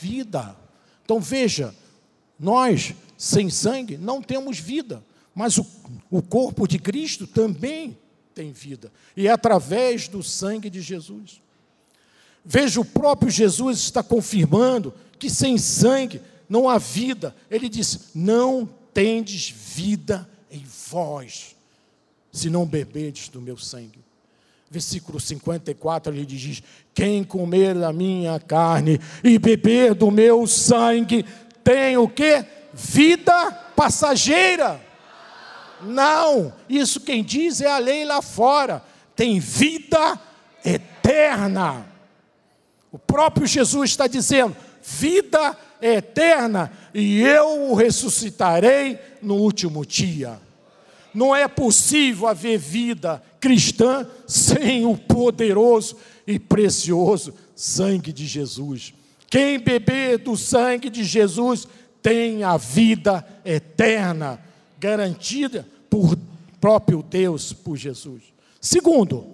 Vida. 0.00 0.56
Então 1.04 1.20
veja, 1.20 1.74
nós, 2.40 2.94
sem 3.18 3.50
sangue, 3.50 3.98
não 3.98 4.22
temos 4.22 4.58
vida, 4.58 5.04
mas 5.34 5.58
o, 5.58 5.66
o 6.10 6.22
corpo 6.22 6.66
de 6.66 6.78
Cristo 6.78 7.26
também 7.26 7.98
tem 8.34 8.50
vida, 8.50 8.90
e 9.14 9.28
é 9.28 9.30
através 9.30 10.08
do 10.08 10.22
sangue 10.22 10.70
de 10.70 10.80
Jesus. 10.80 11.42
Veja, 12.42 12.80
o 12.80 12.84
próprio 12.84 13.30
Jesus 13.30 13.78
está 13.78 14.02
confirmando 14.02 14.94
que 15.18 15.28
sem 15.28 15.58
sangue 15.58 16.22
não 16.48 16.66
há 16.66 16.78
vida. 16.78 17.36
Ele 17.50 17.68
diz: 17.68 18.10
Não 18.14 18.66
tendes 18.92 19.50
vida 19.50 20.28
em 20.50 20.64
vós, 20.88 21.54
se 22.32 22.48
não 22.48 22.64
beberdes 22.64 23.28
do 23.28 23.40
meu 23.40 23.58
sangue. 23.58 24.03
Versículo 24.70 25.20
54 25.20 26.12
ele 26.12 26.26
diz: 26.26 26.62
Quem 26.92 27.22
comer 27.22 27.74
da 27.74 27.92
minha 27.92 28.40
carne 28.40 29.00
e 29.22 29.38
beber 29.38 29.94
do 29.94 30.10
meu 30.10 30.46
sangue 30.46 31.24
tem 31.62 31.96
o 31.96 32.08
que? 32.08 32.44
Vida 32.72 33.52
passageira. 33.76 34.80
Não, 35.82 36.52
isso 36.68 37.00
quem 37.00 37.22
diz 37.22 37.60
é 37.60 37.70
a 37.70 37.78
lei 37.78 38.04
lá 38.04 38.20
fora. 38.22 38.82
Tem 39.14 39.38
vida 39.38 40.18
eterna. 40.64 41.86
O 42.90 42.98
próprio 42.98 43.46
Jesus 43.46 43.90
está 43.90 44.06
dizendo: 44.06 44.56
vida 44.82 45.56
eterna, 45.80 46.72
e 46.92 47.20
eu 47.20 47.70
o 47.70 47.74
ressuscitarei 47.74 48.98
no 49.20 49.36
último 49.36 49.84
dia. 49.84 50.40
Não 51.12 51.34
é 51.34 51.46
possível 51.46 52.26
haver 52.26 52.58
vida 52.58 53.22
cristã 53.44 54.06
sem 54.26 54.86
o 54.86 54.96
poderoso 54.96 55.96
e 56.26 56.38
precioso 56.38 57.34
sangue 57.54 58.10
de 58.10 58.24
Jesus. 58.26 58.94
Quem 59.28 59.58
beber 59.58 60.16
do 60.16 60.34
sangue 60.34 60.88
de 60.88 61.04
Jesus 61.04 61.68
tem 62.02 62.42
a 62.42 62.56
vida 62.56 63.22
eterna, 63.44 64.40
garantida 64.80 65.68
por 65.90 66.16
próprio 66.58 67.02
Deus, 67.02 67.52
por 67.52 67.76
Jesus. 67.76 68.22
Segundo, 68.62 69.26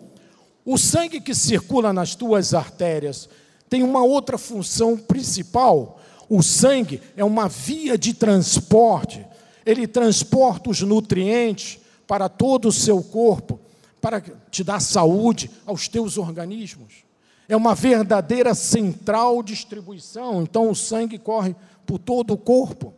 o 0.65 0.77
sangue 0.77 1.21
que 1.21 1.33
circula 1.33 1.93
nas 1.93 2.17
tuas 2.17 2.53
artérias 2.53 3.29
tem 3.69 3.85
uma 3.85 4.03
outra 4.03 4.37
função 4.37 4.97
principal. 4.97 6.01
O 6.29 6.43
sangue 6.43 7.01
é 7.17 7.25
uma 7.25 7.49
via 7.49 7.97
de 7.97 8.13
transporte, 8.13 9.25
ele 9.65 9.87
transporta 9.87 10.69
os 10.69 10.81
nutrientes 10.81 11.79
para 12.09 12.29
todo 12.29 12.67
o 12.67 12.73
seu 12.73 13.01
corpo, 13.05 13.61
para 14.01 14.23
te 14.51 14.65
dar 14.65 14.81
saúde 14.81 15.51
aos 15.67 15.89
teus 15.89 16.19
organismos 16.19 17.11
é 17.53 17.57
uma 17.57 17.75
verdadeira 17.75 18.55
central 18.55 19.43
distribuição, 19.43 20.41
então 20.43 20.71
o 20.71 20.75
sangue 20.75 21.19
corre 21.19 21.57
por 21.85 21.99
todo 21.99 22.33
o 22.33 22.39
corpo. 22.39 22.95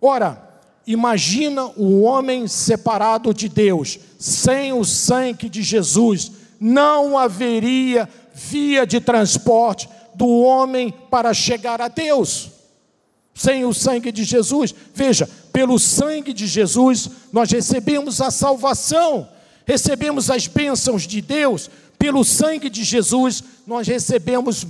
Ora, 0.00 0.60
imagina 0.84 1.66
o 1.76 2.02
homem 2.02 2.48
separado 2.48 3.32
de 3.32 3.48
Deus, 3.48 3.96
sem 4.18 4.72
o 4.72 4.84
sangue 4.84 5.48
de 5.48 5.62
Jesus, 5.62 6.32
não 6.58 7.16
haveria 7.16 8.08
via 8.34 8.84
de 8.84 9.00
transporte 9.00 9.88
do 10.16 10.40
homem 10.40 10.92
para 11.08 11.32
chegar 11.32 11.80
a 11.80 11.86
Deus. 11.86 12.50
Sem 13.32 13.64
o 13.64 13.72
sangue 13.72 14.10
de 14.10 14.24
Jesus, 14.24 14.74
veja, 14.92 15.30
pelo 15.52 15.78
sangue 15.78 16.32
de 16.32 16.48
Jesus 16.48 17.08
nós 17.32 17.52
recebemos 17.52 18.20
a 18.20 18.32
salvação, 18.32 19.28
recebemos 19.66 20.30
as 20.30 20.46
bênçãos 20.46 21.06
de 21.06 21.20
Deus, 21.20 21.68
pelo 21.98 22.24
sangue 22.24 22.70
de 22.70 22.84
Jesus, 22.84 23.42
nós 23.66 23.86
recebemos 23.86 24.66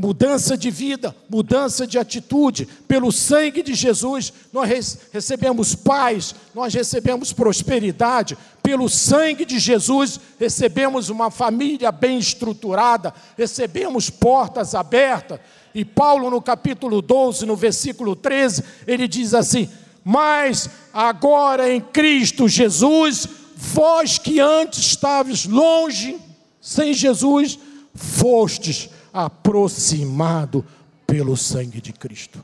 mudança 0.00 0.56
de 0.56 0.70
vida, 0.70 1.14
mudança 1.28 1.86
de 1.86 1.98
atitude. 1.98 2.66
Pelo 2.88 3.12
sangue 3.12 3.62
de 3.62 3.74
Jesus, 3.74 4.32
nós 4.52 4.98
recebemos 5.12 5.74
paz, 5.74 6.34
nós 6.54 6.72
recebemos 6.72 7.32
prosperidade. 7.32 8.36
Pelo 8.62 8.88
sangue 8.88 9.44
de 9.44 9.58
Jesus, 9.58 10.18
recebemos 10.38 11.10
uma 11.10 11.30
família 11.30 11.92
bem 11.92 12.18
estruturada, 12.18 13.12
recebemos 13.36 14.08
portas 14.08 14.74
abertas. 14.74 15.38
E 15.74 15.84
Paulo, 15.84 16.30
no 16.30 16.40
capítulo 16.40 17.02
12, 17.02 17.44
no 17.44 17.54
versículo 17.54 18.16
13, 18.16 18.64
ele 18.86 19.06
diz 19.06 19.34
assim: 19.34 19.68
Mas 20.02 20.68
agora 20.92 21.70
em 21.70 21.80
Cristo 21.80 22.48
Jesus, 22.48 23.28
vós 23.60 24.16
que 24.16 24.40
antes 24.40 24.78
estavas 24.78 25.44
longe, 25.44 26.18
sem 26.60 26.94
Jesus, 26.94 27.58
fostes 27.94 28.88
aproximado 29.12 30.64
pelo 31.06 31.36
sangue 31.36 31.80
de 31.80 31.92
Cristo. 31.92 32.42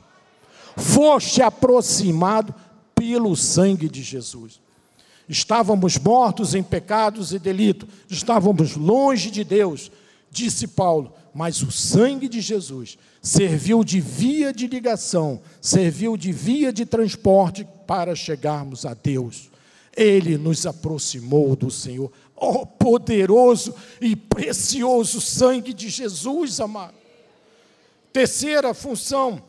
Foste 0.77 1.41
aproximado 1.41 2.55
pelo 2.95 3.35
sangue 3.35 3.89
de 3.89 4.03
Jesus. 4.03 4.61
Estávamos 5.27 5.97
mortos 5.97 6.55
em 6.55 6.63
pecados 6.63 7.33
e 7.33 7.39
delitos, 7.39 7.89
estávamos 8.11 8.77
longe 8.77 9.31
de 9.31 9.43
Deus, 9.43 9.91
disse 10.31 10.69
Paulo, 10.69 11.13
mas 11.35 11.63
o 11.63 11.73
sangue 11.73 12.29
de 12.29 12.41
Jesus 12.41 12.99
serviu 13.23 13.83
de 13.83 14.01
via 14.01 14.53
de 14.53 14.67
ligação, 14.67 15.41
serviu 15.61 16.17
de 16.17 16.31
via 16.31 16.73
de 16.73 16.85
transporte 16.85 17.67
para 17.87 18.15
chegarmos 18.15 18.85
a 18.85 18.95
Deus. 18.95 19.51
Ele 19.97 20.37
nos 20.37 20.67
aproximou 20.67 21.57
do 21.57 21.71
Senhor 21.71 22.13
oh 22.37 22.67
poderoso 22.67 23.75
e 24.01 24.15
precioso 24.15 25.21
sangue 25.21 25.73
de 25.73 25.89
Jesus, 25.89 26.61
amado. 26.61 26.95
Terceira 28.13 28.75
função, 28.75 29.43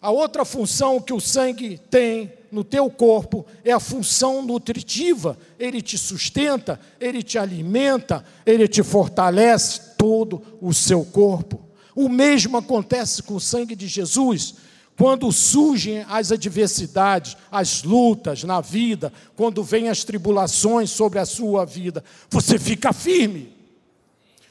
a 0.00 0.10
outra 0.10 0.44
função 0.44 1.00
que 1.00 1.12
o 1.12 1.20
sangue 1.20 1.78
tem 1.90 2.32
no 2.52 2.62
teu 2.62 2.90
corpo 2.90 3.44
é 3.64 3.72
a 3.72 3.80
função 3.80 4.42
nutritiva. 4.42 5.38
Ele 5.58 5.80
te 5.80 5.96
sustenta, 5.96 6.78
ele 7.00 7.22
te 7.22 7.38
alimenta, 7.38 8.24
ele 8.44 8.68
te 8.68 8.82
fortalece 8.82 9.96
todo 9.96 10.42
o 10.60 10.72
seu 10.72 11.04
corpo. 11.04 11.60
O 11.96 12.08
mesmo 12.08 12.56
acontece 12.56 13.22
com 13.22 13.34
o 13.34 13.40
sangue 13.40 13.74
de 13.74 13.86
Jesus. 13.86 14.54
Quando 14.96 15.30
surgem 15.32 16.04
as 16.08 16.30
adversidades, 16.30 17.36
as 17.50 17.82
lutas 17.82 18.44
na 18.44 18.60
vida, 18.60 19.12
quando 19.34 19.62
vêm 19.64 19.88
as 19.88 20.04
tribulações 20.04 20.90
sobre 20.90 21.18
a 21.18 21.26
sua 21.26 21.64
vida, 21.64 22.04
você 22.30 22.58
fica 22.58 22.92
firme. 22.92 23.52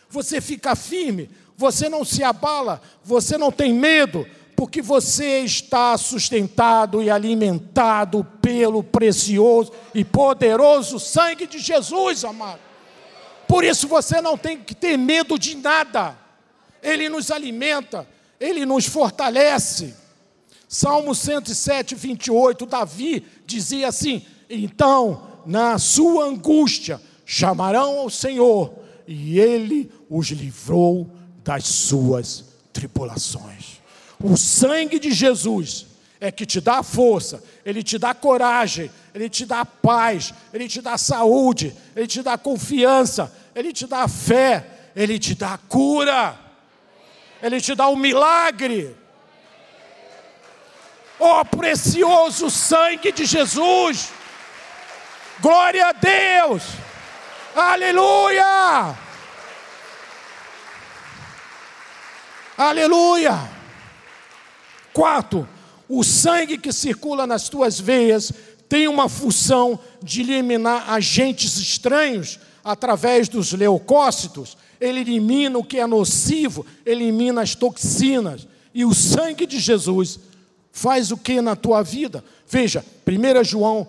Você 0.09 0.41
fica 0.41 0.75
firme, 0.75 1.29
você 1.57 1.87
não 1.87 2.03
se 2.03 2.23
abala, 2.23 2.81
você 3.03 3.37
não 3.37 3.51
tem 3.51 3.73
medo, 3.73 4.27
porque 4.55 4.81
você 4.81 5.39
está 5.39 5.97
sustentado 5.97 7.01
e 7.01 7.09
alimentado 7.09 8.23
pelo 8.41 8.83
precioso 8.83 9.71
e 9.93 10.03
poderoso 10.03 10.99
sangue 10.99 11.47
de 11.47 11.57
Jesus, 11.57 12.23
amado. 12.23 12.59
Por 13.47 13.63
isso 13.63 13.87
você 13.87 14.21
não 14.21 14.37
tem 14.37 14.57
que 14.57 14.75
ter 14.75 14.97
medo 14.97 15.39
de 15.39 15.55
nada. 15.55 16.17
Ele 16.81 17.07
nos 17.07 17.31
alimenta, 17.31 18.07
ele 18.39 18.65
nos 18.65 18.85
fortalece. 18.85 20.02
Salmo 20.73 21.13
107, 21.13 21.93
28, 21.93 22.65
Davi 22.65 23.23
dizia 23.45 23.89
assim: 23.89 24.25
Então, 24.49 25.21
na 25.45 25.77
sua 25.77 26.25
angústia, 26.25 26.99
chamarão 27.23 27.99
ao 27.99 28.09
Senhor, 28.09 28.73
e 29.07 29.39
ele 29.39 29.91
os 30.09 30.29
livrou 30.29 31.07
das 31.43 31.67
suas 31.67 32.45
tribulações. 32.73 33.83
O 34.19 34.35
sangue 34.35 34.97
de 34.97 35.11
Jesus 35.11 35.85
é 36.19 36.31
que 36.31 36.43
te 36.43 36.59
dá 36.59 36.81
força, 36.81 37.43
ele 37.63 37.83
te 37.83 37.99
dá 37.99 38.15
coragem, 38.15 38.89
ele 39.13 39.29
te 39.29 39.45
dá 39.45 39.63
paz, 39.63 40.33
ele 40.51 40.67
te 40.67 40.81
dá 40.81 40.97
saúde, 40.97 41.71
ele 41.95 42.07
te 42.07 42.23
dá 42.23 42.35
confiança, 42.35 43.31
ele 43.53 43.71
te 43.71 43.85
dá 43.85 44.07
fé, 44.07 44.65
ele 44.95 45.19
te 45.19 45.35
dá 45.35 45.55
cura, 45.55 46.35
ele 47.43 47.61
te 47.61 47.75
dá 47.75 47.87
um 47.89 47.95
milagre. 47.95 49.02
Oh, 51.19 51.45
precioso 51.45 52.49
sangue 52.49 53.11
de 53.11 53.25
Jesus! 53.25 54.09
Glória 55.39 55.87
a 55.87 55.91
Deus! 55.91 56.63
Aleluia! 57.55 58.97
Aleluia! 62.57 63.49
Quarto, 64.91 65.47
o 65.87 66.03
sangue 66.03 66.57
que 66.57 66.71
circula 66.71 67.27
nas 67.27 67.49
tuas 67.49 67.79
veias 67.79 68.31
tem 68.67 68.87
uma 68.87 69.07
função 69.07 69.79
de 70.01 70.21
eliminar 70.21 70.91
agentes 70.91 71.57
estranhos 71.57 72.39
através 72.63 73.27
dos 73.29 73.53
leucócitos. 73.53 74.57
Ele 74.79 75.01
elimina 75.01 75.57
o 75.57 75.63
que 75.63 75.79
é 75.79 75.85
nocivo, 75.85 76.65
elimina 76.85 77.41
as 77.41 77.53
toxinas. 77.55 78.47
E 78.73 78.83
o 78.83 78.93
sangue 78.93 79.45
de 79.45 79.59
Jesus 79.59 80.19
faz 80.73 81.11
o 81.11 81.17
que 81.17 81.39
na 81.39 81.55
tua 81.55 81.83
vida? 81.83 82.25
Veja, 82.49 82.83
1 83.07 83.43
João, 83.45 83.87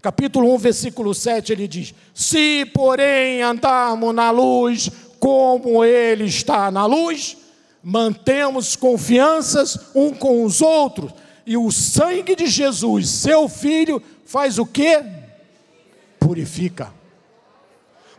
capítulo 0.00 0.52
1, 0.54 0.58
versículo 0.58 1.14
7, 1.14 1.52
ele 1.52 1.68
diz: 1.68 1.94
Se, 2.14 2.64
porém, 2.74 3.42
andarmos 3.42 4.14
na 4.14 4.30
luz, 4.30 4.90
como 5.20 5.84
ele 5.84 6.24
está 6.24 6.70
na 6.70 6.86
luz, 6.86 7.36
mantemos 7.82 8.74
confianças 8.74 9.78
um 9.94 10.12
com 10.12 10.42
os 10.42 10.62
outros, 10.62 11.12
e 11.46 11.56
o 11.56 11.70
sangue 11.70 12.34
de 12.34 12.46
Jesus, 12.46 13.08
seu 13.08 13.48
filho, 13.48 14.02
faz 14.24 14.58
o 14.58 14.66
que? 14.66 15.04
Purifica. 16.18 16.95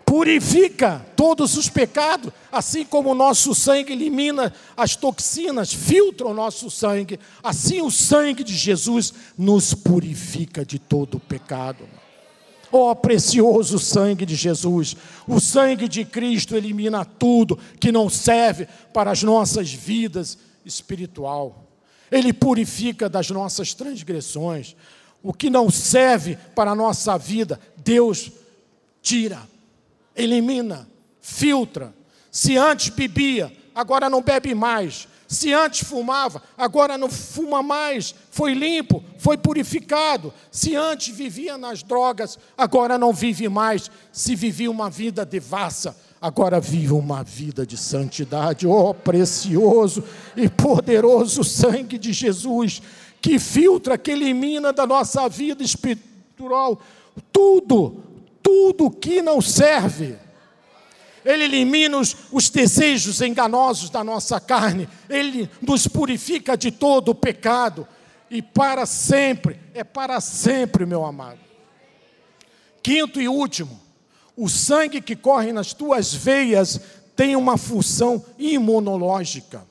Purifica 0.08 1.06
todos 1.18 1.58
os 1.58 1.68
pecados, 1.68 2.32
assim 2.50 2.86
como 2.86 3.12
o 3.12 3.14
nosso 3.14 3.54
sangue 3.54 3.92
elimina 3.92 4.54
as 4.78 4.96
toxinas, 4.96 5.74
filtra 5.74 6.26
o 6.26 6.34
nosso 6.34 6.72
sangue, 6.72 7.20
assim 7.44 7.82
o 7.82 7.92
sangue 7.92 8.42
de 8.42 8.56
Jesus 8.56 9.14
nos 9.38 9.74
purifica 9.74 10.66
de 10.66 10.80
todo 10.80 11.16
o 11.16 11.20
pecado. 11.20 11.84
Ó 12.72 12.90
oh, 12.90 12.96
precioso 12.96 13.78
sangue 13.80 14.26
de 14.26 14.34
Jesus, 14.34 14.96
o 15.28 15.42
sangue 15.42 15.90
de 15.90 16.06
Cristo 16.06 16.56
elimina 16.56 17.04
tudo 17.04 17.60
que 17.78 17.92
não 17.92 18.10
serve 18.10 18.66
para 18.94 19.12
as 19.12 19.22
nossas 19.24 19.74
vidas 19.74 20.38
espiritual. 20.66 21.66
Ele 22.10 22.32
purifica 22.32 23.10
das 23.10 23.30
nossas 23.30 23.74
transgressões. 23.74 24.74
O 25.22 25.34
que 25.34 25.50
não 25.50 25.70
serve 25.70 26.38
para 26.56 26.72
a 26.72 26.76
nossa 26.76 27.18
vida, 27.18 27.60
Deus 27.76 28.32
tira, 29.02 29.42
elimina, 30.18 30.88
filtra. 31.22 31.94
Se 32.32 32.58
antes 32.58 32.90
bebia, 32.90 33.52
agora 33.74 34.10
não 34.10 34.22
bebe 34.22 34.54
mais. 34.54 35.08
Se 35.28 35.54
antes 35.54 35.86
fumava, 35.88 36.42
agora 36.58 36.98
não 36.98 37.10
fuma 37.10 37.62
mais, 37.62 38.16
foi 38.32 38.54
limpo, 38.54 39.04
foi 39.18 39.38
purificado. 39.38 40.34
Se 40.50 40.74
antes 40.76 41.14
vivia 41.14 41.58
nas 41.58 41.84
drogas, 41.84 42.40
agora 42.58 42.98
não 42.98 43.12
vive 43.12 43.50
mais. 43.50 43.92
Se 44.12 44.36
vivia 44.36 44.72
uma 44.72 44.90
vida 44.90 45.26
devassa, 45.26 45.98
agora 46.22 46.62
vive 46.62 46.94
uma 46.94 47.24
vida 47.24 47.66
de 47.66 47.76
santidade. 47.76 48.66
Oh, 48.66 48.94
precioso 48.94 50.02
e 50.36 50.48
poderoso 50.48 51.44
sangue 51.44 51.98
de 51.98 52.14
Jesus, 52.14 52.82
que 53.22 53.38
filtra, 53.38 53.98
que 53.98 54.12
elimina 54.12 54.72
da 54.72 54.88
nossa 54.88 55.28
vida 55.28 55.62
espiritual 55.62 56.80
tudo, 57.32 58.04
tudo 58.48 58.90
que 58.90 59.22
não 59.22 59.42
serve 59.42 60.18
ele 61.28 61.44
elimina 61.44 61.98
os, 61.98 62.16
os 62.32 62.50
desejos 62.50 63.20
enganosos 63.20 63.90
da 63.90 64.02
nossa 64.02 64.40
carne, 64.40 64.88
Ele 65.10 65.50
nos 65.62 65.86
purifica 65.86 66.56
de 66.56 66.72
todo 66.72 67.10
o 67.10 67.16
pecado, 67.16 67.86
e 68.32 68.42
para 68.42 68.86
sempre, 68.86 69.60
é 69.74 69.84
para 69.84 70.22
sempre, 70.22 70.86
meu 70.86 71.06
amado. 71.06 71.40
Quinto 72.82 73.20
e 73.20 73.28
último, 73.28 73.78
o 74.38 74.48
sangue 74.48 75.02
que 75.02 75.18
corre 75.18 75.52
nas 75.52 75.74
tuas 75.74 76.14
veias 76.14 76.80
tem 77.14 77.36
uma 77.36 77.58
função 77.58 78.24
imunológica. 78.40 79.66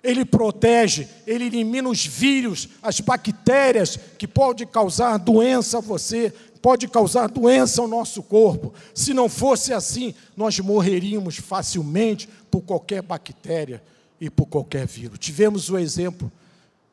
Ele 0.00 0.24
protege, 0.24 1.08
ele 1.26 1.46
elimina 1.46 1.88
os 1.88 2.06
vírus, 2.06 2.68
as 2.80 3.00
bactérias 3.00 3.98
que 4.16 4.28
podem 4.28 4.66
causar 4.66 5.16
doença 5.18 5.78
a 5.78 5.80
você, 5.80 6.32
pode 6.62 6.86
causar 6.86 7.28
doença 7.28 7.82
ao 7.82 7.88
nosso 7.88 8.22
corpo. 8.22 8.72
Se 8.94 9.12
não 9.12 9.28
fosse 9.28 9.72
assim, 9.72 10.14
nós 10.36 10.58
morreríamos 10.60 11.36
facilmente 11.36 12.28
por 12.48 12.62
qualquer 12.62 13.02
bactéria 13.02 13.82
e 14.20 14.30
por 14.30 14.46
qualquer 14.46 14.86
vírus. 14.86 15.18
Tivemos 15.18 15.68
o 15.68 15.76
exemplo 15.76 16.30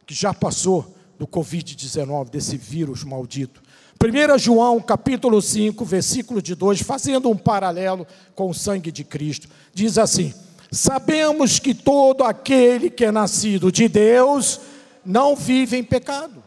que 0.08 0.16
já 0.16 0.34
passou 0.34 0.96
do 1.20 1.28
Covid-19, 1.28 2.30
desse 2.32 2.58
vírus 2.58 3.04
maldito. 3.04 3.62
1 4.02 4.38
João 4.40 4.80
capítulo 4.80 5.42
5, 5.42 5.86
versículo 5.86 6.42
de 6.42 6.56
2, 6.56 6.82
fazendo 6.82 7.30
um 7.30 7.38
paralelo 7.38 8.08
com 8.34 8.50
o 8.50 8.54
sangue 8.54 8.92
de 8.92 9.04
Cristo, 9.04 9.48
diz 9.74 9.98
assim: 9.98 10.34
Sabemos 10.72 11.60
que 11.60 11.74
todo 11.74 12.24
aquele 12.24 12.90
que 12.90 13.06
é 13.06 13.12
nascido 13.12 13.72
de 13.72 13.88
Deus 13.88 14.62
não 15.06 15.36
vive 15.36 15.78
em 15.78 15.84
pecado. 15.84 16.42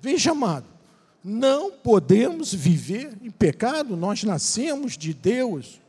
Veja, 0.00 0.30
amado, 0.30 0.66
não 1.28 1.72
podemos 1.72 2.54
viver 2.54 3.10
em 3.20 3.32
pecado, 3.32 3.96
nós 3.96 4.22
nascemos 4.22 4.96
de 4.96 5.12
Deus. 5.12 5.80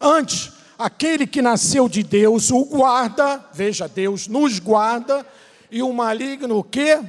Antes, 0.00 0.50
aquele 0.76 1.28
que 1.28 1.40
nasceu 1.40 1.88
de 1.88 2.02
Deus 2.02 2.50
o 2.50 2.64
guarda, 2.64 3.40
veja, 3.54 3.86
Deus 3.86 4.26
nos 4.26 4.58
guarda, 4.58 5.24
e 5.70 5.80
o 5.80 5.92
maligno 5.92 6.58
o 6.58 6.64
quê? 6.64 7.00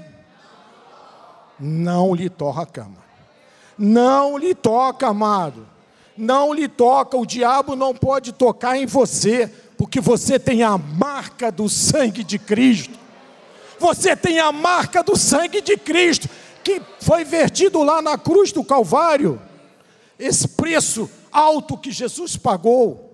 Não 1.60 2.14
lhe 2.14 2.30
toca, 2.30 2.84
amado. 2.84 3.04
Não 3.80 4.38
lhe 4.38 4.54
toca, 4.54 5.08
amado. 5.08 5.68
Não 6.16 6.54
lhe 6.54 6.68
toca, 6.68 7.18
o 7.18 7.26
diabo 7.26 7.76
não 7.76 7.96
pode 7.96 8.32
tocar 8.32 8.78
em 8.78 8.86
você, 8.86 9.52
porque 9.76 10.00
você 10.00 10.38
tem 10.38 10.62
a 10.62 10.78
marca 10.78 11.52
do 11.52 11.68
sangue 11.68 12.24
de 12.24 12.38
Cristo. 12.38 13.00
Você 13.80 14.16
tem 14.16 14.38
a 14.38 14.52
marca 14.52 15.02
do 15.02 15.18
sangue 15.18 15.62
de 15.62 15.76
Cristo 15.78 16.30
que 16.64 16.82
foi 17.00 17.24
vertido 17.24 17.84
lá 17.84 18.02
na 18.02 18.18
cruz 18.18 18.52
do 18.52 18.64
Calvário, 18.64 19.40
esse 20.18 20.48
preço 20.48 21.10
alto 21.32 21.78
que 21.78 21.92
Jesus 21.92 22.38
pagou. 22.38 23.12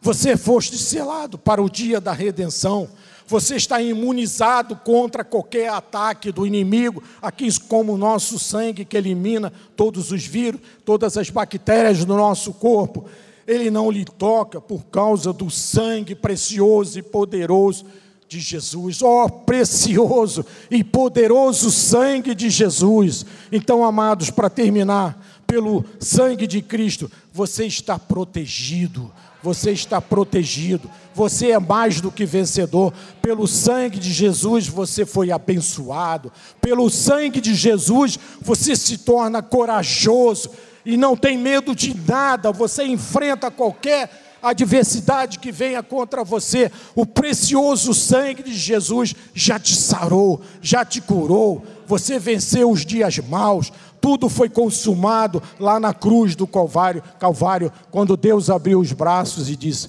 Você 0.00 0.36
foste 0.36 0.78
selado 0.78 1.38
para 1.38 1.62
o 1.62 1.68
dia 1.68 2.00
da 2.00 2.12
redenção. 2.12 2.88
Você 3.26 3.56
está 3.56 3.80
imunizado 3.80 4.76
contra 4.76 5.24
qualquer 5.24 5.68
ataque 5.68 6.32
do 6.32 6.46
inimigo, 6.46 7.02
aqui 7.20 7.48
como 7.62 7.92
o 7.92 7.98
nosso 7.98 8.38
sangue 8.38 8.84
que 8.84 8.96
elimina 8.96 9.52
todos 9.76 10.10
os 10.10 10.24
vírus, 10.24 10.60
todas 10.84 11.16
as 11.18 11.28
bactérias 11.28 12.04
do 12.04 12.16
nosso 12.16 12.54
corpo. 12.54 13.04
Ele 13.46 13.70
não 13.70 13.90
lhe 13.90 14.04
toca 14.04 14.60
por 14.60 14.84
causa 14.86 15.32
do 15.32 15.50
sangue 15.50 16.14
precioso 16.14 16.98
e 16.98 17.02
poderoso 17.02 17.84
de 18.28 18.40
Jesus, 18.40 19.00
ó 19.00 19.24
oh, 19.24 19.30
precioso 19.30 20.44
e 20.70 20.84
poderoso 20.84 21.70
sangue 21.70 22.34
de 22.34 22.50
Jesus. 22.50 23.24
Então, 23.50 23.82
amados, 23.82 24.28
para 24.28 24.50
terminar, 24.50 25.18
pelo 25.46 25.82
sangue 25.98 26.46
de 26.46 26.60
Cristo, 26.60 27.10
você 27.32 27.64
está 27.64 27.98
protegido. 27.98 29.10
Você 29.40 29.70
está 29.70 30.00
protegido, 30.00 30.90
você 31.14 31.52
é 31.52 31.60
mais 31.60 32.00
do 32.00 32.10
que 32.10 32.26
vencedor. 32.26 32.92
Pelo 33.22 33.46
sangue 33.46 33.96
de 33.96 34.12
Jesus 34.12 34.66
você 34.66 35.06
foi 35.06 35.30
abençoado. 35.30 36.32
Pelo 36.60 36.90
sangue 36.90 37.40
de 37.40 37.54
Jesus 37.54 38.18
você 38.40 38.74
se 38.74 38.98
torna 38.98 39.40
corajoso 39.40 40.50
e 40.84 40.96
não 40.96 41.16
tem 41.16 41.38
medo 41.38 41.72
de 41.72 41.96
nada. 41.96 42.50
Você 42.50 42.82
enfrenta 42.82 43.48
qualquer 43.48 44.27
adversidade 44.42 45.38
que 45.38 45.50
venha 45.50 45.82
contra 45.82 46.24
você, 46.24 46.70
o 46.94 47.04
precioso 47.04 47.92
sangue 47.92 48.42
de 48.42 48.54
Jesus 48.54 49.14
já 49.34 49.58
te 49.58 49.74
sarou, 49.74 50.40
já 50.60 50.84
te 50.84 51.00
curou. 51.00 51.64
Você 51.86 52.18
venceu 52.18 52.70
os 52.70 52.84
dias 52.84 53.18
maus, 53.18 53.72
tudo 54.00 54.28
foi 54.28 54.48
consumado 54.48 55.42
lá 55.58 55.80
na 55.80 55.92
cruz 55.92 56.36
do 56.36 56.46
Calvário, 56.46 57.02
Calvário, 57.18 57.72
quando 57.90 58.16
Deus 58.16 58.48
abriu 58.50 58.80
os 58.80 58.92
braços 58.92 59.48
e 59.48 59.56
disse: 59.56 59.88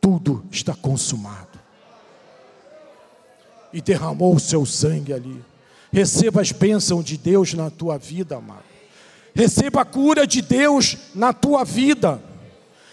tudo 0.00 0.44
está 0.50 0.74
consumado. 0.74 1.58
E 3.72 3.80
derramou 3.80 4.34
o 4.34 4.40
seu 4.40 4.64
sangue 4.64 5.12
ali. 5.12 5.44
Receba 5.92 6.40
as 6.40 6.52
bênçãos 6.52 7.04
de 7.04 7.16
Deus 7.16 7.54
na 7.54 7.70
tua 7.70 7.98
vida, 7.98 8.36
amado. 8.36 8.64
Receba 9.34 9.82
a 9.82 9.84
cura 9.84 10.26
de 10.26 10.40
Deus 10.42 10.96
na 11.14 11.32
tua 11.32 11.64
vida. 11.64 12.22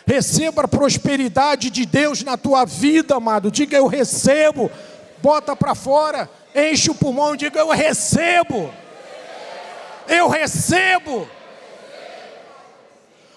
Receba 0.05 0.63
a 0.63 0.67
prosperidade 0.67 1.69
de 1.69 1.85
Deus 1.85 2.23
na 2.23 2.37
tua 2.37 2.65
vida, 2.65 3.15
amado. 3.15 3.49
Diga 3.49 3.77
eu 3.77 3.87
recebo 3.87 4.71
bota 5.25 5.55
para 5.55 5.73
fora, 5.73 6.29
enche 6.53 6.91
o 6.91 6.95
pulmão 6.95 7.33
e 7.33 7.37
diga: 7.37 7.59
Eu 7.59 7.69
recebo. 7.69 8.71
Eu 10.07 10.29
recebo. 10.29 11.27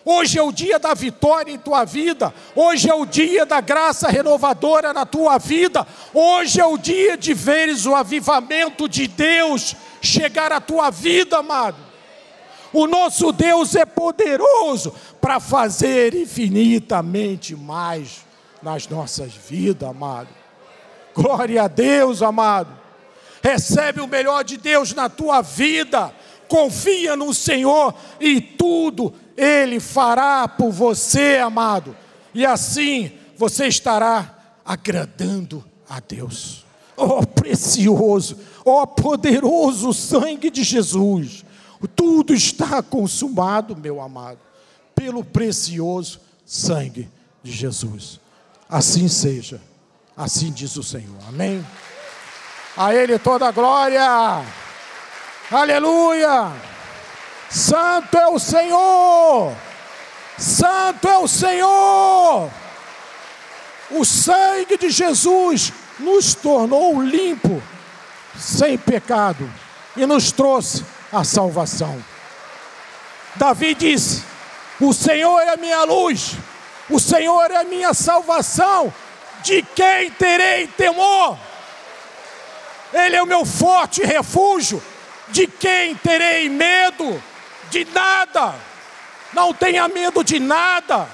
Hoje 0.05 0.39
é 0.39 0.43
o 0.43 0.53
dia 0.53 0.79
da 0.79 0.93
vitória 0.93 1.51
em 1.51 1.59
tua 1.59 1.85
vida. 1.85 2.33
Hoje 2.55 2.91
é 2.91 2.95
o 2.95 3.07
dia 3.07 3.47
da 3.47 3.61
graça 3.61 4.09
renovadora 4.09 4.93
na 4.93 5.07
tua 5.07 5.39
vida. 5.39 5.87
Hoje 6.13 6.61
é 6.61 6.65
o 6.65 6.77
dia 6.77 7.17
de 7.17 7.33
veres 7.33 7.87
o 7.87 7.95
avivamento 7.95 8.87
de 8.87 9.07
Deus 9.07 9.75
chegar 10.01 10.53
à 10.53 10.61
tua 10.61 10.91
vida, 10.91 11.39
amado. 11.39 11.88
O 12.73 12.87
nosso 12.87 13.33
Deus 13.33 13.75
é 13.75 13.85
poderoso 13.85 14.95
para 15.21 15.41
fazer 15.41 16.15
infinitamente 16.15 17.57
mais 17.57 18.25
nas 18.63 18.89
nossas 18.89 19.33
vidas, 19.33 19.89
amado. 19.89 20.29
Glória 21.15 21.63
a 21.63 21.69
Deus, 21.69 22.23
amado. 22.23 22.77
Recebe 23.43 24.01
o 24.01 24.07
melhor 24.07 24.45
de 24.45 24.57
Deus 24.57 24.93
na 24.93 25.09
tua 25.09 25.41
vida. 25.41 26.13
Confia 26.49 27.17
no 27.17 27.33
Senhor 27.35 27.95
e 28.21 28.41
tudo 28.41 29.15
ele 29.37 29.79
fará 29.81 30.49
por 30.49 30.71
você, 30.71 31.37
amado. 31.37 31.97
E 32.35 32.45
assim 32.45 33.13
você 33.37 33.67
estará 33.67 34.59
agradando 34.65 35.65
a 35.89 36.01
Deus. 36.01 36.65
Oh, 36.97 37.25
precioso, 37.25 38.37
oh, 38.65 38.85
poderoso 38.87 39.95
sangue 39.95 40.51
de 40.51 40.65
Jesus. 40.65 41.45
Tudo 41.87 42.35
está 42.35 42.83
consumado, 42.83 43.77
meu 43.77 44.01
amado, 44.01 44.39
pelo 44.95 45.23
precioso 45.23 46.21
sangue 46.45 47.09
de 47.43 47.53
Jesus. 47.53 48.19
Assim 48.69 49.09
seja, 49.09 49.61
assim 50.17 50.51
diz 50.51 50.77
o 50.77 50.83
Senhor. 50.83 51.17
Amém. 51.29 51.65
A 52.77 52.95
Ele 52.95 53.19
toda 53.19 53.47
a 53.47 53.53
glória. 53.53 54.45
Aleluia. 55.51 56.53
Santo 57.51 58.19
é 58.19 58.29
o 58.29 58.39
Senhor! 58.39 59.57
Santo 60.37 61.09
é 61.09 61.19
o 61.19 61.27
Senhor! 61.27 62.51
O 63.91 64.05
sangue 64.05 64.77
de 64.77 64.91
Jesus 64.91 65.73
nos 65.99 66.35
tornou 66.35 67.01
limpo, 67.03 67.63
sem 68.39 68.77
pecado, 68.77 69.51
e 69.97 70.05
nos 70.05 70.31
trouxe 70.31 70.85
a 71.13 71.25
salvação. 71.25 72.03
Davi 73.37 73.75
disse: 73.75 74.25
O 74.81 74.93
Senhor 74.93 75.41
é 75.41 75.51
a 75.51 75.57
minha 75.57 75.85
luz, 75.85 76.37
o 76.91 76.99
Senhor 76.99 77.51
é 77.51 77.57
a 77.57 77.65
minha 77.65 77.95
salvação, 77.95 78.93
de 79.43 79.63
quem 79.63 80.11
terei 80.11 80.67
temor? 80.67 81.39
Ele 82.93 83.17
é 83.17 83.23
o 83.23 83.27
meu 83.27 83.45
forte 83.45 84.03
refúgio, 84.03 84.83
de 85.29 85.47
quem 85.47 85.95
terei 85.97 86.49
medo? 86.49 87.23
de 87.71 87.85
nada, 87.87 88.55
não 89.33 89.53
tenha 89.53 89.89
medo 89.89 90.25
de 90.25 90.39
nada. 90.39 91.09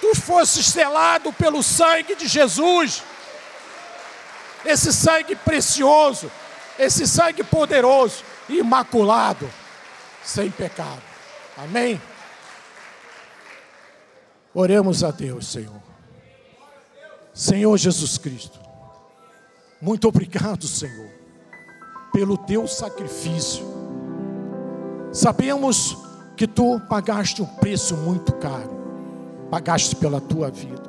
Tu 0.00 0.14
fosse 0.14 0.62
selado 0.62 1.32
pelo 1.32 1.62
sangue 1.62 2.14
de 2.14 2.28
Jesus, 2.28 3.02
esse 4.64 4.92
sangue 4.92 5.34
precioso, 5.34 6.30
esse 6.78 7.06
sangue 7.06 7.42
poderoso, 7.42 8.22
imaculado, 8.48 9.48
sem 10.24 10.50
pecado. 10.50 11.02
Amém? 11.56 12.00
Oremos 14.54 15.04
a 15.04 15.10
Deus, 15.10 15.46
Senhor. 15.46 15.82
Senhor 17.34 17.76
Jesus 17.76 18.18
Cristo, 18.18 18.58
muito 19.80 20.08
obrigado, 20.08 20.66
Senhor, 20.66 21.10
pelo 22.12 22.36
teu 22.36 22.66
sacrifício 22.66 23.78
Sabemos 25.12 25.96
que 26.36 26.46
tu 26.46 26.78
pagaste 26.88 27.42
um 27.42 27.46
preço 27.46 27.96
muito 27.96 28.32
caro, 28.34 28.70
pagaste 29.50 29.96
pela 29.96 30.20
tua 30.20 30.50
vida, 30.50 30.82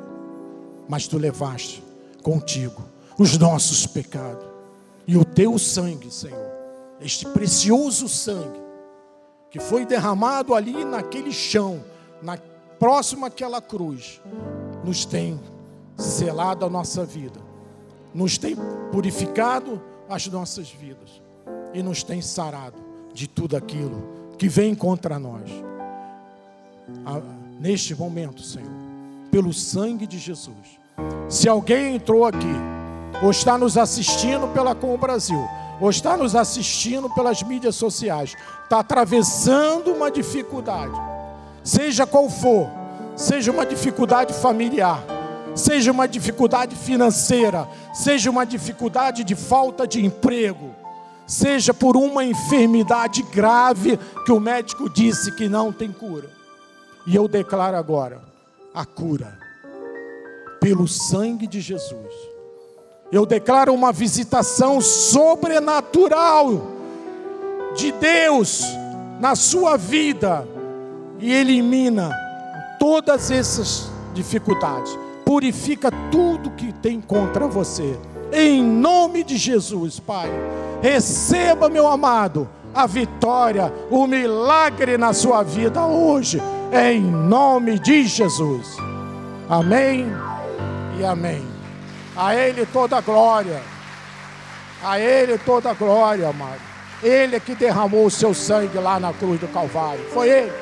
mas 0.88 1.06
tu 1.06 1.16
levaste 1.16 1.82
contigo 2.22 2.84
os 3.18 3.36
nossos 3.38 3.86
pecados 3.86 4.44
e 5.06 5.16
o 5.16 5.24
teu 5.24 5.58
sangue, 5.58 6.12
Senhor, 6.12 6.49
este 7.00 7.26
precioso 7.28 8.08
sangue 8.08 8.60
que 9.50 9.58
foi 9.58 9.84
derramado 9.84 10.54
ali 10.54 10.84
naquele 10.84 11.32
chão, 11.32 11.82
na 12.22 12.38
próxima 12.78 13.26
àquela 13.26 13.60
cruz, 13.60 14.20
nos 14.84 15.04
tem 15.04 15.40
selado 15.96 16.64
a 16.64 16.70
nossa 16.70 17.04
vida, 17.04 17.40
nos 18.14 18.38
tem 18.38 18.56
purificado 18.92 19.82
as 20.08 20.26
nossas 20.28 20.70
vidas 20.70 21.20
e 21.74 21.82
nos 21.82 22.02
tem 22.02 22.22
sarado 22.22 22.78
de 23.12 23.26
tudo 23.26 23.56
aquilo 23.56 24.02
que 24.38 24.48
vem 24.48 24.74
contra 24.74 25.18
nós. 25.18 25.50
Neste 27.60 27.94
momento, 27.94 28.42
Senhor, 28.42 28.70
pelo 29.30 29.52
sangue 29.52 30.06
de 30.06 30.18
Jesus. 30.18 30.78
Se 31.28 31.48
alguém 31.48 31.96
entrou 31.96 32.24
aqui, 32.24 32.54
ou 33.22 33.30
está 33.30 33.58
nos 33.58 33.76
assistindo 33.76 34.48
pela 34.48 34.74
Com 34.74 34.96
Brasil, 34.96 35.40
ou 35.80 35.88
está 35.88 36.16
nos 36.16 36.36
assistindo 36.36 37.08
pelas 37.10 37.42
mídias 37.42 37.74
sociais, 37.74 38.36
está 38.62 38.80
atravessando 38.80 39.92
uma 39.92 40.10
dificuldade, 40.10 40.94
seja 41.64 42.06
qual 42.06 42.28
for, 42.28 42.68
seja 43.16 43.50
uma 43.50 43.64
dificuldade 43.64 44.34
familiar, 44.34 45.02
seja 45.54 45.90
uma 45.90 46.06
dificuldade 46.06 46.76
financeira, 46.76 47.66
seja 47.94 48.30
uma 48.30 48.44
dificuldade 48.44 49.24
de 49.24 49.34
falta 49.34 49.86
de 49.86 50.04
emprego, 50.04 50.74
seja 51.26 51.72
por 51.72 51.96
uma 51.96 52.24
enfermidade 52.24 53.22
grave 53.22 53.98
que 54.26 54.32
o 54.32 54.40
médico 54.40 54.88
disse 54.88 55.32
que 55.32 55.48
não 55.48 55.72
tem 55.72 55.90
cura. 55.90 56.28
E 57.06 57.16
eu 57.16 57.26
declaro 57.26 57.76
agora 57.76 58.20
a 58.74 58.84
cura 58.84 59.38
pelo 60.60 60.86
sangue 60.86 61.46
de 61.46 61.60
Jesus. 61.60 62.29
Eu 63.12 63.26
declaro 63.26 63.74
uma 63.74 63.92
visitação 63.92 64.80
sobrenatural 64.80 66.62
de 67.74 67.90
Deus 67.92 68.62
na 69.18 69.34
sua 69.34 69.76
vida 69.76 70.46
e 71.18 71.32
elimina 71.32 72.10
todas 72.78 73.30
essas 73.30 73.90
dificuldades. 74.14 74.96
Purifica 75.24 75.90
tudo 76.10 76.50
que 76.50 76.72
tem 76.72 77.00
contra 77.00 77.46
você. 77.48 77.98
Em 78.32 78.62
nome 78.62 79.24
de 79.24 79.36
Jesus, 79.36 79.98
Pai. 79.98 80.30
Receba, 80.80 81.68
meu 81.68 81.88
amado, 81.88 82.48
a 82.72 82.86
vitória, 82.86 83.72
o 83.90 84.06
milagre 84.06 84.96
na 84.96 85.12
sua 85.12 85.42
vida 85.42 85.84
hoje, 85.84 86.40
em 86.72 87.00
nome 87.00 87.78
de 87.78 88.04
Jesus. 88.06 88.76
Amém 89.48 90.06
e 90.98 91.04
amém. 91.04 91.59
A 92.20 92.34
Ele 92.34 92.66
toda 92.66 92.98
a 92.98 93.00
glória. 93.00 93.62
A 94.84 95.00
Ele 95.00 95.38
toda 95.38 95.70
a 95.70 95.72
glória, 95.72 96.28
amado. 96.28 96.60
Ele 97.02 97.36
é 97.36 97.40
que 97.40 97.54
derramou 97.54 98.04
o 98.04 98.10
seu 98.10 98.34
sangue 98.34 98.76
lá 98.76 99.00
na 99.00 99.10
cruz 99.10 99.40
do 99.40 99.48
Calvário. 99.48 100.04
Foi 100.10 100.28
Ele. 100.28 100.52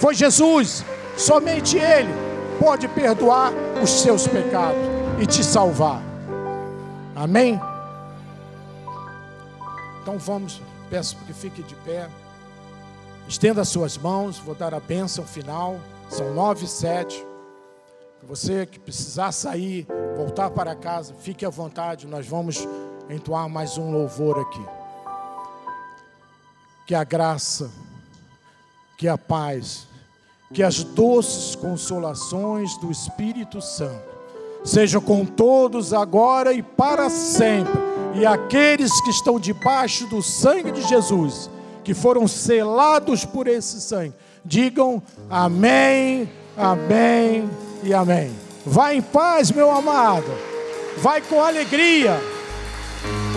Foi 0.00 0.12
Jesus. 0.12 0.84
Somente 1.16 1.78
Ele 1.78 2.12
pode 2.58 2.88
perdoar 2.88 3.52
os 3.80 4.02
seus 4.02 4.26
pecados 4.26 4.82
e 5.20 5.26
te 5.26 5.44
salvar. 5.44 6.02
Amém? 7.14 7.60
Então 10.02 10.18
vamos, 10.18 10.60
peço 10.90 11.16
que 11.24 11.32
fique 11.32 11.62
de 11.62 11.76
pé. 11.76 12.08
Estenda 13.28 13.60
as 13.60 13.68
suas 13.68 13.96
mãos, 13.96 14.38
vou 14.38 14.54
dar 14.54 14.74
a 14.74 14.80
bênção 14.80 15.24
final. 15.24 15.78
São 16.08 16.34
nove 16.34 16.64
e 16.64 16.68
sete. 16.68 17.27
Você 18.28 18.66
que 18.66 18.78
precisar 18.78 19.32
sair, 19.32 19.86
voltar 20.14 20.50
para 20.50 20.74
casa, 20.74 21.14
fique 21.14 21.46
à 21.46 21.48
vontade. 21.48 22.06
Nós 22.06 22.26
vamos 22.26 22.68
entoar 23.08 23.48
mais 23.48 23.78
um 23.78 23.90
louvor 23.90 24.38
aqui. 24.38 24.62
Que 26.86 26.94
a 26.94 27.04
graça, 27.04 27.70
que 28.98 29.08
a 29.08 29.16
paz, 29.16 29.86
que 30.52 30.62
as 30.62 30.84
doces 30.84 31.56
consolações 31.56 32.76
do 32.76 32.90
Espírito 32.90 33.62
Santo 33.62 34.18
sejam 34.62 35.00
com 35.00 35.24
todos 35.24 35.94
agora 35.94 36.52
e 36.52 36.62
para 36.62 37.08
sempre 37.08 37.80
e 38.14 38.26
aqueles 38.26 39.00
que 39.00 39.10
estão 39.10 39.40
debaixo 39.40 40.06
do 40.06 40.22
sangue 40.22 40.70
de 40.70 40.82
Jesus, 40.82 41.48
que 41.82 41.94
foram 41.94 42.28
selados 42.28 43.24
por 43.24 43.46
esse 43.46 43.80
sangue, 43.80 44.14
digam 44.44 45.02
amém, 45.30 46.30
amém 46.56 47.48
e 47.82 47.92
amém. 47.94 48.30
Vá 48.64 48.94
em 48.94 49.02
paz, 49.02 49.50
meu 49.50 49.70
amado. 49.70 50.30
Vai 50.98 51.20
com 51.20 51.40
alegria, 51.40 52.20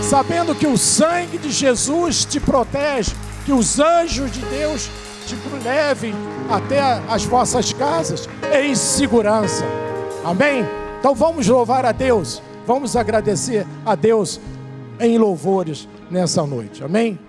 sabendo 0.01 0.55
que 0.55 0.65
o 0.65 0.77
sangue 0.77 1.37
de 1.37 1.51
Jesus 1.51 2.25
te 2.25 2.39
protege, 2.39 3.15
que 3.45 3.53
os 3.53 3.79
anjos 3.79 4.31
de 4.31 4.41
Deus 4.45 4.89
te 5.27 5.35
levem 5.63 6.13
até 6.49 6.79
as 7.07 7.23
vossas 7.23 7.71
casas 7.71 8.27
em 8.51 8.73
segurança. 8.75 9.63
Amém? 10.23 10.65
Então 10.99 11.13
vamos 11.13 11.47
louvar 11.47 11.85
a 11.85 11.91
Deus 11.91 12.41
Vamos 12.65 12.95
agradecer 12.95 13.65
a 13.85 13.95
Deus 13.95 14.39
em 14.99 15.17
louvores 15.17 15.87
nessa 16.09 16.45
noite. 16.45 16.83
Amém? 16.83 17.19